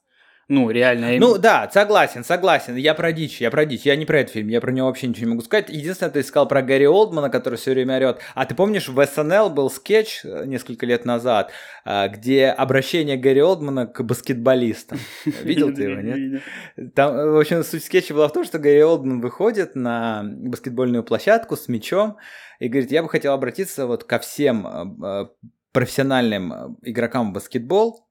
ну, 0.49 0.69
реально. 0.69 1.17
Ну, 1.19 1.37
да, 1.37 1.69
согласен, 1.73 2.23
согласен. 2.23 2.77
Я 2.77 2.93
про 2.93 3.11
дичь, 3.11 3.41
я 3.41 3.51
про 3.51 3.65
дичь. 3.65 3.81
Я 3.81 3.97
не 3.97 4.05
про 4.05 4.21
этот 4.21 4.31
фильм, 4.31 4.47
я 4.47 4.61
про 4.61 4.71
него 4.71 4.87
вообще 4.87 5.07
ничего 5.07 5.25
не 5.25 5.31
могу 5.31 5.41
сказать. 5.41 5.67
Единственное, 5.67 6.09
ты 6.09 6.23
сказал 6.23 6.47
про 6.47 6.61
Гарри 6.61 6.85
Олдмана, 6.85 7.29
который 7.29 7.55
все 7.55 7.71
время 7.71 7.97
орет. 7.97 8.19
А 8.33 8.45
ты 8.45 8.55
помнишь, 8.55 8.87
в 8.87 9.05
СНЛ 9.05 9.49
был 9.49 9.69
скетч 9.69 10.21
э, 10.23 10.45
несколько 10.45 10.85
лет 10.85 11.03
назад, 11.03 11.51
э, 11.83 12.07
где 12.07 12.47
обращение 12.47 13.17
Гарри 13.17 13.41
Олдмана 13.41 13.87
к 13.87 14.01
баскетболистам. 14.03 14.99
Видел 15.43 15.73
ты 15.73 15.83
его, 15.83 15.99
нет? 15.99 16.41
Там, 16.95 17.13
в 17.33 17.39
общем, 17.39 17.65
суть 17.65 17.83
скетча 17.83 18.13
была 18.13 18.29
в 18.29 18.33
том, 18.33 18.45
что 18.45 18.57
Гарри 18.57 18.81
Олдман 18.83 19.19
выходит 19.19 19.75
на 19.75 20.23
баскетбольную 20.23 21.03
площадку 21.03 21.57
с 21.57 21.67
мячом 21.67 22.15
и 22.59 22.69
говорит, 22.69 22.91
я 22.91 23.03
бы 23.03 23.09
хотел 23.09 23.33
обратиться 23.33 23.85
вот 23.85 24.05
ко 24.05 24.17
всем 24.19 24.65
э, 24.65 25.27
профессиональным 25.73 26.77
игрокам 26.83 27.31
в 27.31 27.33
баскетбол, 27.33 28.06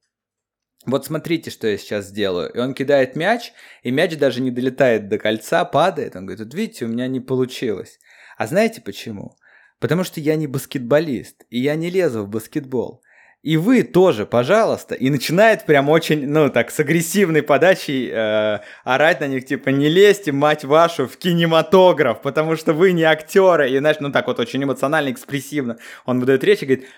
вот 0.86 1.04
смотрите, 1.04 1.50
что 1.50 1.66
я 1.66 1.76
сейчас 1.78 2.06
сделаю. 2.06 2.50
И 2.52 2.58
он 2.58 2.74
кидает 2.74 3.16
мяч, 3.16 3.52
и 3.82 3.90
мяч 3.90 4.16
даже 4.16 4.40
не 4.40 4.50
долетает 4.50 5.08
до 5.08 5.18
кольца, 5.18 5.64
падает. 5.64 6.16
Он 6.16 6.26
говорит, 6.26 6.44
вот 6.44 6.54
видите, 6.54 6.84
у 6.84 6.88
меня 6.88 7.08
не 7.08 7.20
получилось. 7.20 7.98
А 8.36 8.46
знаете 8.46 8.80
почему? 8.80 9.36
Потому 9.80 10.04
что 10.04 10.20
я 10.20 10.36
не 10.36 10.46
баскетболист, 10.46 11.44
и 11.50 11.58
я 11.58 11.74
не 11.74 11.90
лезу 11.90 12.22
в 12.22 12.28
баскетбол. 12.28 13.02
И 13.42 13.56
вы 13.56 13.84
тоже, 13.84 14.26
пожалуйста. 14.26 14.96
И 14.96 15.08
начинает 15.08 15.66
прям 15.66 15.88
очень, 15.88 16.26
ну 16.28 16.50
так, 16.50 16.70
с 16.70 16.80
агрессивной 16.80 17.42
подачей 17.42 18.10
э, 18.10 18.58
орать 18.82 19.20
на 19.20 19.28
них, 19.28 19.46
типа, 19.46 19.68
не 19.68 19.88
лезьте, 19.88 20.32
мать 20.32 20.64
вашу, 20.64 21.06
в 21.06 21.16
кинематограф, 21.16 22.22
потому 22.22 22.56
что 22.56 22.72
вы 22.72 22.90
не 22.90 23.04
актеры. 23.04 23.70
И, 23.70 23.78
знаешь, 23.78 23.98
ну 24.00 24.10
так 24.10 24.26
вот 24.26 24.40
очень 24.40 24.64
эмоционально, 24.64 25.12
экспрессивно. 25.12 25.78
Он 26.06 26.18
выдает 26.18 26.42
речь 26.42 26.62
и 26.62 26.66
говорит, 26.66 26.88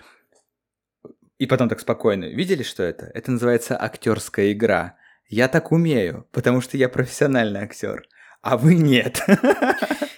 и 1.39 1.47
потом 1.47 1.69
так 1.69 1.79
спокойно. 1.79 2.25
Видели, 2.25 2.63
что 2.63 2.83
это? 2.83 3.09
Это 3.13 3.31
называется 3.31 3.81
актерская 3.81 4.51
игра. 4.51 4.95
Я 5.27 5.47
так 5.47 5.71
умею, 5.71 6.27
потому 6.31 6.61
что 6.61 6.77
я 6.77 6.89
профессиональный 6.89 7.61
актер. 7.61 8.03
А 8.41 8.57
вы 8.57 8.75
нет. 8.75 9.25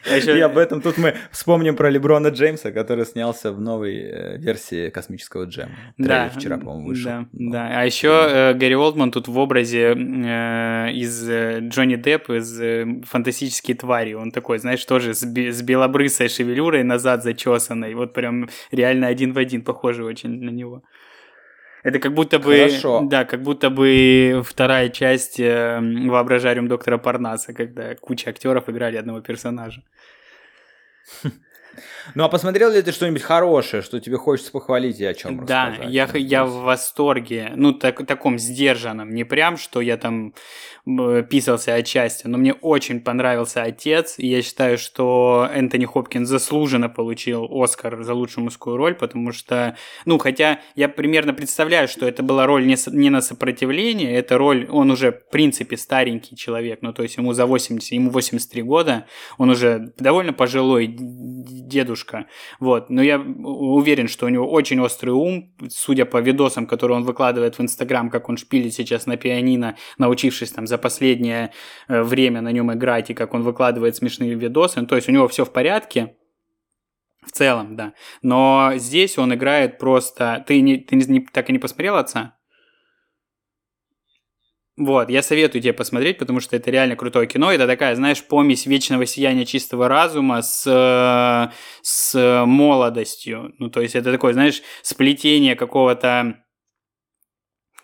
И 0.05 0.39
об 0.39 0.57
этом 0.57 0.81
тут 0.81 0.97
мы 0.97 1.15
вспомним 1.31 1.75
про 1.75 1.89
Леброна 1.89 2.27
Джеймса, 2.27 2.71
который 2.71 3.05
снялся 3.05 3.51
в 3.51 3.61
новой 3.61 3.97
э, 3.97 4.37
версии 4.37 4.89
космического 4.89 5.45
джема. 5.45 5.71
Да, 5.97 6.29
вчера, 6.29 6.57
по-моему, 6.57 6.87
вышел. 6.87 7.11
Да, 7.11 7.27
да. 7.31 7.79
А 7.79 7.85
еще 7.85 8.27
э, 8.29 8.53
Гарри 8.53 8.73
Олдман 8.73 9.11
тут 9.11 9.27
в 9.27 9.37
образе 9.37 9.93
э, 9.95 10.91
из 10.91 11.29
Джонни 11.69 11.95
Депп, 11.95 12.29
из 12.29 13.05
«Фантастические 13.05 13.77
твари». 13.77 14.13
Он 14.13 14.31
такой, 14.31 14.57
знаешь, 14.57 14.83
тоже 14.85 15.13
с, 15.13 15.21
с 15.21 15.61
белобрысой 15.61 16.29
шевелюрой 16.29 16.83
назад 16.83 17.23
зачесанной. 17.23 17.95
Вот 17.95 18.13
прям 18.13 18.49
реально 18.71 19.07
один 19.07 19.33
в 19.33 19.37
один 19.37 19.63
похожий 19.63 20.05
очень 20.05 20.41
на 20.41 20.49
него. 20.49 20.83
Это 21.83 21.99
как 21.99 22.13
будто 22.13 22.39
бы... 22.39 22.57
Хорошо. 22.57 23.01
Да, 23.03 23.25
как 23.25 23.41
будто 23.41 23.69
бы 23.69 24.43
вторая 24.45 24.89
часть 24.89 25.39
э, 25.39 25.79
воображариум 26.07 26.67
доктора 26.67 26.97
Парнаса, 26.97 27.53
когда 27.53 27.95
куча 27.95 28.29
актеров 28.29 28.69
играли 28.69 28.97
одного 28.97 29.21
персонажа. 29.21 29.83
Ну 32.15 32.23
а 32.23 32.29
посмотрел 32.29 32.71
ли 32.71 32.81
ты 32.81 32.91
что-нибудь 32.91 33.21
хорошее, 33.21 33.81
что 33.81 33.99
тебе 33.99 34.17
хочется 34.17 34.51
похвалить 34.51 34.99
и 34.99 35.05
о 35.05 35.13
чем 35.13 35.45
да, 35.45 35.67
рассказать? 35.67 35.87
Да, 35.87 35.91
я, 35.91 36.09
я 36.13 36.45
в 36.45 36.63
восторге. 36.63 37.51
Ну, 37.55 37.73
так, 37.73 38.05
таком 38.05 38.37
сдержанном. 38.37 39.11
Не 39.11 39.23
прям, 39.23 39.57
что 39.57 39.81
я 39.81 39.97
там 39.97 40.33
писался 40.85 41.75
отчасти, 41.75 42.25
но 42.27 42.37
мне 42.37 42.53
очень 42.53 43.01
понравился 43.01 43.61
«Отец», 43.61 44.15
и 44.17 44.27
я 44.27 44.41
считаю, 44.41 44.79
что 44.79 45.47
Энтони 45.53 45.85
Хопкинс 45.85 46.27
заслуженно 46.27 46.89
получил 46.89 47.47
Оскар 47.51 48.01
за 48.01 48.15
лучшую 48.15 48.45
мужскую 48.45 48.77
роль, 48.77 48.95
потому 48.95 49.31
что, 49.31 49.77
ну, 50.05 50.17
хотя 50.17 50.59
я 50.75 50.89
примерно 50.89 51.33
представляю, 51.33 51.87
что 51.87 52.07
это 52.07 52.23
была 52.23 52.47
роль 52.47 52.65
не, 52.65 52.75
не 52.91 53.11
на 53.11 53.21
сопротивление, 53.21 54.15
это 54.15 54.39
роль, 54.39 54.67
он 54.71 54.89
уже, 54.89 55.11
в 55.11 55.29
принципе, 55.29 55.77
старенький 55.77 56.35
человек, 56.35 56.79
ну, 56.81 56.93
то 56.93 57.03
есть 57.03 57.17
ему 57.17 57.33
за 57.33 57.45
80, 57.45 57.91
ему 57.91 58.09
83 58.09 58.63
года, 58.63 59.05
он 59.37 59.51
уже 59.51 59.93
довольно 59.99 60.33
пожилой 60.33 60.87
дедушка, 61.71 62.27
вот, 62.59 62.89
но 62.89 63.01
я 63.01 63.19
уверен, 63.19 64.07
что 64.07 64.25
у 64.25 64.29
него 64.29 64.47
очень 64.49 64.79
острый 64.79 65.11
ум, 65.11 65.53
судя 65.69 66.05
по 66.05 66.21
видосам, 66.21 66.67
которые 66.67 66.97
он 66.97 67.03
выкладывает 67.03 67.57
в 67.57 67.61
Инстаграм, 67.61 68.09
как 68.09 68.29
он 68.29 68.37
шпилит 68.37 68.73
сейчас 68.73 69.05
на 69.05 69.17
пианино, 69.17 69.77
научившись 69.97 70.51
там 70.51 70.67
за 70.67 70.77
последнее 70.77 71.51
э, 71.87 72.03
время 72.03 72.41
на 72.41 72.51
нем 72.51 72.71
играть, 72.73 73.09
и 73.09 73.13
как 73.13 73.33
он 73.33 73.43
выкладывает 73.43 73.95
смешные 73.95 74.35
видосы, 74.35 74.81
ну, 74.81 74.87
то 74.87 74.95
есть 74.95 75.09
у 75.09 75.11
него 75.11 75.27
все 75.27 75.45
в 75.45 75.51
порядке, 75.51 76.15
в 77.25 77.31
целом, 77.31 77.75
да. 77.75 77.93
Но 78.21 78.73
здесь 78.75 79.17
он 79.17 79.33
играет 79.33 79.77
просто... 79.77 80.43
Ты, 80.47 80.59
не, 80.61 80.77
ты 80.77 80.95
не, 80.95 81.19
так 81.21 81.49
и 81.49 81.53
не 81.53 81.59
посмотрел 81.59 81.95
отца? 81.95 82.35
Вот, 84.83 85.11
я 85.11 85.21
советую 85.21 85.61
тебе 85.61 85.73
посмотреть, 85.73 86.17
потому 86.17 86.39
что 86.39 86.55
это 86.55 86.71
реально 86.71 86.95
крутое 86.95 87.27
кино. 87.27 87.51
Это 87.51 87.67
такая, 87.67 87.95
знаешь, 87.95 88.23
помесь 88.23 88.65
вечного 88.65 89.05
сияния 89.05 89.45
чистого 89.45 89.87
разума 89.87 90.41
с, 90.41 90.65
э, 90.65 91.53
с 91.83 92.45
молодостью. 92.47 93.53
Ну, 93.59 93.69
то 93.69 93.79
есть 93.79 93.95
это 93.95 94.11
такое, 94.11 94.33
знаешь, 94.33 94.63
сплетение 94.81 95.55
какого-то 95.55 96.37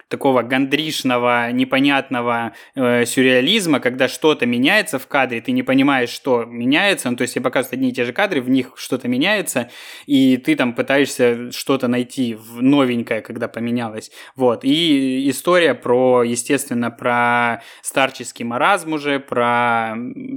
такого 0.08 0.42
гандришного, 0.42 1.52
непонятного 1.52 2.54
э, 2.76 3.06
сюрреализма, 3.06 3.80
когда 3.80 4.08
что-то 4.08 4.46
меняется 4.46 5.00
в 5.00 5.08
кадре, 5.08 5.42
ты 5.42 5.52
не 5.52 5.64
понимаешь, 5.64 6.10
что 6.10 6.46
меняется, 6.46 7.10
ну, 7.10 7.18
то 7.18 7.24
есть 7.24 7.34
тебе 7.34 7.44
показывают 7.44 7.74
одни 7.74 7.90
и 7.90 7.94
те 7.94 8.06
же 8.06 8.14
кадры, 8.14 8.42
в 8.42 8.50
них 8.50 8.74
что-то 8.76 9.08
меняется, 9.08 9.70
и 10.06 10.38
ты 10.38 10.56
там 10.56 10.74
пытаешься 10.74 11.52
что-то 11.52 11.88
найти 11.88 12.36
в 12.36 12.62
новенькое, 12.62 13.22
когда 13.22 13.48
поменялось. 13.48 14.12
Вот. 14.36 14.64
И 14.64 15.30
история 15.30 15.74
про, 15.74 16.24
естественно, 16.24 16.90
про 16.90 17.62
старческий 17.82 18.46
маразм 18.46 18.94
уже, 18.94 19.20
про 19.20 19.96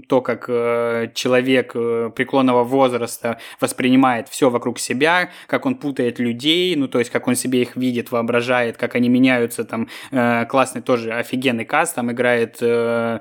то, 0.09 0.21
как 0.21 0.47
э, 0.49 1.11
человек 1.15 1.73
э, 1.75 2.11
преклонного 2.15 2.65
возраста 2.65 3.39
воспринимает 3.61 4.29
все 4.29 4.51
вокруг 4.51 4.79
себя, 4.79 5.31
как 5.47 5.67
он 5.67 5.77
путает 5.77 6.19
людей, 6.19 6.75
ну, 6.75 6.89
то 6.89 6.99
есть 6.99 7.11
как 7.11 7.29
он 7.29 7.37
себе 7.37 7.63
их 7.63 7.77
видит, 7.77 8.11
воображает, 8.11 8.77
как 8.77 8.97
они 8.97 9.09
меняются 9.09 9.60
нравится, 9.61 9.65
там 9.65 9.89
э, 10.11 10.47
классный 10.47 10.83
тоже 10.83 11.13
офигенный 11.13 11.65
каст, 11.65 11.95
там 11.95 12.11
играет... 12.11 12.59
Э, 12.61 13.21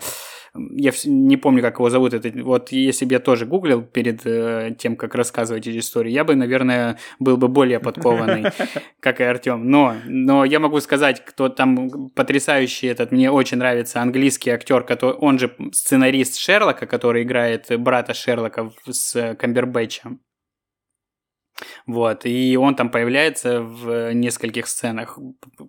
я 0.56 0.92
не 1.06 1.38
помню, 1.38 1.62
как 1.62 1.76
его 1.76 1.92
зовут. 1.92 2.14
Это, 2.14 2.32
вот 2.44 2.72
если 2.72 3.06
бы 3.06 3.14
я 3.14 3.20
тоже 3.20 3.46
гуглил 3.46 3.84
перед 3.84 4.26
э, 4.26 4.76
тем, 4.80 4.96
как 4.96 5.14
рассказывать 5.14 5.68
эти 5.68 5.78
истории, 5.78 6.12
я 6.12 6.24
бы, 6.24 6.36
наверное, 6.36 6.98
был 7.20 7.38
бы 7.38 7.48
более 7.48 7.80
подкованный, 7.80 8.52
как 9.00 9.22
и 9.22 9.24
Артем. 9.24 9.70
Но, 9.70 9.96
но 10.06 10.46
я 10.46 10.60
могу 10.60 10.80
сказать, 10.80 11.24
кто 11.24 11.50
там 11.50 12.10
потрясающий 12.16 12.88
этот, 12.88 13.12
мне 13.12 13.30
очень 13.30 13.58
нравится 13.58 14.02
английский 14.02 14.50
актер, 14.50 14.84
который, 14.84 15.16
он 15.18 15.38
же 15.38 15.56
сценарист 15.72 16.40
Шерлока, 16.40 16.88
который 16.88 17.22
играет 17.24 17.68
брата 17.80 18.16
Шерлока 18.16 18.72
с 18.90 19.36
Камбербэтчем. 19.36 20.20
Вот, 21.86 22.26
и 22.26 22.57
он 22.57 22.76
там 22.76 22.89
появляется 22.89 23.62
в 23.62 24.14
нескольких 24.14 24.68
сценах. 24.68 25.18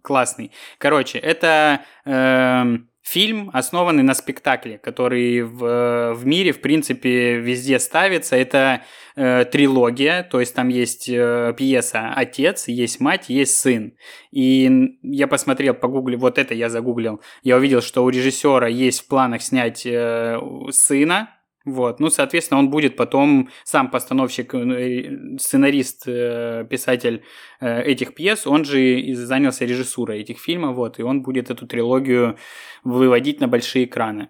Классный. 0.03 0.53
Короче, 0.79 1.19
это 1.19 1.81
э, 2.05 2.79
фильм, 3.03 3.51
основанный 3.53 4.03
на 4.03 4.15
спектакле, 4.15 4.79
который 4.79 5.43
в, 5.43 6.15
в 6.15 6.27
мире, 6.27 6.53
в 6.53 6.61
принципе, 6.61 7.39
везде 7.39 7.79
ставится. 7.79 8.37
Это 8.37 8.83
э, 9.17 9.45
трилогия, 9.47 10.23
то 10.23 10.39
есть 10.41 10.55
там 10.55 10.69
есть 10.69 11.09
э, 11.09 11.55
пьеса 11.57 12.13
«Отец», 12.15 12.69
есть 12.69 13.01
мать, 13.01 13.25
есть 13.29 13.57
сын. 13.57 13.95
И 14.31 14.97
я 15.03 15.27
посмотрел, 15.27 15.75
погуглил, 15.75 16.21
вот 16.21 16.39
это 16.39 16.55
я 16.55 16.69
загуглил. 16.69 17.21
Я 17.43 17.57
увидел, 17.57 17.83
что 17.83 18.05
у 18.05 18.11
режиссера 18.11 18.69
есть 18.69 19.01
в 19.01 19.09
планах 19.09 19.43
снять 19.43 19.85
э, 19.85 20.39
сына, 20.71 21.31
вот, 21.67 22.01
ну, 22.01 22.09
соответственно, 22.09 22.59
он 22.59 22.71
будет 22.71 22.97
потом 22.97 23.51
сам 23.65 23.91
постановщик, 23.91 24.55
э, 24.55 25.37
сценарист, 25.39 26.05
э, 26.07 26.67
писатель 26.71 27.23
э, 27.61 27.83
этих 27.83 28.15
пьес, 28.15 28.47
он 28.47 28.65
же 28.65 29.15
занялся 29.15 29.67
режиссурой 29.67 30.21
этих 30.21 30.39
фильмов, 30.39 30.77
вот, 30.77 30.99
и 30.99 31.03
он 31.03 31.23
будет 31.23 31.51
эту 31.51 31.67
трилогию 31.67 32.39
выводить 32.83 33.41
на 33.41 33.49
большие 33.49 33.85
экраны. 33.85 34.29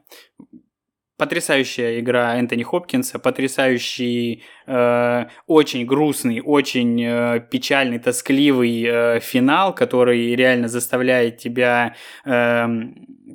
Потрясающая 1.18 2.00
игра 2.00 2.36
Энтони 2.36 2.62
Хопкинса, 2.62 3.18
потрясающий, 3.18 4.42
э, 4.66 5.26
очень 5.46 5.84
грустный, 5.84 6.40
очень 6.40 7.00
э, 7.04 7.46
печальный, 7.48 7.98
тоскливый 7.98 8.82
э, 8.82 9.20
финал, 9.20 9.74
который 9.74 10.34
реально 10.34 10.66
заставляет 10.66 11.36
тебя 11.36 11.94
э, 12.24 12.66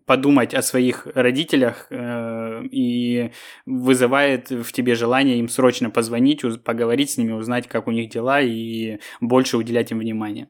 подумать 0.06 0.54
о 0.54 0.62
своих 0.62 1.08
родителях 1.14 1.88
э, 1.90 2.64
и 2.72 3.32
вызывает 3.66 4.50
в 4.50 4.72
тебе 4.72 4.96
желание 4.96 5.40
им 5.40 5.50
срочно 5.50 5.90
позвонить, 5.90 6.42
поговорить 6.64 7.12
с 7.12 7.18
ними, 7.18 7.32
узнать, 7.32 7.68
как 7.68 7.88
у 7.88 7.92
них 7.92 8.10
дела 8.10 8.42
и 8.42 9.00
больше 9.20 9.58
уделять 9.58 9.92
им 9.92 10.00
внимания. 10.00 10.50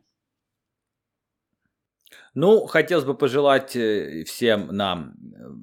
Ну, 2.37 2.65
хотелось 2.65 3.05
бы 3.05 3.15
пожелать 3.15 3.77
э, 3.77 4.25
всем 4.25 4.67
нам, 4.67 5.13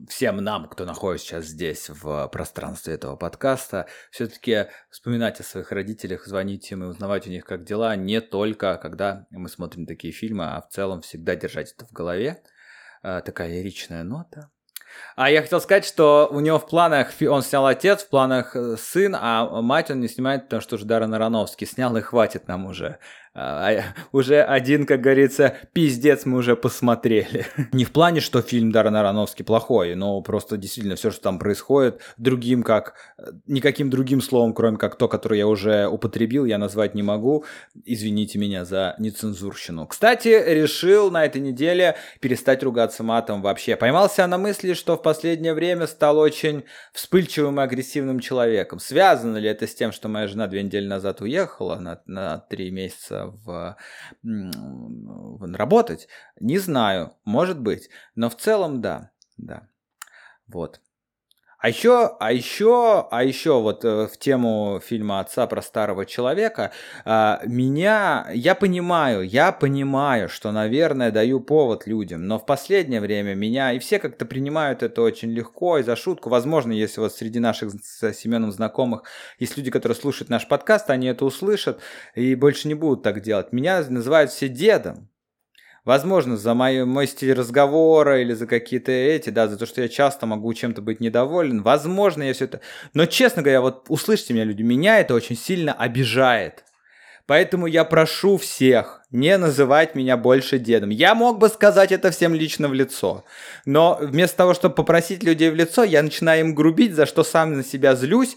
всем 0.08 0.38
нам, 0.38 0.70
кто 0.70 0.86
находится 0.86 1.26
сейчас 1.26 1.44
здесь 1.44 1.90
в 1.90 2.28
пространстве 2.28 2.94
этого 2.94 3.14
подкаста, 3.14 3.88
все-таки 4.10 4.68
вспоминать 4.90 5.38
о 5.38 5.42
своих 5.42 5.70
родителях, 5.70 6.26
звонить 6.26 6.70
им 6.72 6.82
и 6.82 6.86
узнавать 6.86 7.26
у 7.26 7.30
них, 7.30 7.44
как 7.44 7.64
дела, 7.64 7.94
не 7.94 8.22
только 8.22 8.78
когда 8.78 9.26
мы 9.30 9.50
смотрим 9.50 9.84
такие 9.84 10.14
фильмы, 10.14 10.46
а 10.46 10.62
в 10.62 10.68
целом 10.70 11.02
всегда 11.02 11.36
держать 11.36 11.74
это 11.76 11.86
в 11.86 11.92
голове. 11.92 12.42
А, 13.02 13.20
такая 13.20 13.48
лиричная 13.48 14.04
нота. 14.04 14.50
А 15.16 15.30
я 15.30 15.42
хотел 15.42 15.60
сказать, 15.60 15.84
что 15.84 16.28
у 16.30 16.40
него 16.40 16.58
в 16.58 16.66
планах, 16.68 17.12
он 17.28 17.42
снял 17.42 17.66
отец, 17.66 18.02
в 18.02 18.08
планах 18.08 18.54
э, 18.54 18.76
сын, 18.76 19.16
а 19.18 19.62
мать 19.62 19.90
он 19.90 20.00
не 20.00 20.08
снимает, 20.08 20.44
потому 20.44 20.60
что 20.60 20.76
уже 20.76 20.84
Даррен 20.84 21.14
Ароновский 21.14 21.66
снял, 21.66 21.96
и 21.96 22.00
хватит 22.00 22.46
нам 22.46 22.66
уже 22.66 22.98
а, 23.34 23.70
а, 23.70 23.82
уже 24.12 24.42
один, 24.42 24.84
как 24.84 25.00
говорится, 25.00 25.56
пиздец 25.72 26.26
мы 26.26 26.38
уже 26.38 26.54
посмотрели. 26.54 27.46
Не 27.72 27.86
в 27.86 27.92
плане, 27.92 28.20
что 28.20 28.42
фильм 28.42 28.72
Даррена 28.72 29.00
Аронофски 29.00 29.42
плохой, 29.42 29.94
но 29.94 30.20
просто 30.20 30.58
действительно 30.58 30.96
все, 30.96 31.10
что 31.10 31.22
там 31.22 31.38
происходит, 31.38 32.02
другим 32.18 32.62
как, 32.62 32.94
никаким 33.46 33.88
другим 33.88 34.20
словом, 34.20 34.52
кроме 34.52 34.76
как 34.76 34.96
то, 34.96 35.08
которое 35.08 35.38
я 35.38 35.46
уже 35.46 35.86
употребил, 35.86 36.44
я 36.44 36.58
назвать 36.58 36.94
не 36.94 37.02
могу. 37.02 37.46
Извините 37.86 38.38
меня 38.38 38.66
за 38.66 38.96
нецензурщину. 38.98 39.86
Кстати, 39.86 40.28
решил 40.28 41.10
на 41.10 41.24
этой 41.24 41.40
неделе 41.40 41.96
перестать 42.20 42.62
ругаться 42.62 43.02
матом 43.02 43.40
вообще. 43.40 43.76
Поймался 43.76 44.26
на 44.26 44.36
мысли, 44.36 44.74
что 44.74 44.98
в 44.98 45.02
последнее 45.02 45.54
время 45.54 45.86
стал 45.86 46.18
очень 46.18 46.64
вспыльчивым 46.92 47.60
и 47.60 47.62
агрессивным 47.62 48.20
человеком. 48.20 48.78
Связано 48.78 49.38
ли 49.38 49.48
это 49.48 49.66
с 49.66 49.74
тем, 49.74 49.90
что 49.90 50.08
моя 50.08 50.28
жена 50.28 50.46
две 50.48 50.62
недели 50.62 50.86
назад 50.86 51.22
уехала 51.22 51.76
на, 51.76 52.02
на 52.04 52.38
три 52.38 52.70
месяца 52.70 53.21
в, 53.26 53.76
в 54.22 55.54
работать, 55.54 56.08
не 56.40 56.58
знаю, 56.58 57.16
может 57.24 57.60
быть, 57.60 57.90
но 58.14 58.30
в 58.30 58.36
целом 58.36 58.80
да, 58.80 59.10
да, 59.36 59.68
вот. 60.46 60.80
А 61.62 61.68
еще, 61.68 62.16
а 62.18 62.32
еще, 62.32 63.06
а 63.08 63.22
еще 63.22 63.60
вот 63.60 63.84
э, 63.84 64.08
в 64.08 64.18
тему 64.18 64.80
фильма 64.84 65.20
«Отца 65.20 65.46
про 65.46 65.62
старого 65.62 66.04
человека» 66.04 66.72
а, 67.04 67.40
меня, 67.46 68.26
я 68.34 68.56
понимаю, 68.56 69.22
я 69.22 69.52
понимаю, 69.52 70.28
что, 70.28 70.50
наверное, 70.50 71.12
даю 71.12 71.38
повод 71.38 71.86
людям, 71.86 72.26
но 72.26 72.40
в 72.40 72.46
последнее 72.46 73.00
время 73.00 73.36
меня, 73.36 73.72
и 73.72 73.78
все 73.78 74.00
как-то 74.00 74.26
принимают 74.26 74.82
это 74.82 75.02
очень 75.02 75.30
легко 75.30 75.78
и 75.78 75.84
за 75.84 75.94
шутку. 75.94 76.30
Возможно, 76.30 76.72
если 76.72 77.00
вот 77.00 77.14
среди 77.14 77.38
наших 77.38 77.70
с 77.80 78.12
Семеном 78.12 78.50
знакомых 78.50 79.04
есть 79.38 79.56
люди, 79.56 79.70
которые 79.70 79.94
слушают 79.94 80.30
наш 80.30 80.48
подкаст, 80.48 80.90
они 80.90 81.06
это 81.06 81.24
услышат 81.24 81.78
и 82.16 82.34
больше 82.34 82.66
не 82.66 82.74
будут 82.74 83.04
так 83.04 83.20
делать. 83.20 83.52
Меня 83.52 83.84
называют 83.88 84.32
все 84.32 84.48
дедом. 84.48 85.11
Возможно, 85.84 86.36
за 86.36 86.54
мой, 86.54 86.84
мой 86.84 87.08
стиль 87.08 87.32
разговора 87.32 88.20
или 88.20 88.34
за 88.34 88.46
какие-то 88.46 88.92
эти, 88.92 89.30
да, 89.30 89.48
за 89.48 89.56
то, 89.58 89.66
что 89.66 89.82
я 89.82 89.88
часто 89.88 90.26
могу 90.26 90.54
чем-то 90.54 90.80
быть 90.80 91.00
недоволен. 91.00 91.62
Возможно, 91.62 92.22
я 92.22 92.34
все 92.34 92.44
это... 92.44 92.60
Но, 92.94 93.06
честно 93.06 93.42
говоря, 93.42 93.60
вот 93.60 93.86
услышьте 93.88 94.32
меня, 94.32 94.44
люди, 94.44 94.62
меня 94.62 95.00
это 95.00 95.14
очень 95.14 95.36
сильно 95.36 95.72
обижает. 95.72 96.64
Поэтому 97.26 97.66
я 97.66 97.84
прошу 97.84 98.36
всех 98.36 99.02
не 99.10 99.36
называть 99.38 99.94
меня 99.94 100.16
больше 100.16 100.58
дедом. 100.58 100.90
Я 100.90 101.14
мог 101.14 101.38
бы 101.38 101.48
сказать 101.48 101.92
это 101.92 102.10
всем 102.10 102.34
лично 102.34 102.68
в 102.68 102.74
лицо. 102.74 103.24
Но 103.64 103.98
вместо 104.00 104.36
того, 104.36 104.54
чтобы 104.54 104.74
попросить 104.74 105.22
людей 105.22 105.50
в 105.50 105.54
лицо, 105.54 105.84
я 105.84 106.02
начинаю 106.02 106.40
им 106.40 106.54
грубить, 106.54 106.94
за 106.94 107.06
что 107.06 107.24
сам 107.24 107.56
на 107.56 107.64
себя 107.64 107.94
злюсь. 107.94 108.36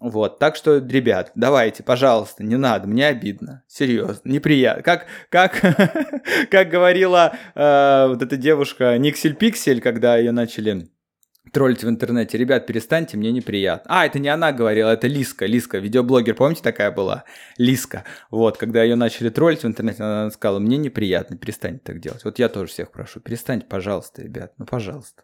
Вот, 0.00 0.38
так 0.38 0.56
что, 0.56 0.78
ребят, 0.78 1.30
давайте, 1.34 1.82
пожалуйста, 1.82 2.42
не 2.42 2.56
надо, 2.56 2.88
мне 2.88 3.06
обидно, 3.06 3.64
серьезно, 3.68 4.30
неприятно. 4.30 4.82
Как, 4.82 5.06
как, 5.28 5.60
как 6.50 6.68
говорила 6.70 7.34
э, 7.54 8.06
вот 8.08 8.22
эта 8.22 8.38
девушка 8.38 8.96
Никсель 8.96 9.34
Пиксель, 9.34 9.82
когда 9.82 10.16
ее 10.16 10.32
начали 10.32 10.88
троллить 11.52 11.84
в 11.84 11.88
интернете, 11.88 12.38
ребят, 12.38 12.66
перестаньте, 12.66 13.18
мне 13.18 13.30
неприятно. 13.30 13.90
А, 13.94 14.06
это 14.06 14.18
не 14.18 14.28
она 14.28 14.52
говорила, 14.52 14.88
это 14.88 15.06
Лиска, 15.06 15.44
Лиска, 15.44 15.76
видеоблогер, 15.76 16.34
помните, 16.34 16.62
такая 16.62 16.90
была? 16.90 17.24
Лиска. 17.58 18.04
Вот, 18.30 18.56
когда 18.56 18.82
ее 18.82 18.96
начали 18.96 19.28
троллить 19.28 19.64
в 19.64 19.66
интернете, 19.66 20.02
она 20.02 20.30
сказала, 20.30 20.60
мне 20.60 20.78
неприятно, 20.78 21.36
перестаньте 21.36 21.82
так 21.84 22.00
делать. 22.00 22.24
Вот 22.24 22.38
я 22.38 22.48
тоже 22.48 22.72
всех 22.72 22.90
прошу, 22.90 23.20
перестаньте, 23.20 23.66
пожалуйста, 23.66 24.22
ребят, 24.22 24.54
ну 24.56 24.64
пожалуйста. 24.64 25.22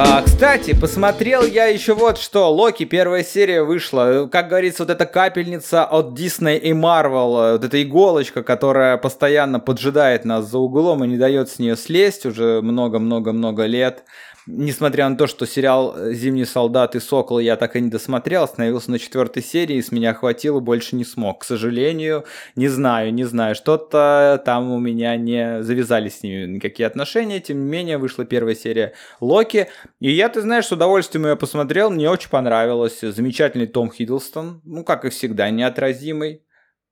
А, 0.00 0.22
кстати, 0.22 0.74
посмотрел 0.74 1.42
я 1.42 1.66
еще 1.66 1.92
вот 1.92 2.18
что. 2.18 2.52
Локи, 2.52 2.84
первая 2.84 3.24
серия 3.24 3.64
вышла. 3.64 4.28
Как 4.30 4.46
говорится, 4.46 4.84
вот 4.84 4.90
эта 4.90 5.06
капельница 5.06 5.84
от 5.84 6.16
Disney 6.16 6.56
и 6.56 6.70
Marvel, 6.70 7.54
вот 7.54 7.64
эта 7.64 7.82
иголочка, 7.82 8.44
которая 8.44 8.96
постоянно 8.96 9.58
поджидает 9.58 10.24
нас 10.24 10.48
за 10.48 10.58
углом 10.58 11.02
и 11.02 11.08
не 11.08 11.16
дает 11.16 11.50
с 11.50 11.58
нее 11.58 11.76
слезть 11.76 12.26
уже 12.26 12.62
много-много-много 12.62 13.64
лет 13.64 14.04
несмотря 14.48 15.08
на 15.08 15.16
то, 15.16 15.26
что 15.26 15.46
сериал 15.46 15.94
«Зимний 16.12 16.46
солдат» 16.46 16.96
и 16.96 17.00
«Сокол» 17.00 17.38
я 17.38 17.56
так 17.56 17.76
и 17.76 17.80
не 17.80 17.90
досмотрел, 17.90 18.44
остановился 18.44 18.90
на 18.90 18.98
четвертой 18.98 19.42
серии, 19.42 19.80
с 19.80 19.92
меня 19.92 20.14
хватило, 20.14 20.60
больше 20.60 20.96
не 20.96 21.04
смог. 21.04 21.42
К 21.42 21.44
сожалению, 21.44 22.24
не 22.56 22.68
знаю, 22.68 23.12
не 23.12 23.24
знаю, 23.24 23.54
что-то 23.54 24.42
там 24.44 24.72
у 24.72 24.78
меня 24.78 25.16
не 25.16 25.62
завязались 25.62 26.18
с 26.18 26.22
ними 26.22 26.46
никакие 26.46 26.86
отношения, 26.86 27.40
тем 27.40 27.58
не 27.64 27.70
менее, 27.70 27.98
вышла 27.98 28.24
первая 28.24 28.54
серия 28.54 28.94
«Локи», 29.20 29.68
и 30.00 30.10
я, 30.10 30.28
ты 30.28 30.40
знаешь, 30.40 30.66
с 30.66 30.72
удовольствием 30.72 31.26
ее 31.26 31.36
посмотрел, 31.36 31.90
мне 31.90 32.08
очень 32.10 32.30
понравилось. 32.30 33.00
Замечательный 33.02 33.66
Том 33.66 33.90
Хиддлстон, 33.92 34.62
ну, 34.64 34.82
как 34.82 35.04
и 35.04 35.10
всегда, 35.10 35.50
неотразимый, 35.50 36.42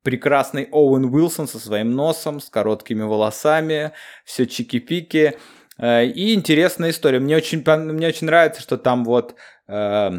прекрасный 0.02 0.68
Оуэн 0.70 1.06
Уилсон 1.06 1.48
со 1.48 1.58
своим 1.58 1.92
носом, 1.92 2.40
с 2.40 2.48
короткими 2.48 3.02
волосами, 3.02 3.92
все 4.24 4.44
чики-пики. 4.44 5.36
Э, 5.78 6.04
и 6.04 6.34
интересная 6.34 6.90
история. 6.90 7.20
Мне 7.20 7.36
очень, 7.36 7.64
мне 7.64 8.08
очень 8.08 8.26
нравится, 8.26 8.62
что 8.62 8.76
там 8.76 9.04
вот 9.04 9.34
э, 9.68 10.10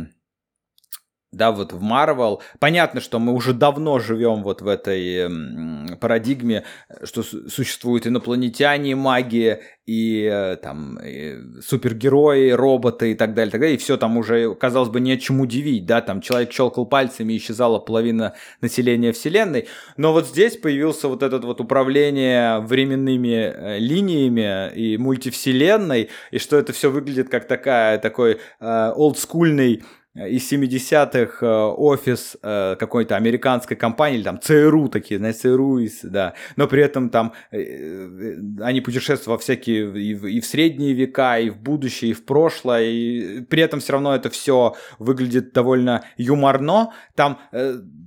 да, 1.37 1.51
вот 1.51 1.71
в 1.71 1.81
Marvel. 1.81 2.41
Понятно, 2.59 2.99
что 2.99 3.19
мы 3.19 3.33
уже 3.33 3.53
давно 3.53 3.99
живем 3.99 4.43
вот 4.43 4.61
в 4.61 4.67
этой 4.67 5.97
парадигме, 5.97 6.63
что 7.03 7.23
существуют 7.23 8.07
инопланетяне, 8.07 8.95
магия 8.95 9.61
и 9.87 10.29
э, 10.29 10.57
там 10.57 10.99
и 10.99 11.61
супергерои, 11.61 12.51
роботы 12.51 13.11
и 13.11 13.15
так 13.15 13.33
далее, 13.33 13.51
так 13.51 13.61
далее. 13.61 13.77
И 13.77 13.79
все 13.79 13.95
там 13.95 14.17
уже, 14.17 14.53
казалось 14.55 14.89
бы, 14.89 14.99
нечем 14.99 15.39
удивить, 15.39 15.85
да, 15.85 16.01
там 16.01 16.19
человек 16.19 16.51
щелкал 16.51 16.85
пальцами 16.85 17.33
и 17.33 17.37
исчезала 17.37 17.79
половина 17.79 18.35
населения 18.59 19.13
Вселенной. 19.13 19.67
Но 19.95 20.11
вот 20.11 20.27
здесь 20.27 20.57
появился 20.57 21.07
вот 21.07 21.23
этот 21.23 21.45
вот 21.45 21.61
управление 21.61 22.59
временными 22.59 23.53
э, 23.53 23.79
линиями 23.79 24.73
и 24.75 24.97
мультивселенной, 24.97 26.09
и 26.31 26.37
что 26.37 26.57
это 26.57 26.73
все 26.73 26.91
выглядит 26.91 27.29
как 27.29 27.47
такая, 27.47 27.97
такой 27.97 28.39
э, 28.59 28.91
олдскульный 28.93 29.83
из 30.25 30.51
70-х 30.51 31.45
э, 31.45 31.47
офис 31.47 32.37
э, 32.41 32.75
какой-то 32.79 33.15
американской 33.15 33.77
компании, 33.77 34.17
или 34.17 34.23
там 34.23 34.39
ЦРУ 34.39 34.89
такие, 34.89 35.19
знаете, 35.19 35.39
ЦРУ, 35.39 35.79
да, 36.03 36.33
но 36.55 36.67
при 36.67 36.81
этом 36.81 37.09
там 37.09 37.33
э, 37.51 38.35
они 38.61 38.81
путешествуют 38.81 39.27
во 39.27 39.37
всякие 39.37 39.85
и 40.01 40.15
в, 40.15 40.25
и 40.25 40.39
в 40.39 40.45
средние 40.45 40.93
века, 40.93 41.37
и 41.37 41.49
в 41.49 41.57
будущее, 41.57 42.11
и 42.11 42.13
в 42.13 42.25
прошлое, 42.25 42.85
и 42.85 43.41
при 43.41 43.61
этом 43.61 43.79
все 43.79 43.93
равно 43.93 44.15
это 44.15 44.29
все 44.29 44.75
выглядит 44.97 45.53
довольно 45.53 46.03
юморно. 46.17 46.93
Там, 47.15 47.39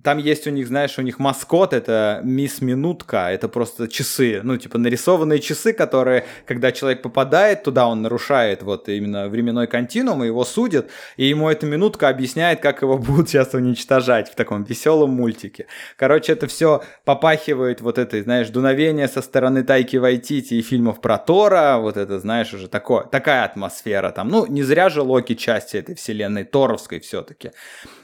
там 0.02 0.18
есть 0.18 0.46
у 0.46 0.50
них, 0.50 0.66
знаешь, 0.66 0.98
у 0.98 1.02
них 1.02 1.18
маскот, 1.18 1.72
это 1.72 2.20
мисс 2.24 2.60
Минутка, 2.60 3.28
это 3.30 3.48
просто 3.48 3.88
часы, 3.88 4.40
ну, 4.42 4.56
типа 4.56 4.78
нарисованные 4.78 5.38
часы, 5.38 5.72
которые, 5.72 6.24
когда 6.46 6.72
человек 6.72 7.02
попадает 7.02 7.62
туда, 7.62 7.86
он 7.86 8.02
нарушает 8.02 8.62
вот 8.62 8.88
именно 8.88 9.28
временной 9.28 9.66
континуум, 9.66 10.22
его 10.22 10.44
судят, 10.44 10.90
и 11.16 11.26
ему 11.26 11.48
эта 11.48 11.66
минутка 11.66 11.99
шутка 12.00 12.08
объясняет, 12.08 12.60
как 12.60 12.82
его 12.82 12.98
будут 12.98 13.28
сейчас 13.28 13.54
уничтожать 13.54 14.30
в 14.30 14.34
таком 14.34 14.64
веселом 14.64 15.10
мультике. 15.10 15.66
Короче, 15.96 16.32
это 16.32 16.46
все 16.46 16.82
попахивает 17.04 17.80
вот 17.80 17.98
этой, 17.98 18.22
знаешь, 18.22 18.48
дуновение 18.48 19.08
со 19.08 19.22
стороны 19.22 19.62
Тайки 19.62 19.98
Вайтити 19.98 20.54
и 20.54 20.62
фильмов 20.62 21.00
про 21.00 21.18
Тора, 21.18 21.78
вот 21.78 21.96
это, 21.96 22.18
знаешь, 22.18 22.54
уже 22.54 22.68
такое, 22.68 23.04
такая 23.04 23.44
атмосфера 23.44 24.10
там. 24.10 24.28
Ну, 24.28 24.46
не 24.46 24.62
зря 24.62 24.88
же 24.88 25.02
Локи 25.02 25.34
части 25.34 25.78
этой 25.78 25.94
вселенной 25.94 26.44
Торовской 26.44 26.98
все-таки. 27.00 27.50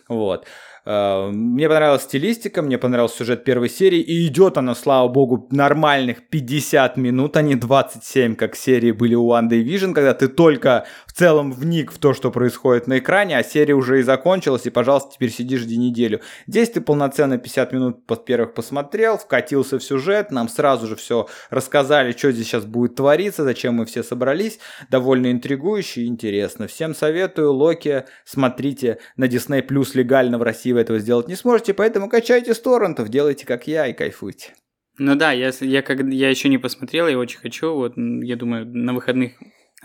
Вот. 0.08 0.46
Э, 0.86 1.30
мне 1.32 1.68
понравилась 1.68 2.02
стилистика, 2.02 2.62
мне 2.62 2.78
понравился 2.78 3.18
сюжет 3.18 3.44
первой 3.44 3.68
серии, 3.68 4.00
и 4.00 4.26
идет 4.26 4.56
она, 4.56 4.74
слава 4.74 5.08
богу, 5.08 5.48
нормальных 5.50 6.28
50 6.28 6.96
минут, 6.96 7.36
а 7.36 7.42
не 7.42 7.56
27, 7.56 8.36
как 8.36 8.56
серии 8.56 8.92
были 8.92 9.16
у 9.16 9.32
One 9.32 9.48
Day 9.48 9.64
Vision, 9.64 9.92
когда 9.92 10.14
ты 10.14 10.28
только 10.28 10.86
целом 11.16 11.50
вник 11.50 11.92
в 11.92 11.98
то, 11.98 12.12
что 12.12 12.30
происходит 12.30 12.86
на 12.86 12.98
экране, 12.98 13.38
а 13.38 13.42
серия 13.42 13.74
уже 13.74 14.00
и 14.00 14.02
закончилась, 14.02 14.66
и, 14.66 14.70
пожалуйста, 14.70 15.14
теперь 15.14 15.30
сидишь 15.30 15.62
жди 15.62 15.78
неделю. 15.78 16.20
Здесь 16.46 16.70
ты 16.70 16.82
полноценно 16.82 17.38
50 17.38 17.72
минут 17.72 18.06
под 18.06 18.26
первых 18.26 18.52
посмотрел, 18.52 19.16
вкатился 19.16 19.78
в 19.78 19.82
сюжет, 19.82 20.30
нам 20.30 20.48
сразу 20.48 20.86
же 20.86 20.94
все 20.94 21.26
рассказали, 21.48 22.12
что 22.12 22.32
здесь 22.32 22.46
сейчас 22.46 22.66
будет 22.66 22.96
твориться, 22.96 23.44
зачем 23.44 23.74
мы 23.74 23.86
все 23.86 24.02
собрались, 24.02 24.58
довольно 24.90 25.32
интригующе 25.32 26.02
и 26.02 26.06
интересно. 26.06 26.66
Всем 26.66 26.94
советую, 26.94 27.52
Локи, 27.52 28.04
смотрите 28.26 28.98
на 29.16 29.24
Disney 29.24 29.66
Plus 29.66 29.92
легально 29.94 30.36
в 30.36 30.42
России 30.42 30.72
вы 30.72 30.80
этого 30.80 30.98
сделать 30.98 31.28
не 31.28 31.34
сможете, 31.34 31.72
поэтому 31.72 32.10
качайте 32.10 32.52
с 32.52 32.60
торрентов, 32.60 33.08
делайте 33.08 33.46
как 33.46 33.66
я 33.66 33.86
и 33.86 33.94
кайфуйте. 33.94 34.52
Ну 34.98 35.14
да, 35.14 35.32
я, 35.32 35.50
я, 35.60 35.82
как, 35.82 36.00
я 36.00 36.30
еще 36.30 36.48
не 36.48 36.56
посмотрел, 36.56 37.06
я 37.06 37.18
очень 37.18 37.38
хочу, 37.38 37.74
вот, 37.74 37.94
я 37.96 38.36
думаю, 38.36 38.66
на 38.66 38.94
выходных 38.94 39.32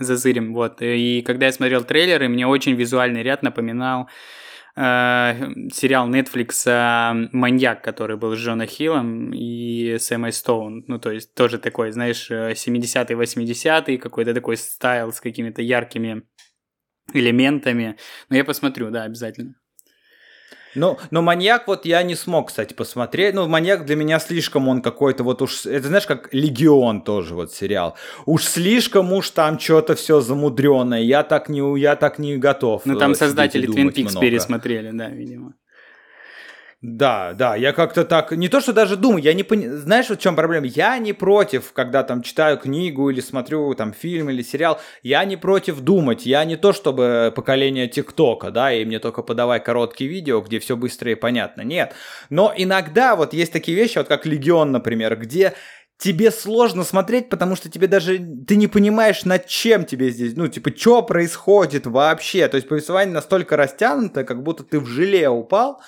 зазырим, 0.03 0.53
вот. 0.53 0.81
И 0.81 1.21
когда 1.25 1.47
я 1.47 1.51
смотрел 1.51 1.83
трейлеры, 1.83 2.27
мне 2.29 2.47
очень 2.47 2.73
визуальный 2.73 3.23
ряд 3.23 3.43
напоминал 3.43 4.09
э, 4.75 5.33
сериал 5.73 6.09
Netflix 6.09 6.63
э, 6.65 7.29
«Маньяк», 7.31 7.83
который 7.83 8.17
был 8.17 8.35
с 8.35 8.39
Джона 8.39 8.65
Хиллом 8.65 9.31
и 9.33 9.97
с 9.99 10.11
Эммой 10.11 10.33
Стоун. 10.33 10.83
Ну, 10.87 10.99
то 10.99 11.11
есть 11.11 11.33
тоже 11.33 11.57
такой, 11.57 11.91
знаешь, 11.91 12.29
70-й, 12.29 13.13
80-й, 13.13 13.97
какой-то 13.97 14.33
такой 14.33 14.57
стайл 14.57 15.11
с 15.11 15.21
какими-то 15.21 15.61
яркими 15.61 16.23
элементами. 17.13 17.97
Но 18.29 18.37
я 18.37 18.45
посмотрю, 18.45 18.89
да, 18.91 19.03
обязательно. 19.03 19.55
Ну, 20.75 20.97
но 21.11 21.21
маньяк 21.21 21.67
вот 21.67 21.85
я 21.85 22.03
не 22.03 22.15
смог, 22.15 22.47
кстати, 22.47 22.73
посмотреть. 22.73 23.35
Ну, 23.35 23.47
маньяк 23.47 23.85
для 23.85 23.95
меня 23.95 24.19
слишком 24.19 24.67
он 24.67 24.81
какой-то 24.81 25.23
вот 25.23 25.41
уж... 25.41 25.65
Это 25.65 25.87
знаешь, 25.87 26.05
как 26.05 26.33
Легион 26.33 27.01
тоже 27.01 27.35
вот 27.35 27.53
сериал. 27.53 27.95
Уж 28.25 28.43
слишком 28.43 29.11
уж 29.13 29.29
там 29.31 29.59
что-то 29.59 29.95
все 29.95 30.21
замудренное. 30.21 31.01
Я 31.01 31.23
так 31.23 31.49
не, 31.49 31.79
я 31.79 31.95
так 31.95 32.19
не 32.19 32.37
готов. 32.37 32.83
Ну, 32.85 32.97
там 32.97 33.11
э, 33.11 33.15
создатели 33.15 33.67
Twin 33.67 33.93
Peaks 33.93 34.19
пересмотрели, 34.19 34.91
да, 34.91 35.09
видимо. 35.09 35.53
Да, 36.81 37.33
да, 37.33 37.55
я 37.55 37.73
как-то 37.73 38.03
так, 38.05 38.31
не 38.31 38.49
то 38.49 38.59
что 38.59 38.73
даже 38.73 38.97
думаю, 38.97 39.21
я 39.21 39.35
не 39.35 39.43
понимаю, 39.43 39.77
знаешь, 39.77 40.09
в 40.09 40.17
чем 40.17 40.35
проблема? 40.35 40.65
Я 40.65 40.97
не 40.97 41.13
против, 41.13 41.73
когда 41.73 42.01
там 42.01 42.23
читаю 42.23 42.57
книгу 42.57 43.11
или 43.11 43.19
смотрю 43.19 43.75
там 43.75 43.93
фильм 43.93 44.31
или 44.31 44.41
сериал, 44.41 44.79
я 45.03 45.23
не 45.25 45.37
против 45.37 45.81
думать, 45.81 46.25
я 46.25 46.43
не 46.43 46.55
то 46.55 46.73
чтобы 46.73 47.31
поколение 47.35 47.87
ТикТока, 47.87 48.49
да, 48.49 48.73
и 48.73 48.83
мне 48.83 48.97
только 48.97 49.21
подавай 49.21 49.59
короткие 49.59 50.09
видео, 50.09 50.41
где 50.41 50.57
все 50.57 50.75
быстро 50.75 51.11
и 51.11 51.15
понятно, 51.15 51.61
нет. 51.61 51.93
Но 52.31 52.51
иногда 52.57 53.15
вот 53.15 53.35
есть 53.35 53.53
такие 53.53 53.77
вещи, 53.77 53.99
вот 53.99 54.07
как 54.07 54.25
Легион, 54.25 54.71
например, 54.71 55.15
где 55.17 55.53
тебе 56.01 56.31
сложно 56.31 56.83
смотреть, 56.83 57.29
потому 57.29 57.55
что 57.55 57.69
тебе 57.69 57.85
даже 57.85 58.17
ты 58.47 58.55
не 58.55 58.65
понимаешь, 58.65 59.23
над 59.23 59.45
чем 59.45 59.85
тебе 59.85 60.09
здесь, 60.09 60.35
ну, 60.35 60.47
типа, 60.47 60.75
что 60.75 61.03
происходит 61.03 61.85
вообще. 61.85 62.47
То 62.47 62.55
есть 62.55 62.67
повествование 62.67 63.13
настолько 63.13 63.55
растянуто, 63.55 64.23
как 64.23 64.41
будто 64.41 64.63
ты 64.63 64.79
в 64.79 64.87
желе 64.87 65.29
упал, 65.29 65.79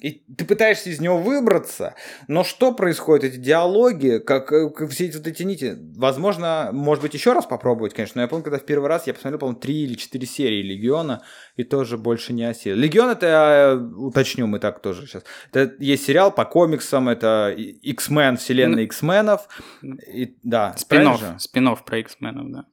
и 0.00 0.22
ты 0.36 0.44
пытаешься 0.44 0.90
из 0.90 1.00
него 1.00 1.18
выбраться, 1.18 1.94
но 2.28 2.44
что 2.44 2.72
происходит, 2.72 3.32
эти 3.32 3.36
диалоги, 3.36 4.18
как, 4.18 4.48
как 4.48 4.90
все 4.90 5.06
эти 5.06 5.16
вот 5.16 5.26
эти 5.26 5.42
нити, 5.42 5.76
возможно, 5.96 6.70
может 6.72 7.02
быть, 7.02 7.14
еще 7.14 7.32
раз 7.32 7.46
попробовать, 7.46 7.94
конечно, 7.94 8.18
но 8.18 8.22
я 8.22 8.28
помню, 8.28 8.44
когда 8.44 8.58
в 8.58 8.64
первый 8.64 8.88
раз 8.88 9.06
я 9.06 9.14
посмотрел, 9.14 9.38
по-моему, 9.38 9.60
три 9.60 9.84
или 9.84 9.94
четыре 9.94 10.26
серии 10.26 10.62
Легиона, 10.62 11.22
и 11.56 11.64
тоже 11.64 11.98
больше 11.98 12.32
не 12.32 12.44
осел. 12.44 12.76
Легион 12.76 13.10
это, 13.10 13.26
я 13.26 13.74
уточню, 13.76 14.46
мы 14.46 14.58
так 14.58 14.80
тоже 14.80 15.06
сейчас, 15.06 15.24
это 15.52 15.74
есть 15.78 16.04
сериал 16.04 16.32
по 16.32 16.44
комиксам, 16.44 17.08
это 17.08 17.54
X-Men, 17.56 18.36
вселенная 18.36 18.84
X-менов, 18.84 19.48
и, 19.82 20.36
да. 20.42 20.74
Спинов, 20.76 21.22
спинов 21.38 21.84
про 21.84 21.98
X-менов, 21.98 22.50
да. 22.50 22.64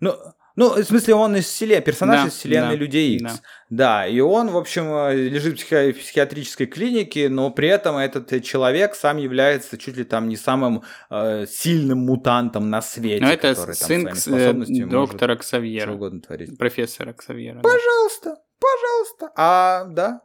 Ну, 0.00 0.14
ну, 0.58 0.74
в 0.74 0.84
смысле, 0.84 1.14
он 1.14 1.36
из 1.36 1.44
вселенной, 1.44 1.82
персонаж 1.82 2.22
да, 2.22 2.26
из 2.26 2.32
вселенной 2.32 2.70
да, 2.70 2.74
Людей 2.74 3.14
Икс. 3.14 3.22
Да. 3.22 3.40
да, 3.70 4.06
и 4.08 4.18
он, 4.18 4.50
в 4.50 4.56
общем, 4.56 4.92
э, 4.92 5.14
лежит 5.14 5.60
в 5.60 5.62
психи- 5.62 5.92
психиатрической 5.92 6.66
клинике, 6.66 7.28
но 7.28 7.50
при 7.50 7.68
этом 7.68 7.96
этот 7.96 8.42
человек 8.42 8.96
сам 8.96 9.18
является 9.18 9.78
чуть 9.78 9.96
ли 9.96 10.02
там 10.02 10.28
не 10.28 10.36
самым 10.36 10.82
э, 11.10 11.46
сильным 11.48 11.98
мутантом 11.98 12.70
на 12.70 12.82
свете. 12.82 13.24
Но 13.24 13.30
это 13.30 13.54
который, 13.54 13.74
сын 13.76 14.06
там, 14.06 14.62
э, 14.62 14.86
доктора 14.86 15.36
Ксавьера. 15.36 15.86
Что 15.86 15.94
угодно 15.94 16.20
творить. 16.22 16.58
Профессора 16.58 17.12
Ксавьера. 17.12 17.60
Пожалуйста, 17.60 18.30
да. 18.30 18.36
пожалуйста. 18.58 19.32
А, 19.36 19.84
да, 19.84 20.22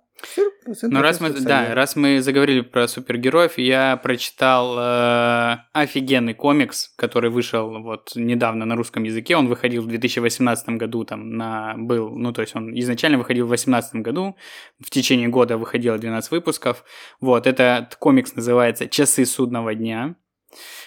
ну, 0.84 1.02
раз 1.02 1.20
мы, 1.20 1.30
да, 1.32 1.74
раз 1.76 1.96
мы 1.96 2.22
заговорили 2.22 2.62
про 2.62 2.88
супергероев, 2.88 3.58
я 3.58 3.98
прочитал 3.98 4.78
э, 4.78 5.58
офигенный 5.74 6.34
комикс, 6.34 6.94
который 6.96 7.30
вышел 7.30 7.82
вот 7.82 8.12
недавно 8.16 8.66
на 8.66 8.76
русском 8.76 9.04
языке. 9.04 9.36
Он 9.36 9.48
выходил 9.48 9.82
в 9.82 9.88
2018 9.88 10.70
году, 10.70 11.04
там 11.04 11.32
на 11.32 11.76
был, 11.78 12.10
ну 12.10 12.32
то 12.32 12.42
есть 12.42 12.56
он 12.56 12.78
изначально 12.80 13.18
выходил 13.18 13.46
в 13.46 13.50
2018 13.50 13.96
году, 13.96 14.36
в 14.80 14.90
течение 14.90 15.28
года 15.28 15.58
выходило 15.58 15.98
12 15.98 16.32
выпусков. 16.32 16.84
Вот 17.20 17.48
этот 17.48 17.96
комикс 17.96 18.36
называется 18.36 18.88
"Часы 18.88 19.26
судного 19.26 19.76
дня". 19.76 20.16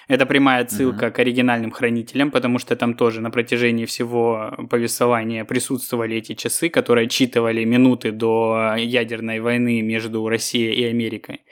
Это 0.08 0.26
прямая 0.26 0.62
отсылка 0.62 1.06
mm-hmm. 1.06 1.10
к 1.10 1.18
оригинальным 1.18 1.70
хранителям, 1.72 2.30
потому 2.30 2.58
что 2.58 2.76
там 2.76 2.94
тоже 2.94 3.20
на 3.20 3.30
протяжении 3.30 3.86
всего 3.86 4.54
повествования 4.70 5.44
присутствовали 5.44 6.16
эти 6.16 6.34
часы, 6.34 6.68
которые 6.68 7.06
отчитывали 7.06 7.64
минуты 7.64 8.12
до 8.12 8.74
ядерной 8.76 9.40
войны 9.40 9.82
между 9.82 10.28
Россией 10.28 10.74
и 10.74 10.84
Америкой. 10.84 11.42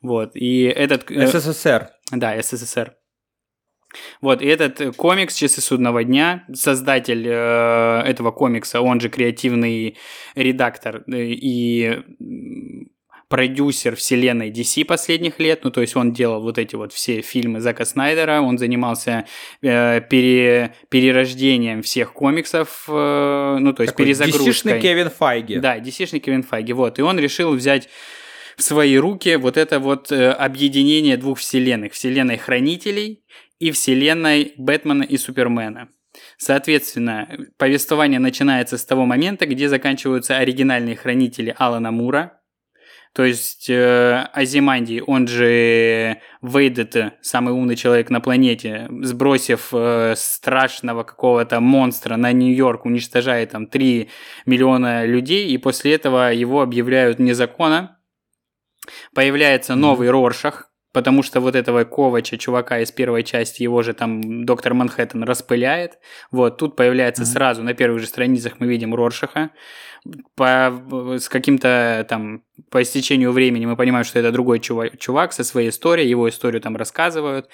Вот. 0.00 0.30
И 0.34 0.62
этот... 0.62 1.10
Э, 1.10 1.26
СССР. 1.26 1.90
Да, 2.10 2.40
СССР. 2.40 2.94
Вот, 4.20 4.40
и 4.40 4.46
этот 4.46 4.96
комикс 4.96 5.34
«Часы 5.34 5.60
судного 5.60 6.04
дня», 6.04 6.44
создатель 6.54 7.26
э, 7.26 8.02
этого 8.06 8.30
комикса, 8.30 8.80
он 8.80 9.00
же 9.00 9.08
креативный 9.08 9.98
редактор 10.36 11.02
э, 11.08 11.22
и 11.22 12.00
продюсер 13.30 13.94
вселенной 13.94 14.50
DC 14.50 14.84
последних 14.84 15.38
лет, 15.38 15.60
ну 15.62 15.70
то 15.70 15.80
есть 15.80 15.94
он 15.94 16.12
делал 16.12 16.42
вот 16.42 16.58
эти 16.58 16.74
вот 16.74 16.92
все 16.92 17.22
фильмы 17.22 17.60
Зака 17.60 17.84
Снайдера, 17.84 18.40
он 18.40 18.58
занимался 18.58 19.24
э, 19.62 20.00
пере, 20.10 20.74
перерождением 20.88 21.82
всех 21.82 22.12
комиксов, 22.12 22.86
э, 22.88 23.56
ну 23.60 23.72
то 23.72 23.84
есть 23.84 23.94
Такой 23.94 24.06
перезагрузкой. 24.06 24.72
dc 24.72 24.80
Кевин 24.80 25.10
Файги. 25.10 25.58
Да, 25.58 25.78
dc 25.78 26.18
Кевин 26.18 26.42
Файги, 26.42 26.72
вот, 26.72 26.98
и 26.98 27.02
он 27.02 27.20
решил 27.20 27.54
взять 27.54 27.88
в 28.56 28.62
свои 28.62 28.96
руки 28.96 29.36
вот 29.36 29.56
это 29.56 29.78
вот 29.78 30.10
э, 30.10 30.32
объединение 30.32 31.16
двух 31.16 31.38
вселенных, 31.38 31.92
вселенной 31.92 32.36
Хранителей 32.36 33.22
и 33.60 33.70
вселенной 33.70 34.54
Бэтмена 34.56 35.04
и 35.04 35.16
Супермена. 35.16 35.88
Соответственно, 36.36 37.28
повествование 37.58 38.18
начинается 38.18 38.76
с 38.76 38.84
того 38.84 39.06
момента, 39.06 39.46
где 39.46 39.68
заканчиваются 39.68 40.36
оригинальные 40.36 40.96
хранители 40.96 41.54
Алана 41.56 41.92
Мура, 41.92 42.39
то 43.12 43.24
есть 43.24 43.68
э, 43.68 44.28
Азиманди, 44.32 45.02
он 45.04 45.26
же 45.26 46.20
Вейдет, 46.42 46.96
самый 47.22 47.52
умный 47.52 47.74
человек 47.74 48.08
на 48.08 48.20
планете, 48.20 48.86
сбросив 49.02 49.70
э, 49.72 50.14
страшного 50.16 51.02
какого-то 51.02 51.58
монстра 51.60 52.16
на 52.16 52.30
Нью-Йорк, 52.30 52.84
уничтожает 52.84 53.50
там 53.50 53.66
3 53.66 54.08
миллиона 54.46 55.04
людей, 55.06 55.48
и 55.48 55.58
после 55.58 55.94
этого 55.94 56.32
его 56.32 56.62
объявляют 56.62 57.18
незаконно. 57.18 57.98
Появляется 59.12 59.74
новый 59.74 60.08
mm-hmm. 60.08 60.12
Роршах, 60.12 60.70
потому 60.92 61.24
что 61.24 61.40
вот 61.40 61.56
этого 61.56 61.82
Ковача, 61.82 62.38
чувака 62.38 62.78
из 62.78 62.92
первой 62.92 63.24
части, 63.24 63.64
его 63.64 63.82
же 63.82 63.92
там 63.92 64.44
доктор 64.44 64.74
Манхэттен 64.74 65.24
распыляет. 65.24 65.98
Вот, 66.30 66.58
тут 66.58 66.76
появляется 66.76 67.24
mm-hmm. 67.24 67.26
сразу, 67.26 67.62
на 67.64 67.74
первых 67.74 68.00
же 68.00 68.06
страницах 68.06 68.60
мы 68.60 68.68
видим 68.68 68.94
Роршаха. 68.94 69.50
По, 70.34 70.72
с 71.18 71.28
каким-то 71.28 72.06
там 72.08 72.42
по 72.68 72.82
истечению 72.82 73.32
времени 73.32 73.66
мы 73.66 73.76
понимаем, 73.76 74.04
что 74.04 74.18
это 74.18 74.32
другой 74.32 74.60
чувак, 74.60 74.98
чувак 74.98 75.32
со 75.32 75.44
своей 75.44 75.70
историей, 75.70 76.08
его 76.08 76.28
историю 76.28 76.60
там 76.60 76.76
рассказывают. 76.76 77.48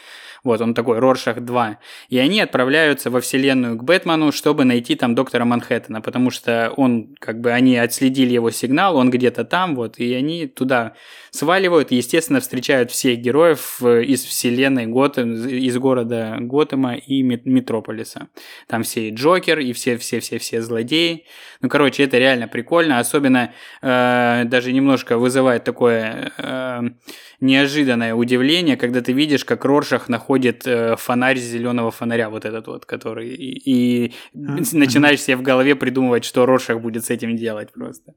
Вот, 0.44 0.60
он 0.60 0.74
такой, 0.74 0.98
Роршах 0.98 1.40
2. 1.40 1.78
И 2.08 2.18
они 2.18 2.40
отправляются 2.40 3.10
во 3.10 3.20
вселенную 3.20 3.76
к 3.76 3.82
Бэтмену, 3.82 4.30
чтобы 4.30 4.64
найти 4.64 4.94
там 4.94 5.14
доктора 5.14 5.44
Манхэттена, 5.44 6.00
потому 6.00 6.30
что 6.30 6.72
он, 6.76 7.16
как 7.18 7.40
бы, 7.40 7.50
они 7.50 7.76
отследили 7.76 8.34
его 8.34 8.50
сигнал, 8.50 8.96
он 8.96 9.10
где-то 9.10 9.44
там, 9.44 9.74
вот, 9.74 9.98
и 9.98 10.14
они 10.14 10.46
туда 10.46 10.94
сваливают, 11.30 11.90
и, 11.90 11.96
естественно, 11.96 12.40
встречают 12.40 12.90
всех 12.90 13.18
героев 13.18 13.78
э, 13.82 14.04
из 14.04 14.24
вселенной 14.24 14.86
Готэм, 14.86 15.34
из 15.48 15.76
города 15.78 16.36
Готэма 16.38 16.94
и 16.94 17.22
Метрополиса. 17.22 18.28
Там 18.68 18.82
все 18.82 19.08
и 19.08 19.14
Джокер, 19.14 19.58
и 19.58 19.72
все-все-все-все 19.72 20.62
злодеи. 20.62 21.24
Ну, 21.60 21.68
короче, 21.68 22.04
это 22.04 22.18
реально 22.18 22.35
прикольно, 22.44 22.98
особенно 22.98 23.52
э, 23.82 24.42
даже 24.44 24.72
немножко 24.72 25.16
вызывает 25.18 25.64
такое 25.64 26.32
э, 26.36 26.80
неожиданное 27.40 28.14
удивление, 28.14 28.76
когда 28.76 29.00
ты 29.00 29.12
видишь, 29.12 29.44
как 29.44 29.64
Роршах 29.64 30.08
находит 30.08 30.66
э, 30.66 30.96
фонарь 30.96 31.38
зеленого 31.38 31.90
фонаря, 31.90 32.28
вот 32.28 32.44
этот 32.44 32.66
вот, 32.66 32.84
который, 32.84 33.28
и, 33.28 34.08
и 34.08 34.14
начинаешь 34.34 35.22
себе 35.22 35.36
в 35.36 35.42
голове 35.42 35.74
придумывать, 35.74 36.24
что 36.24 36.46
Роршах 36.46 36.80
будет 36.80 37.04
с 37.04 37.10
этим 37.10 37.36
делать 37.36 37.72
просто. 37.72 38.14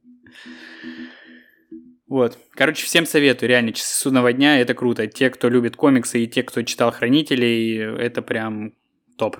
Вот. 2.08 2.38
Короче, 2.52 2.86
всем 2.86 3.06
советую, 3.06 3.50
реально, 3.50 3.72
часы 3.72 3.96
судного 3.96 4.34
дня, 4.34 4.60
это 4.60 4.74
круто. 4.74 5.06
Те, 5.08 5.30
кто 5.30 5.48
любит 5.48 5.76
комиксы 5.76 6.24
и 6.24 6.28
те, 6.28 6.44
кто 6.44 6.64
читал 6.64 6.92
Хранителей, 6.92 7.78
это 7.78 8.24
прям 8.24 8.74
топ. 9.18 9.38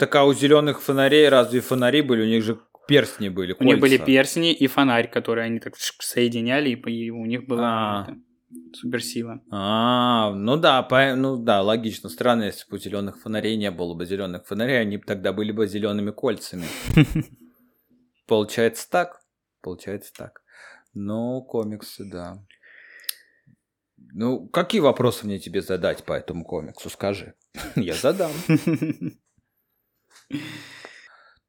Так 0.00 0.14
а 0.16 0.24
у 0.24 0.32
зеленых 0.32 0.80
фонарей 0.80 1.28
разве 1.28 1.60
фонари 1.60 2.00
были? 2.00 2.22
У 2.22 2.26
них 2.26 2.42
же 2.42 2.58
перстни 2.90 3.28
были, 3.28 3.56
У 3.58 3.64
них 3.64 3.78
были 3.80 3.96
перстни 3.96 4.52
и 4.52 4.66
фонарь, 4.66 5.10
который 5.10 5.44
они 5.44 5.58
так 5.60 5.74
соединяли, 5.76 6.70
и 6.70 7.10
у 7.10 7.24
них 7.24 7.46
была 7.46 7.68
А. 7.70 8.02
это, 8.08 8.18
суперсила. 8.74 9.40
А, 9.50 10.32
ну 10.34 10.56
да, 10.56 10.82
по- 10.82 11.14
ну 11.16 11.36
да, 11.36 11.62
логично. 11.62 12.08
Странно, 12.08 12.44
если 12.44 12.68
бы 12.68 12.76
у 12.76 12.80
зеленых 12.80 13.20
фонарей 13.20 13.56
не 13.56 13.70
было 13.70 13.94
бы 13.94 14.04
зеленых 14.06 14.46
фонарей, 14.46 14.80
они 14.80 14.96
бы 14.98 15.04
тогда 15.04 15.32
были 15.32 15.52
бы 15.52 15.66
зелеными 15.66 16.10
кольцами. 16.10 16.66
Получается 18.26 18.88
так. 18.90 19.20
Получается 19.62 20.12
так. 20.16 20.42
Ну, 20.94 21.42
комиксы, 21.42 22.04
да. 22.04 22.44
Ну, 24.12 24.48
какие 24.48 24.80
вопросы 24.80 25.26
мне 25.26 25.38
тебе 25.38 25.60
задать 25.62 26.04
по 26.04 26.12
этому 26.14 26.44
комиксу, 26.44 26.90
скажи. 26.90 27.34
Я 27.76 27.94
задам. 27.94 28.32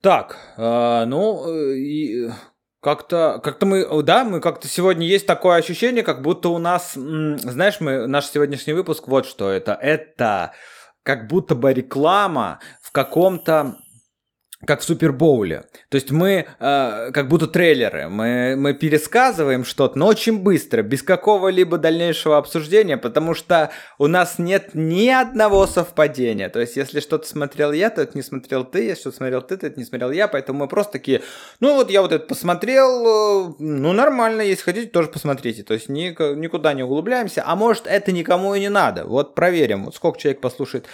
Так, 0.02 0.38
а, 0.58 1.06
ну, 1.06 1.48
э, 1.48 1.76
и 1.78 2.32
как-то, 2.82 3.40
как-то 3.44 3.68
мы, 3.68 4.02
да, 4.02 4.24
мы 4.24 4.40
как-то 4.42 4.68
сегодня 4.68 5.06
есть 5.06 5.28
такое 5.28 5.58
ощущение, 5.58 6.04
как 6.04 6.24
будто 6.24 6.50
у 6.50 6.58
нас, 6.58 6.94
знаешь, 6.96 7.80
мы, 7.80 8.08
наш 8.08 8.26
сегодняшний 8.26 8.74
выпуск, 8.74 9.08
вот 9.08 9.28
что 9.28 9.52
это, 9.52 9.74
это 9.74 10.54
как 11.04 11.28
будто 11.28 11.54
бы 11.54 11.72
реклама 11.72 12.60
в 12.82 12.92
каком-то 12.92 13.78
как 14.66 14.82
в 14.82 14.84
Супербоуле. 14.84 15.66
То 15.90 15.96
есть 15.96 16.12
мы 16.12 16.46
э, 16.60 17.12
как 17.14 17.28
будто 17.28 17.48
трейлеры, 17.48 18.10
мы, 18.10 18.56
мы 18.56 18.74
пересказываем 18.74 19.66
что-то, 19.66 19.98
но 19.98 20.08
очень 20.08 20.40
быстро, 20.40 20.82
без 20.82 21.04
какого-либо 21.04 21.78
дальнейшего 21.78 22.38
обсуждения, 22.38 22.98
потому 22.98 23.34
что 23.34 23.72
у 23.98 24.08
нас 24.08 24.38
нет 24.38 24.72
ни 24.74 25.10
одного 25.10 25.66
совпадения. 25.68 26.50
То 26.50 26.60
есть 26.60 26.76
если 26.76 27.00
что-то 27.00 27.28
смотрел 27.28 27.72
я, 27.72 27.90
то 27.90 28.02
это 28.02 28.12
не 28.16 28.22
смотрел 28.22 28.64
ты, 28.64 28.84
если 28.84 29.02
что-то 29.02 29.18
смотрел 29.18 29.42
ты, 29.42 29.58
то 29.58 29.68
это 29.68 29.80
не 29.80 29.86
смотрел 29.86 30.12
я, 30.12 30.28
поэтому 30.28 30.60
мы 30.60 30.68
просто 30.68 30.94
такие, 30.94 31.22
ну 31.60 31.76
вот 31.76 31.90
я 31.90 32.02
вот 32.02 32.12
это 32.12 32.26
посмотрел, 32.26 33.50
э, 33.50 33.54
ну 33.60 33.94
нормально, 33.94 34.42
если 34.42 34.64
хотите, 34.64 34.88
тоже 34.88 35.10
посмотрите. 35.10 35.64
То 35.64 35.74
есть 35.74 35.90
ни- 35.90 36.10
никуда 36.36 36.74
не 36.74 36.84
углубляемся, 36.84 37.44
а 37.46 37.56
может 37.56 37.88
это 37.88 38.12
никому 38.12 38.54
и 38.56 38.60
не 38.60 38.70
надо. 38.70 39.06
Вот 39.06 39.36
проверим, 39.36 39.86
вот 39.86 39.96
сколько 39.96 40.20
человек 40.20 40.42
послушает 40.42 40.86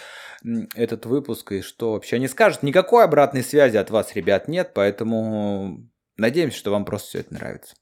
этот 0.76 1.06
выпуск 1.06 1.52
и 1.52 1.62
что 1.62 1.94
вообще 1.94 2.18
они 2.18 2.28
скажут. 2.28 2.64
Никакой 2.64 3.04
обратной 3.04 3.44
связи 3.44 3.78
от 3.78 3.90
вас, 3.90 4.16
ребят, 4.16 4.48
нет, 4.48 4.72
поэтому 4.74 5.90
надеемся, 6.18 6.58
что 6.58 6.72
вам 6.72 6.86
просто 6.86 7.10
все 7.10 7.20
это 7.20 7.34
нравится. 7.34 7.76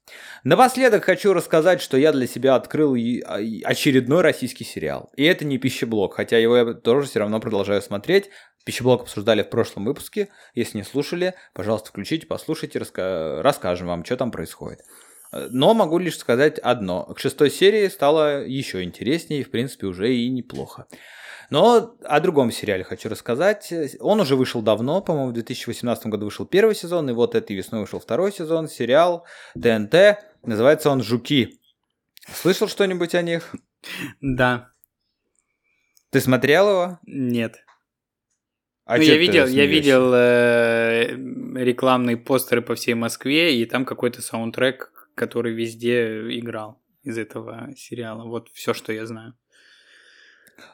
Напоследок 0.44 1.04
хочу 1.04 1.32
рассказать, 1.32 1.80
что 1.80 1.96
я 1.96 2.12
для 2.12 2.26
себя 2.26 2.54
открыл 2.54 2.94
а- 2.94 3.38
очередной 3.64 4.22
российский 4.22 4.64
сериал. 4.64 5.10
И 5.16 5.24
это 5.24 5.44
не 5.44 5.58
пищеблок, 5.58 6.14
хотя 6.14 6.38
его 6.38 6.56
я 6.56 6.74
тоже 6.74 7.08
все 7.08 7.20
равно 7.20 7.40
продолжаю 7.40 7.82
смотреть. 7.82 8.30
Пищеблок 8.64 9.02
обсуждали 9.02 9.42
в 9.42 9.50
прошлом 9.50 9.84
выпуске. 9.84 10.28
Если 10.54 10.78
не 10.78 10.84
слушали, 10.84 11.34
пожалуйста, 11.54 11.90
включите, 11.90 12.26
послушайте, 12.26 12.78
раска- 12.78 13.40
расскажем 13.40 13.86
вам, 13.86 14.04
что 14.04 14.16
там 14.16 14.30
происходит. 14.30 14.80
Но 15.32 15.74
могу 15.74 15.98
лишь 15.98 16.18
сказать 16.18 16.58
одно. 16.58 17.04
К 17.04 17.18
шестой 17.18 17.50
серии 17.50 17.88
стало 17.88 18.44
еще 18.44 18.82
интереснее, 18.82 19.40
и, 19.40 19.44
в 19.44 19.50
принципе, 19.50 19.86
уже 19.86 20.14
и 20.14 20.28
неплохо. 20.28 20.86
Но 21.50 21.96
о 22.02 22.20
другом 22.20 22.50
сериале 22.50 22.84
хочу 22.84 23.08
рассказать. 23.08 23.72
Он 24.00 24.20
уже 24.20 24.36
вышел 24.36 24.62
давно, 24.62 25.00
по-моему, 25.00 25.30
в 25.30 25.34
2018 25.34 26.06
году 26.06 26.26
вышел 26.26 26.46
первый 26.46 26.74
сезон, 26.74 27.08
и 27.10 27.12
вот 27.12 27.34
этой 27.34 27.56
весной 27.56 27.80
вышел 27.82 28.00
второй 28.00 28.32
сезон. 28.32 28.68
Сериал 28.68 29.24
ТНТ, 29.54 30.18
называется 30.42 30.90
он 30.90 31.02
«Жуки». 31.02 31.60
Слышал 32.32 32.68
что-нибудь 32.68 33.14
о 33.14 33.22
них? 33.22 33.54
Да, 34.20 34.70
Ты 36.10 36.20
смотрел 36.20 36.68
его? 36.68 36.98
нет. 37.06 37.62
А 38.84 38.98
ну, 38.98 39.02
я 39.02 39.16
видел, 39.16 39.46
я 39.46 39.66
видел 39.66 40.12
э, 40.14 41.08
рекламные 41.56 42.16
постеры 42.16 42.62
по 42.62 42.76
всей 42.76 42.94
Москве, 42.94 43.60
и 43.60 43.64
там 43.66 43.84
какой-то 43.84 44.22
саундтрек, 44.22 45.10
который 45.16 45.52
везде 45.52 46.20
играл 46.38 46.80
из 47.02 47.18
этого 47.18 47.70
сериала. 47.76 48.28
Вот 48.28 48.48
все, 48.52 48.74
что 48.74 48.92
я 48.92 49.04
знаю. 49.06 49.34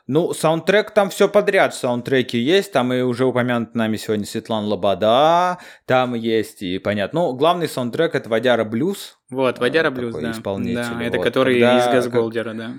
Ну, 0.06 0.32
саундтрек 0.32 0.90
там 0.90 1.10
все 1.10 1.28
подряд. 1.28 1.74
Саундтреки 1.74 2.38
есть. 2.38 2.72
Там 2.72 2.92
и 2.92 3.00
уже 3.00 3.24
упомянут 3.24 3.74
нами 3.74 3.96
сегодня 3.96 4.24
Светлана 4.26 4.66
Лобода. 4.66 5.58
Там 5.86 6.14
есть 6.14 6.62
и 6.62 6.78
понятно. 6.78 7.20
Ну, 7.20 7.32
главный 7.34 7.68
саундтрек 7.68 8.14
это 8.14 8.28
Вадяра 8.28 8.64
Блюз. 8.64 9.18
Вот, 9.30 9.58
Вадяра 9.58 9.88
А, 9.88 9.90
Блюз, 9.90 10.14
да. 10.16 10.30
исполнитель, 10.32 10.74
Да, 10.98 11.02
это 11.02 11.16
вот. 11.18 11.24
который 11.24 11.54
Когда 11.60 11.78
из 11.78 11.84
как- 11.84 11.92
Газголдера, 11.94 12.54
да. 12.54 12.72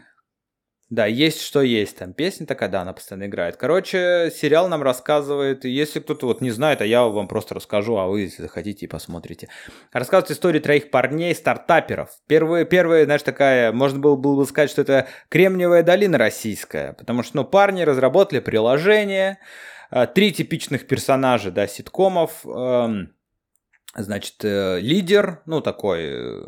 Да, 0.94 1.08
есть 1.08 1.42
что 1.42 1.64
есть. 1.64 1.98
Там 1.98 2.14
песня 2.14 2.46
такая, 2.46 2.70
да, 2.70 2.84
она 2.84 2.94
постоянно 2.94 3.26
играет. 3.26 3.58
Короче, 3.58 4.32
сериал 4.32 4.70
нам 4.70 4.84
рассказывает, 4.84 5.66
если 5.66 6.00
кто-то 6.00 6.28
вот 6.28 6.40
не 6.40 6.52
знает, 6.52 6.82
а 6.82 6.86
я 6.86 7.02
вам 7.06 7.28
просто 7.28 7.56
расскажу, 7.56 7.98
а 7.98 8.06
вы, 8.06 8.22
если 8.22 8.44
захотите, 8.44 8.88
посмотрите. 8.88 9.50
Рассказывает 9.92 10.30
историю 10.30 10.62
троих 10.62 10.92
парней, 10.92 11.34
стартаперов. 11.34 12.12
Первые, 12.28 12.66
первые, 12.66 13.06
знаешь, 13.06 13.24
такая, 13.24 13.72
можно 13.72 13.98
было, 13.98 14.16
было 14.16 14.36
бы 14.36 14.46
сказать, 14.46 14.70
что 14.70 14.84
это 14.84 15.08
Кремниевая 15.30 15.82
долина 15.82 16.20
российская, 16.20 16.94
потому 16.94 17.24
что, 17.24 17.38
ну, 17.38 17.44
парни 17.44 17.82
разработали 17.82 18.40
приложение, 18.40 19.40
а, 19.90 20.06
три 20.06 20.32
типичных 20.32 20.86
персонажа, 20.86 21.50
да, 21.50 21.66
ситкомов, 21.66 22.46
эм, 22.46 23.16
значит, 23.96 24.36
э, 24.44 24.80
лидер, 24.80 25.42
ну, 25.48 25.60
такой, 25.62 26.02
э, 26.04 26.44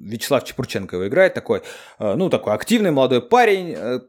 Вячеслав 0.00 0.44
Чепурченко 0.44 0.96
его 0.96 1.08
играет, 1.08 1.34
такой, 1.34 1.62
э, 1.98 2.14
ну, 2.14 2.30
такой 2.30 2.54
активный 2.54 2.90
молодой 2.90 3.22
парень, 3.22 3.74
э, 3.76 4.00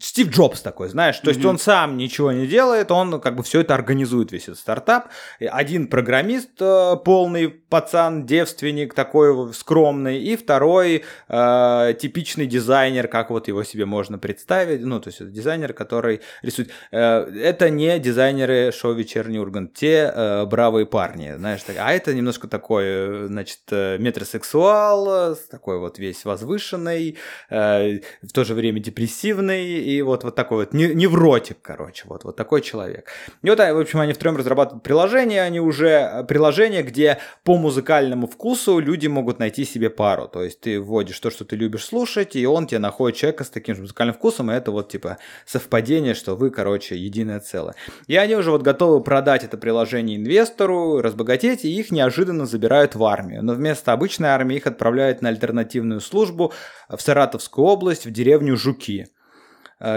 Стив 0.00 0.30
Джобс 0.30 0.62
такой, 0.62 0.88
знаешь, 0.88 1.18
то 1.18 1.28
есть 1.28 1.40
Мгм. 1.40 1.50
он 1.50 1.58
сам 1.58 1.96
ничего 1.98 2.32
не 2.32 2.46
делает, 2.46 2.90
он 2.90 3.20
как 3.20 3.36
бы 3.36 3.42
все 3.42 3.60
это 3.60 3.74
организует, 3.74 4.32
весь 4.32 4.44
этот 4.44 4.58
стартап. 4.58 5.08
Один 5.40 5.88
программист, 5.88 6.50
э, 6.60 6.96
полный 7.04 7.48
пацан, 7.50 8.24
девственник, 8.24 8.94
такой 8.94 9.52
скромный, 9.52 10.22
и 10.22 10.36
второй 10.36 11.04
э, 11.28 11.94
типичный 12.00 12.46
дизайнер, 12.46 13.08
как 13.08 13.30
вот 13.30 13.48
его 13.48 13.62
себе 13.62 13.84
можно 13.84 14.18
представить, 14.18 14.80
ну, 14.82 15.00
то 15.00 15.08
есть 15.08 15.20
это 15.20 15.30
дизайнер, 15.30 15.74
который 15.74 16.20
рисует. 16.42 16.70
Э, 16.90 17.20
это 17.42 17.68
не 17.68 17.98
дизайнеры 17.98 18.72
шоу 18.72 18.94
«Вечерний 18.94 19.38
Ургант», 19.38 19.74
те 19.74 20.10
э, 20.14 20.46
бравые 20.46 20.86
парни, 20.86 21.34
знаешь, 21.36 21.62
так- 21.62 21.76
а 21.78 21.92
это 21.92 22.14
немножко 22.14 22.48
такой, 22.48 22.84
э, 22.86 23.26
значит, 23.28 23.60
э, 23.70 23.98
метросексуал, 23.98 25.32
э, 25.32 25.36
такой 25.50 25.78
вот 25.78 25.98
весь 25.98 26.24
возвышенный, 26.24 27.18
э, 27.50 27.98
в 28.22 28.32
то 28.32 28.44
же 28.44 28.54
время 28.54 28.80
депрессивный, 28.80 29.73
и 29.80 30.02
вот, 30.02 30.24
вот 30.24 30.34
такой 30.34 30.64
вот 30.64 30.74
не- 30.74 30.94
невротик, 30.94 31.58
короче, 31.62 32.04
вот, 32.06 32.24
вот 32.24 32.36
такой 32.36 32.60
человек. 32.60 33.08
И 33.42 33.50
вот, 33.50 33.60
а, 33.60 33.72
в 33.74 33.78
общем, 33.78 34.00
они 34.00 34.12
втроем 34.12 34.36
разрабатывают 34.36 34.82
приложение, 34.82 35.42
они 35.42 35.60
уже 35.60 35.88
э, 35.88 36.24
приложение, 36.24 36.82
где 36.82 37.18
по 37.42 37.56
музыкальному 37.56 38.26
вкусу 38.26 38.78
люди 38.78 39.06
могут 39.06 39.38
найти 39.38 39.64
себе 39.64 39.90
пару, 39.90 40.28
то 40.28 40.42
есть 40.42 40.60
ты 40.60 40.80
вводишь 40.80 41.18
то, 41.20 41.30
что 41.30 41.44
ты 41.44 41.56
любишь 41.56 41.84
слушать, 41.84 42.36
и 42.36 42.46
он 42.46 42.66
тебе 42.66 42.78
находит 42.78 43.18
человека 43.18 43.44
с 43.44 43.50
таким 43.50 43.74
же 43.74 43.82
музыкальным 43.82 44.14
вкусом, 44.14 44.50
и 44.50 44.54
это 44.54 44.70
вот 44.70 44.88
типа 44.88 45.18
совпадение, 45.46 46.14
что 46.14 46.36
вы, 46.36 46.50
короче, 46.50 46.96
единое 46.96 47.40
целое. 47.40 47.74
И 48.06 48.16
они 48.16 48.36
уже 48.36 48.50
вот 48.50 48.62
готовы 48.62 49.02
продать 49.02 49.44
это 49.44 49.56
приложение 49.56 50.16
инвестору, 50.16 51.00
разбогатеть, 51.00 51.64
и 51.64 51.74
их 51.74 51.90
неожиданно 51.90 52.46
забирают 52.46 52.94
в 52.94 53.04
армию. 53.04 53.42
Но 53.42 53.54
вместо 53.54 53.92
обычной 53.92 54.28
армии 54.28 54.56
их 54.56 54.66
отправляют 54.66 55.22
на 55.22 55.28
альтернативную 55.28 56.00
службу 56.00 56.52
в 56.88 57.00
Саратовскую 57.00 57.66
область, 57.66 58.06
в 58.06 58.10
деревню 58.10 58.56
Жуки 58.56 59.08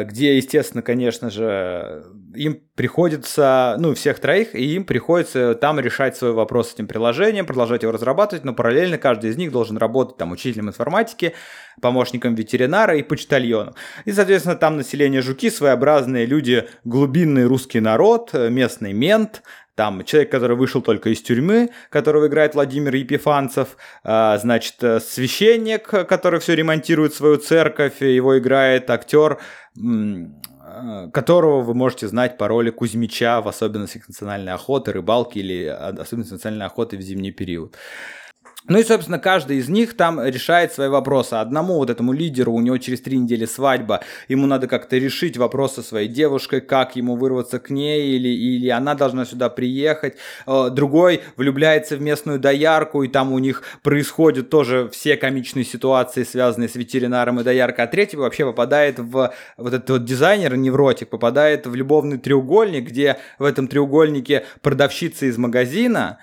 где, 0.04 0.36
естественно, 0.36 0.82
конечно 0.82 1.30
же, 1.30 2.06
им 2.36 2.62
приходится, 2.76 3.76
ну, 3.80 3.94
всех 3.94 4.20
троих, 4.20 4.54
и 4.54 4.76
им 4.76 4.86
приходится 4.86 5.56
там 5.56 5.80
решать 5.80 6.18
свой 6.18 6.34
вопрос 6.34 6.70
с 6.70 6.74
этим 6.74 6.88
приложением, 6.88 7.46
продолжать 7.46 7.84
его 7.84 7.92
разрабатывать, 7.92 8.44
но 8.44 8.54
параллельно 8.54 8.98
каждый 8.98 9.30
из 9.30 9.38
них 9.38 9.52
должен 9.52 9.78
работать 9.78 10.18
там 10.18 10.32
учителем 10.32 10.68
информатики, 10.68 11.34
помощником 11.82 12.36
ветеринара 12.36 12.98
и 12.98 13.04
почтальоном. 13.04 13.76
И, 14.06 14.12
соответственно, 14.12 14.56
там 14.56 14.78
население 14.78 15.22
Жуки, 15.22 15.50
своеобразные 15.50 16.26
люди, 16.26 16.68
глубинный 16.84 17.46
русский 17.46 17.80
народ, 17.80 18.32
э, 18.34 18.50
местный 18.50 18.94
мент, 18.94 19.42
там 19.78 20.04
человек, 20.04 20.32
который 20.32 20.58
вышел 20.58 20.82
только 20.82 21.12
из 21.12 21.22
тюрьмы, 21.22 21.70
которого 21.92 22.26
играет 22.28 22.56
Владимир 22.56 22.96
Епифанцев, 22.96 23.78
а, 24.04 24.38
значит, 24.40 24.76
э, 24.82 25.00
священник, 25.00 25.88
который 25.88 26.40
все 26.40 26.56
ремонтирует 26.56 27.14
свою 27.14 27.38
церковь, 27.38 28.02
его 28.02 28.40
играет 28.40 28.90
актер, 28.90 29.38
э, 29.78 31.10
которого 31.14 31.62
вы 31.62 31.76
можете 31.76 32.08
знать 32.08 32.40
по 32.40 32.48
роли 32.48 32.72
Кузьмича 32.72 33.40
в 33.42 33.48
особенностях 33.48 34.08
национальной 34.08 34.54
охоты, 34.54 34.94
рыбалки 34.94 35.38
или 35.38 35.66
а, 35.66 35.90
особенностях 35.90 36.38
национальной 36.38 36.66
охоты 36.66 36.98
в 36.98 37.02
зимний 37.02 37.32
период. 37.32 37.78
Ну 38.70 38.80
и, 38.80 38.84
собственно, 38.84 39.18
каждый 39.18 39.58
из 39.58 39.70
них 39.70 39.96
там 39.96 40.22
решает 40.22 40.74
свои 40.74 40.90
вопросы. 40.90 41.36
Одному 41.36 41.76
вот 41.76 41.90
этому 41.90 42.12
лидеру, 42.12 42.52
у 42.52 42.60
него 42.60 42.78
через 42.78 43.00
три 43.00 43.18
недели 43.18 43.46
свадьба, 43.46 44.02
ему 44.28 44.46
надо 44.46 44.68
как-то 44.68 44.98
решить 44.98 45.38
вопросы 45.38 45.82
своей 45.82 46.10
девушкой, 46.10 46.60
как 46.60 46.98
ему 46.98 47.16
вырваться 47.16 47.60
к 47.60 47.70
ней, 47.70 48.16
или, 48.16 48.28
или 48.28 48.68
она 48.68 48.94
должна 48.94 49.26
сюда 49.26 49.50
приехать. 49.50 50.18
Э, 50.46 50.70
другой 50.70 51.22
влюбляется 51.38 51.96
в 51.96 52.02
местную 52.02 52.40
доярку, 52.40 53.04
и 53.04 53.08
там 53.08 53.32
у 53.32 53.40
них 53.40 53.64
происходят 53.84 54.50
тоже 54.50 54.90
все 54.92 55.16
комичные 55.16 55.64
ситуации, 55.64 56.24
связанные 56.24 56.68
с 56.68 56.76
ветеринаром 56.76 57.40
и 57.40 57.44
дояркой. 57.44 57.86
А 57.86 57.88
третий 57.88 58.18
вообще 58.18 58.46
попадает 58.46 59.00
в 59.00 59.34
вот 59.56 59.74
этот 59.74 59.90
вот 59.90 60.06
дизайнер, 60.06 60.58
невротик, 60.58 61.10
попадает 61.10 61.68
в 61.68 61.74
любовный 61.74 62.18
треугольник, 62.18 62.90
где 62.90 63.18
в 63.40 63.46
этом 63.46 63.70
треугольнике 63.70 64.46
продавщица 64.62 65.26
из 65.26 65.38
магазина, 65.38 66.18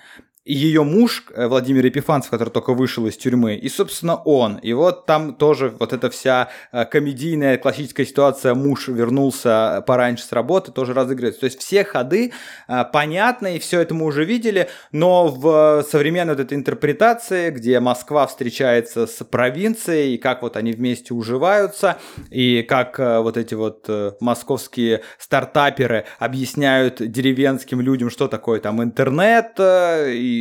ее 0.45 0.83
муж 0.83 1.23
э, 1.33 1.47
Владимир 1.47 1.85
Епифанцев, 1.85 2.29
который 2.29 2.49
только 2.49 2.73
вышел 2.73 3.07
из 3.07 3.17
тюрьмы, 3.17 3.55
и, 3.55 3.67
собственно, 3.67 4.15
он. 4.15 4.57
И 4.57 4.73
вот 4.73 5.07
там 5.07 5.33
тоже 5.33 5.73
вот 5.79 5.91
эта 5.91 6.11
вся 6.11 6.49
э, 6.71 6.85
комедийная 6.85 7.57
классическая 7.57 8.05
ситуация, 8.05 8.53
муж 8.53 8.87
вернулся 8.87 9.83
пораньше 9.87 10.23
с 10.23 10.31
работы, 10.31 10.71
тоже 10.71 10.93
разыгрывается. 10.93 11.41
То 11.41 11.45
есть 11.45 11.59
все 11.59 11.83
ходы 11.83 12.31
э, 12.67 12.83
понятны, 12.93 13.55
и 13.55 13.59
все 13.59 13.81
это 13.81 13.95
мы 13.95 14.05
уже 14.05 14.23
видели, 14.23 14.69
но 14.91 15.27
в 15.27 15.83
современной 15.89 16.35
вот 16.35 16.41
этой 16.41 16.53
интерпретации, 16.53 17.49
где 17.49 17.79
Москва 17.79 18.27
встречается 18.27 19.07
с 19.07 19.23
провинцией, 19.23 20.13
и 20.13 20.17
как 20.19 20.43
вот 20.43 20.57
они 20.57 20.73
вместе 20.73 21.15
уживаются, 21.15 21.97
и 22.29 22.61
как 22.61 22.99
вот 22.99 23.37
эти 23.37 23.55
вот 23.55 23.89
московские 24.19 25.01
стартаперы 25.17 26.05
объясняют 26.19 26.97
деревенским 26.99 27.81
людям, 27.81 28.11
что 28.11 28.27
такое 28.27 28.59
там 28.59 28.83
интернет, 28.83 29.59
и 29.59 30.34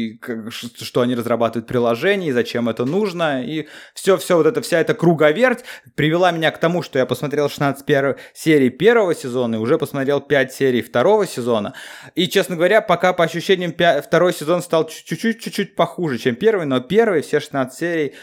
что 0.81 1.01
они 1.01 1.15
разрабатывают 1.15 1.67
приложение, 1.67 2.31
и 2.31 2.33
зачем 2.33 2.69
это 2.69 2.85
нужно, 2.85 3.45
и 3.45 3.67
все-все 3.95 4.37
вот 4.37 4.47
это, 4.47 4.61
вся 4.61 4.81
эта 4.81 4.95
круговерть 4.95 5.65
привела 5.95 6.31
меня 6.31 6.51
к 6.51 6.59
тому, 6.59 6.83
что 6.83 6.99
я 6.99 7.07
посмотрел 7.07 7.49
16 7.49 7.85
пер... 7.85 8.19
серий 8.33 8.71
первого 8.71 9.15
сезона 9.15 9.57
и 9.57 9.59
уже 9.59 9.79
посмотрел 9.79 10.21
5 10.21 10.53
серий 10.53 10.83
второго 10.83 11.27
сезона, 11.27 11.75
и, 12.15 12.29
честно 12.29 12.57
говоря, 12.57 12.81
пока 12.81 13.13
по 13.13 13.25
ощущениям 13.25 13.73
5... 13.73 14.05
второй 14.05 14.33
сезон 14.33 14.63
стал 14.63 14.89
чуть-чуть, 14.89 15.75
похуже, 15.75 16.19
чем 16.19 16.35
первый, 16.35 16.67
но 16.67 16.81
первый, 16.81 17.23
все 17.23 17.41
16 17.41 17.79
серий, 17.79 18.15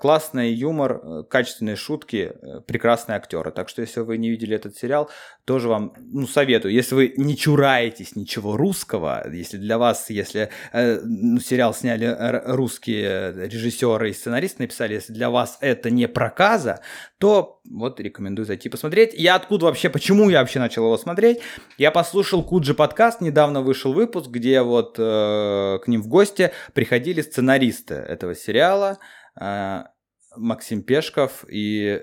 классный 0.00 0.52
юмор, 0.52 1.00
э, 1.02 1.22
качественные 1.28 1.76
шутки, 1.76 2.32
э, 2.32 2.60
прекрасные 2.66 3.16
актеры. 3.16 3.50
Так 3.52 3.68
что, 3.68 3.82
если 3.82 4.00
вы 4.00 4.18
не 4.18 4.30
видели 4.30 4.56
этот 4.56 4.76
сериал, 4.76 5.10
тоже 5.44 5.68
вам 5.68 5.94
ну, 5.96 6.26
советую. 6.26 6.74
Если 6.74 6.94
вы 6.94 7.14
не 7.16 7.36
чураетесь 7.36 8.16
ничего 8.16 8.56
русского, 8.56 9.28
если 9.32 9.58
для 9.58 9.78
вас, 9.78 10.10
если 10.10 10.50
ну, 10.72 11.40
сериал 11.40 11.74
сняли 11.74 12.16
русские 12.44 13.48
режиссеры 13.48 14.10
и 14.10 14.12
сценаристы 14.12 14.62
написали, 14.62 14.94
если 14.94 15.12
для 15.12 15.30
вас 15.30 15.58
это 15.60 15.90
не 15.90 16.08
проказа, 16.08 16.80
то 17.18 17.60
вот 17.68 18.00
рекомендую 18.00 18.46
зайти 18.46 18.68
посмотреть. 18.68 19.14
Я 19.14 19.34
откуда 19.34 19.66
вообще, 19.66 19.90
почему 19.90 20.30
я 20.30 20.40
вообще 20.40 20.58
начал 20.58 20.84
его 20.84 20.96
смотреть? 20.96 21.40
Я 21.78 21.90
послушал 21.90 22.42
Куджи 22.42 22.74
подкаст, 22.74 23.20
недавно 23.20 23.60
вышел 23.60 23.92
выпуск, 23.92 24.30
где 24.30 24.62
вот 24.62 24.96
э, 24.98 25.78
к 25.82 25.86
ним 25.86 26.02
в 26.02 26.08
гости 26.08 26.52
приходили 26.72 27.20
сценаристы 27.20 27.94
этого 27.94 28.34
сериала. 28.34 28.98
А, 29.40 29.88
Максим 30.36 30.82
Пешков 30.82 31.44
и 31.48 32.02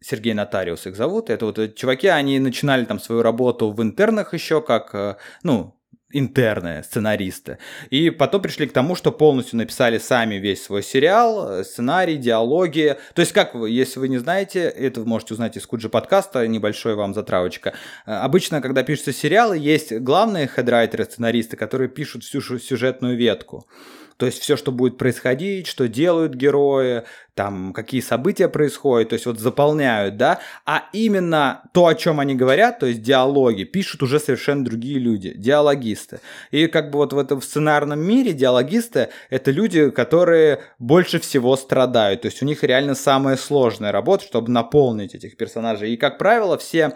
Сергей 0.00 0.34
Нотариус 0.34 0.86
их 0.86 0.96
зовут. 0.96 1.30
Это 1.30 1.46
вот 1.46 1.74
чуваки, 1.76 2.08
они 2.08 2.38
начинали 2.40 2.84
там 2.84 2.98
свою 2.98 3.22
работу 3.22 3.70
в 3.70 3.82
интернах 3.82 4.34
еще, 4.34 4.60
как, 4.60 4.94
э, 4.94 5.16
ну, 5.42 5.78
интерны, 6.14 6.82
сценаристы. 6.82 7.58
И 7.90 8.10
потом 8.10 8.42
пришли 8.42 8.66
к 8.66 8.72
тому, 8.72 8.94
что 8.94 9.12
полностью 9.12 9.56
написали 9.58 9.98
сами 9.98 10.34
весь 10.36 10.62
свой 10.62 10.82
сериал, 10.82 11.60
э, 11.60 11.64
сценарий, 11.64 12.16
диалоги. 12.16 12.96
То 13.14 13.20
есть, 13.20 13.32
как 13.32 13.54
вы, 13.54 13.70
если 13.70 14.00
вы 14.00 14.08
не 14.08 14.18
знаете, 14.18 14.60
это 14.60 15.00
вы 15.00 15.06
можете 15.06 15.34
узнать 15.34 15.56
из 15.56 15.66
Куджи 15.66 15.88
подкаста, 15.88 16.46
небольшой 16.46 16.94
вам 16.96 17.14
затравочка. 17.14 17.74
Э, 18.06 18.14
обычно, 18.14 18.60
когда 18.60 18.82
пишутся 18.82 19.12
сериалы, 19.12 19.56
есть 19.56 19.92
главные 19.92 20.48
хедрайтеры, 20.48 21.04
сценаристы, 21.04 21.56
которые 21.56 21.88
пишут 21.88 22.24
всю 22.24 22.40
сюжетную 22.40 23.16
ветку. 23.16 23.66
То 24.16 24.26
есть 24.26 24.40
все, 24.40 24.56
что 24.56 24.72
будет 24.72 24.98
происходить, 24.98 25.66
что 25.66 25.88
делают 25.88 26.34
герои, 26.34 27.04
там 27.34 27.72
какие 27.72 28.00
события 28.00 28.48
происходят, 28.48 29.10
то 29.10 29.14
есть 29.14 29.24
вот 29.26 29.38
заполняют, 29.38 30.16
да, 30.16 30.40
а 30.66 30.84
именно 30.92 31.62
то, 31.72 31.86
о 31.86 31.94
чем 31.94 32.20
они 32.20 32.34
говорят, 32.34 32.78
то 32.78 32.86
есть 32.86 33.02
диалоги, 33.02 33.64
пишут 33.64 34.02
уже 34.02 34.20
совершенно 34.20 34.64
другие 34.64 34.98
люди, 34.98 35.32
диалогисты. 35.34 36.20
И 36.50 36.66
как 36.66 36.90
бы 36.90 36.98
вот 36.98 37.12
в 37.12 37.18
этом 37.18 37.40
сценарном 37.40 38.00
мире 38.00 38.32
диалогисты— 38.32 39.08
это 39.30 39.50
люди, 39.50 39.90
которые 39.90 40.60
больше 40.78 41.20
всего 41.20 41.56
страдают, 41.56 42.22
то 42.22 42.26
есть 42.26 42.42
у 42.42 42.46
них 42.46 42.62
реально 42.62 42.94
самая 42.94 43.36
сложная 43.36 43.92
работа, 43.92 44.24
чтобы 44.24 44.50
наполнить 44.50 45.14
этих 45.14 45.36
персонажей. 45.36 45.92
И, 45.92 45.96
как 45.96 46.18
правило, 46.18 46.58
все 46.58 46.92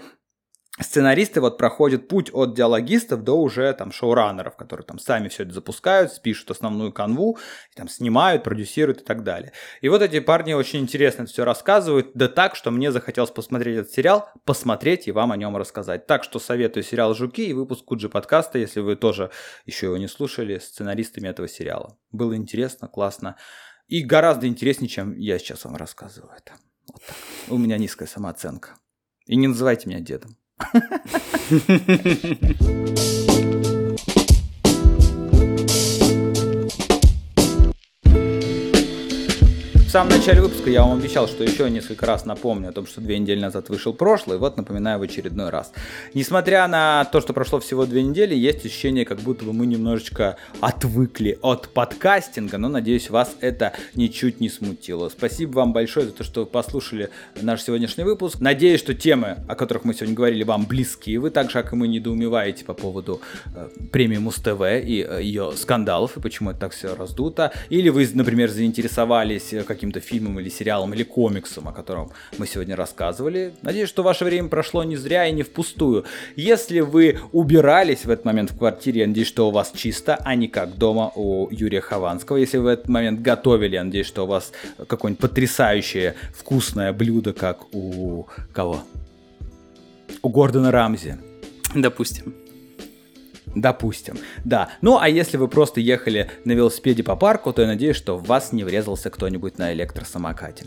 сценаристы 0.81 1.41
вот 1.41 1.59
проходят 1.59 2.09
путь 2.09 2.31
от 2.33 2.55
диалогистов 2.55 3.23
до 3.23 3.41
уже 3.41 3.73
там 3.73 3.93
шоураннеров, 3.93 4.57
которые 4.57 4.85
там 4.85 4.99
сами 4.99 5.29
все 5.29 5.45
это 5.45 5.53
запускают, 5.53 6.21
пишут 6.23 6.51
основную 6.51 6.93
канву, 6.93 7.39
там 7.75 7.89
снимают, 7.89 8.43
продюсируют 8.43 9.01
и 9.01 9.05
так 9.05 9.23
далее. 9.23 9.53
И 9.81 9.89
вот 9.89 10.03
эти 10.03 10.21
парни 10.21 10.53
очень 10.53 10.81
интересно 10.81 11.23
это 11.23 11.33
все 11.33 11.45
рассказывают, 11.45 12.11
да 12.15 12.29
так, 12.29 12.57
что 12.57 12.71
мне 12.71 12.93
захотелось 12.93 13.31
посмотреть 13.31 13.79
этот 13.79 13.93
сериал, 13.93 14.29
посмотреть 14.45 15.09
и 15.09 15.13
вам 15.13 15.33
о 15.33 15.37
нем 15.37 15.57
рассказать. 15.57 16.07
Так 16.07 16.25
что 16.25 16.39
советую 16.39 16.83
сериал 16.83 17.15
«Жуки» 17.15 17.47
и 17.47 17.53
выпуск 17.53 17.85
Куджи 17.85 18.09
подкаста, 18.09 18.59
если 18.59 18.81
вы 18.81 18.97
тоже 18.97 19.31
еще 19.65 19.87
его 19.87 19.97
не 19.97 20.09
слушали, 20.09 20.59
сценаристами 20.59 21.29
этого 21.29 21.49
сериала. 21.49 21.97
Было 22.13 22.37
интересно, 22.37 22.89
классно 22.89 23.37
и 23.89 24.03
гораздо 24.03 24.47
интереснее, 24.47 24.89
чем 24.89 25.17
я 25.17 25.39
сейчас 25.39 25.65
вам 25.65 25.77
рассказываю 25.77 26.33
это. 26.37 26.55
Вот 26.93 27.03
так. 27.07 27.17
У 27.49 27.59
меня 27.59 27.79
низкая 27.79 28.09
самооценка. 28.09 28.77
И 29.27 29.37
не 29.37 29.49
называйте 29.49 29.89
меня 29.89 30.01
дедом. 30.01 30.37
Ha 30.59 30.67
ha 30.73 30.99
ha 31.69 31.77
ha 31.93 32.35
ha. 33.29 33.46
Самом 39.97 40.13
начале 40.13 40.43
выпуска 40.43 40.69
я 40.69 40.83
вам 40.83 40.99
обещал, 40.99 41.27
что 41.27 41.43
еще 41.43 41.71
несколько 41.71 42.05
раз 42.05 42.27
напомню 42.27 42.69
о 42.69 42.73
том, 42.73 42.87
что 42.87 43.01
две 43.01 43.19
недели 43.19 43.41
назад 43.41 43.71
вышел 43.71 43.95
прошлый, 43.95 44.37
вот 44.37 44.59
напоминаю 44.59 44.99
в 44.99 45.03
очередной 45.03 45.49
раз. 45.49 45.73
Несмотря 46.13 46.69
на 46.69 47.07
то, 47.07 47.23
что 47.23 47.33
прошло 47.33 47.61
всего 47.61 47.87
две 47.87 48.03
недели, 48.03 48.35
есть 48.35 48.67
ощущение, 48.67 49.07
как 49.07 49.21
будто 49.21 49.47
бы 49.47 49.55
мы 49.55 49.65
немножечко 49.65 50.37
отвыкли 50.61 51.39
от 51.41 51.71
подкастинга, 51.71 52.59
но 52.59 52.69
надеюсь, 52.69 53.09
вас 53.09 53.37
это 53.41 53.73
ничуть 53.95 54.39
не 54.39 54.51
смутило. 54.51 55.09
Спасибо 55.09 55.53
вам 55.53 55.73
большое 55.73 56.05
за 56.09 56.13
то, 56.13 56.25
что 56.25 56.41
вы 56.41 56.47
послушали 56.47 57.09
наш 57.41 57.63
сегодняшний 57.63 58.05
выпуск. 58.05 58.39
Надеюсь, 58.39 58.81
что 58.81 58.93
темы, 58.93 59.39
о 59.49 59.55
которых 59.55 59.85
мы 59.85 59.95
сегодня 59.95 60.15
говорили, 60.15 60.43
вам 60.43 60.67
близки. 60.67 61.17
Вы 61.17 61.31
так 61.31 61.47
же, 61.47 61.55
как 61.55 61.73
и 61.73 61.77
мы, 61.77 61.89
недоумеваете 61.89 62.67
по 62.67 62.75
поводу 62.75 63.23
э, 63.55 63.71
премии 63.91 64.19
Муз-ТВ 64.19 64.61
и 64.61 65.07
э, 65.09 65.23
ее 65.23 65.53
скандалов, 65.57 66.19
и 66.19 66.21
почему 66.21 66.51
это 66.51 66.61
так 66.61 66.73
все 66.73 66.95
раздуто. 66.95 67.51
Или 67.71 67.89
вы, 67.89 68.07
например, 68.13 68.51
заинтересовались 68.51 69.55
э, 69.55 69.63
каким 69.63 69.86
каким-то 69.87 70.01
фильмом 70.01 70.41
или 70.41 70.49
сериалом 70.49 70.95
или 70.95 71.05
комиксом, 71.05 71.69
о 71.69 71.73
котором 71.73 72.11
мы 72.39 72.47
сегодня 72.47 72.75
рассказывали. 72.75 73.53
Надеюсь, 73.63 73.89
что 73.89 74.03
ваше 74.03 74.25
время 74.25 74.49
прошло 74.49 74.83
не 74.85 74.97
зря 74.97 75.27
и 75.27 75.33
не 75.33 75.43
впустую. 75.43 76.05
Если 76.35 76.81
вы 76.81 77.21
убирались 77.33 78.05
в 78.05 78.11
этот 78.11 78.25
момент 78.25 78.51
в 78.51 78.59
квартире, 78.59 79.03
я 79.03 79.07
надеюсь, 79.07 79.29
что 79.29 79.49
у 79.49 79.53
вас 79.53 79.73
чисто, 79.77 80.17
а 80.25 80.35
не 80.35 80.49
как 80.49 80.77
дома 80.77 81.13
у 81.15 81.49
Юрия 81.51 81.81
Хованского. 81.81 82.39
Если 82.39 82.59
вы 82.59 82.65
в 82.65 82.67
этот 82.69 82.89
момент 82.89 83.21
готовили, 83.21 83.75
я 83.75 83.85
надеюсь, 83.85 84.07
что 84.07 84.25
у 84.25 84.27
вас 84.27 84.53
какое-нибудь 84.89 85.21
потрясающее 85.21 86.15
вкусное 86.35 86.93
блюдо, 86.93 87.33
как 87.33 87.73
у 87.75 88.27
кого? 88.53 88.81
У 90.23 90.29
Гордона 90.29 90.73
Рамзи. 90.73 91.17
Допустим. 91.75 92.35
Допустим, 93.57 94.19
да. 94.45 94.69
Ну, 94.83 94.99
а 95.01 95.09
если 95.09 95.39
вы 95.39 95.49
просто 95.49 95.81
ехали 95.81 96.31
на 96.45 96.53
велосипеде 96.53 97.03
по 97.03 97.17
парку, 97.17 97.55
то 97.55 97.63
я 97.63 97.69
надеюсь, 97.69 97.97
что 97.97 98.19
в 98.19 98.27
вас 98.27 98.53
не 98.53 98.65
врезался 98.65 99.09
кто-нибудь 99.09 99.57
на 99.57 99.73
электросамокате. 99.73 100.67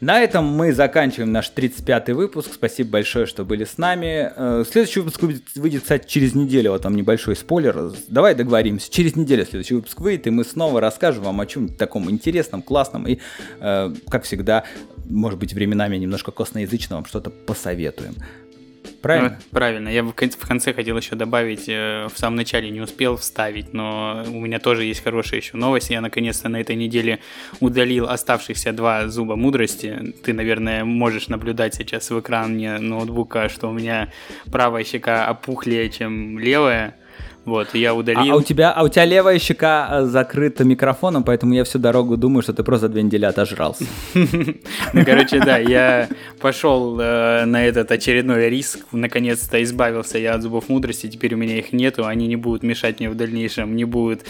На 0.00 0.18
этом 0.18 0.46
мы 0.46 0.72
заканчиваем 0.72 1.30
наш 1.30 1.52
35-й 1.54 2.14
выпуск. 2.14 2.54
Спасибо 2.54 2.92
большое, 2.92 3.26
что 3.26 3.44
были 3.44 3.64
с 3.64 3.76
нами. 3.76 4.32
Э, 4.34 4.64
следующий 4.66 5.00
выпуск 5.00 5.22
выйдет, 5.56 5.82
кстати, 5.82 6.08
через 6.08 6.34
неделю. 6.34 6.70
Вот 6.70 6.80
там 6.80 6.96
небольшой 6.96 7.36
спойлер. 7.36 7.92
Давай 8.08 8.34
договоримся. 8.34 8.90
Через 8.90 9.14
неделю 9.14 9.44
следующий 9.44 9.74
выпуск 9.74 10.00
выйдет, 10.00 10.26
и 10.26 10.30
мы 10.30 10.44
снова 10.44 10.80
расскажем 10.80 11.24
вам 11.24 11.38
о 11.38 11.44
чем-нибудь 11.44 11.76
таком 11.76 12.10
интересном, 12.10 12.62
классном 12.62 13.06
и, 13.06 13.18
э, 13.60 13.94
как 14.08 14.24
всегда, 14.24 14.64
может 15.04 15.38
быть, 15.38 15.52
временами 15.52 15.98
немножко 15.98 16.30
косноязычно 16.30 16.96
вам 16.96 17.04
что-то 17.04 17.28
посоветуем. 17.28 18.14
Правильно? 19.02 19.38
Ну, 19.40 19.44
правильно. 19.50 19.88
Я 19.88 20.04
в 20.04 20.12
конце 20.12 20.72
хотел 20.72 20.96
еще 20.96 21.16
добавить, 21.16 21.68
э, 21.68 22.06
в 22.12 22.16
самом 22.16 22.36
начале 22.36 22.70
не 22.70 22.80
успел 22.80 23.16
вставить, 23.16 23.74
но 23.74 24.24
у 24.28 24.40
меня 24.40 24.60
тоже 24.60 24.84
есть 24.84 25.02
хорошая 25.02 25.40
еще 25.40 25.56
новость. 25.56 25.90
Я 25.90 26.00
наконец-то 26.00 26.48
на 26.48 26.60
этой 26.60 26.76
неделе 26.76 27.18
удалил 27.60 28.08
оставшихся 28.08 28.72
два 28.72 29.08
зуба 29.08 29.34
мудрости. 29.34 30.14
Ты, 30.24 30.32
наверное, 30.32 30.84
можешь 30.84 31.28
наблюдать 31.28 31.74
сейчас 31.74 32.10
в 32.10 32.20
экране 32.20 32.78
ноутбука, 32.78 33.48
что 33.48 33.68
у 33.68 33.72
меня 33.72 34.12
правая 34.50 34.84
щека 34.84 35.26
опухлее, 35.26 35.90
чем 35.90 36.38
левая 36.38 36.96
Вот, 37.44 37.74
я 37.74 37.92
удалил. 37.94 38.32
А, 38.32 38.34
а, 38.34 38.36
у 38.36 38.42
тебя, 38.42 38.70
а 38.70 38.84
у 38.84 38.88
тебя 38.88 39.04
левая 39.04 39.38
щека 39.40 39.88
э, 39.90 40.04
закрыта 40.04 40.62
микрофоном, 40.62 41.24
поэтому 41.24 41.54
я 41.54 41.64
всю 41.64 41.80
дорогу 41.80 42.16
думаю, 42.16 42.42
что 42.42 42.52
ты 42.52 42.62
просто 42.62 42.88
две 42.88 43.02
недели 43.02 43.24
отожрался. 43.24 43.84
Ну, 44.92 45.04
короче, 45.04 45.40
да, 45.40 45.56
я 45.58 46.08
пошел 46.40 46.98
э, 47.00 47.44
на 47.46 47.64
этот 47.64 47.90
очередной 47.90 48.50
риск, 48.50 48.80
наконец-то 48.92 49.62
избавился 49.62 50.18
я 50.18 50.34
от 50.34 50.42
зубов 50.42 50.68
мудрости, 50.68 51.08
теперь 51.08 51.34
у 51.34 51.36
меня 51.36 51.58
их 51.58 51.72
нету, 51.72 52.06
они 52.06 52.26
не 52.26 52.36
будут 52.36 52.62
мешать 52.62 53.00
мне 53.00 53.08
в 53.08 53.14
дальнейшем, 53.14 53.74
не 53.74 53.84
будут 53.84 54.22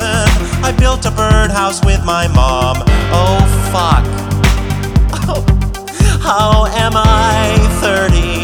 I 0.63 0.71
built 0.79 1.05
a 1.07 1.11
birdhouse 1.11 1.85
with 1.85 2.05
my 2.05 2.29
mom. 2.29 2.77
Oh, 3.11 3.41
fuck. 3.73 4.05
Oh, 5.29 5.43
how 6.23 6.67
am 6.67 6.93
I 6.95 7.57
30? 7.81 8.36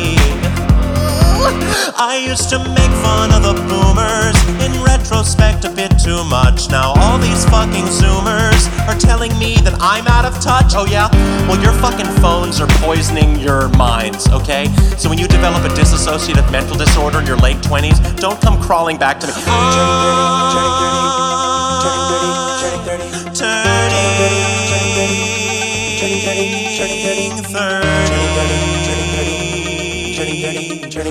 I 1.96 2.22
used 2.26 2.48
to 2.50 2.58
make 2.58 2.92
fun 3.02 3.32
of 3.32 3.42
the 3.42 3.54
boomers. 3.68 4.36
In 4.64 4.72
retrospect, 4.82 5.64
a 5.64 5.70
bit 5.70 5.92
too 5.98 6.24
much. 6.24 6.70
Now 6.70 6.94
all 6.96 7.18
these 7.18 7.44
fucking 7.46 7.86
zoomers 7.86 8.68
are 8.86 8.98
telling 8.98 9.36
me 9.38 9.56
that 9.66 9.76
I'm 9.80 10.06
out 10.06 10.24
of 10.24 10.34
touch. 10.40 10.72
Oh 10.74 10.86
yeah? 10.86 11.08
Well, 11.48 11.60
your 11.62 11.72
fucking 11.80 12.10
phones 12.20 12.60
are 12.60 12.68
poisoning 12.84 13.38
your 13.38 13.68
minds, 13.70 14.28
okay? 14.28 14.66
So 14.96 15.08
when 15.08 15.18
you 15.18 15.28
develop 15.28 15.64
a 15.64 15.72
dissociative 15.74 16.50
mental 16.50 16.76
disorder 16.76 17.20
in 17.20 17.26
your 17.26 17.38
late 17.38 17.58
20s, 17.58 18.20
don't 18.20 18.40
come 18.40 18.60
crawling 18.60 18.98
back 18.98 19.20
to 19.20 19.26
me. 19.26 19.32
Turning 19.32 20.91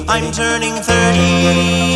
I'm 0.07 0.31
turning 0.31 0.73
30. 0.75 1.91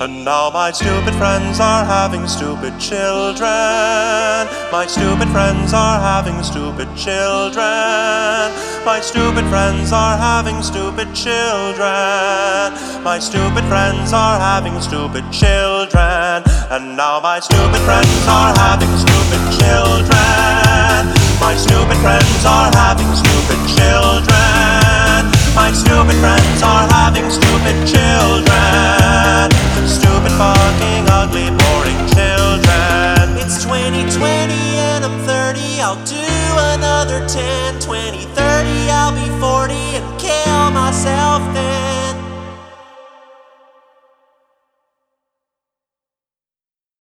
And 0.00 0.24
now 0.24 0.50
my 0.50 0.70
stupid 0.72 1.14
friends 1.14 1.58
are 1.58 1.84
having 1.84 2.28
stupid 2.28 2.78
children. 2.78 4.46
My 4.70 4.86
stupid 4.86 5.28
friends 5.30 5.72
are 5.72 5.98
having 6.00 6.42
stupid 6.42 6.88
children. 6.96 8.52
My 8.84 9.00
stupid 9.02 9.44
friends 9.46 9.90
are 9.92 10.16
having 10.16 10.62
stupid 10.62 11.12
children. 11.14 12.72
My 13.02 13.18
stupid 13.18 13.64
friends 13.66 14.12
are 14.12 14.38
having 14.38 14.80
stupid 14.80 15.24
children. 15.32 16.44
And 16.70 16.96
now 16.96 17.18
my 17.20 17.40
stupid 17.40 17.80
friends 17.82 18.26
are 18.28 18.54
having 18.54 18.94
stupid 18.96 19.42
children. 19.58 21.10
My 21.40 21.56
stupid 21.58 21.98
friends 21.98 22.44
are 22.44 22.70
having 22.74 23.12
stupid 23.14 23.58
children. 23.76 24.85
My 25.56 25.72
stupid 25.72 26.14
friends 26.16 26.62
are 26.62 26.86
having 26.92 27.30
stupid 27.30 27.76
children. 27.88 29.48
Stupid, 29.88 30.32
fucking, 30.36 31.08
ugly, 31.08 31.48
boring 31.48 32.02
children. 32.12 33.40
It's 33.40 33.64
2020 33.64 34.52
and 34.52 35.02
I'm 35.02 35.18
30. 35.24 35.80
I'll 35.80 35.96
do 36.04 36.28
another 36.76 37.26
10, 37.26 37.80
20, 37.80 38.24
30. 38.36 38.90
I'll 38.90 39.16
be 39.16 39.28
40 39.40 39.74
and 39.96 40.20
kill 40.20 40.70
myself 40.72 41.40
then. 41.54 41.95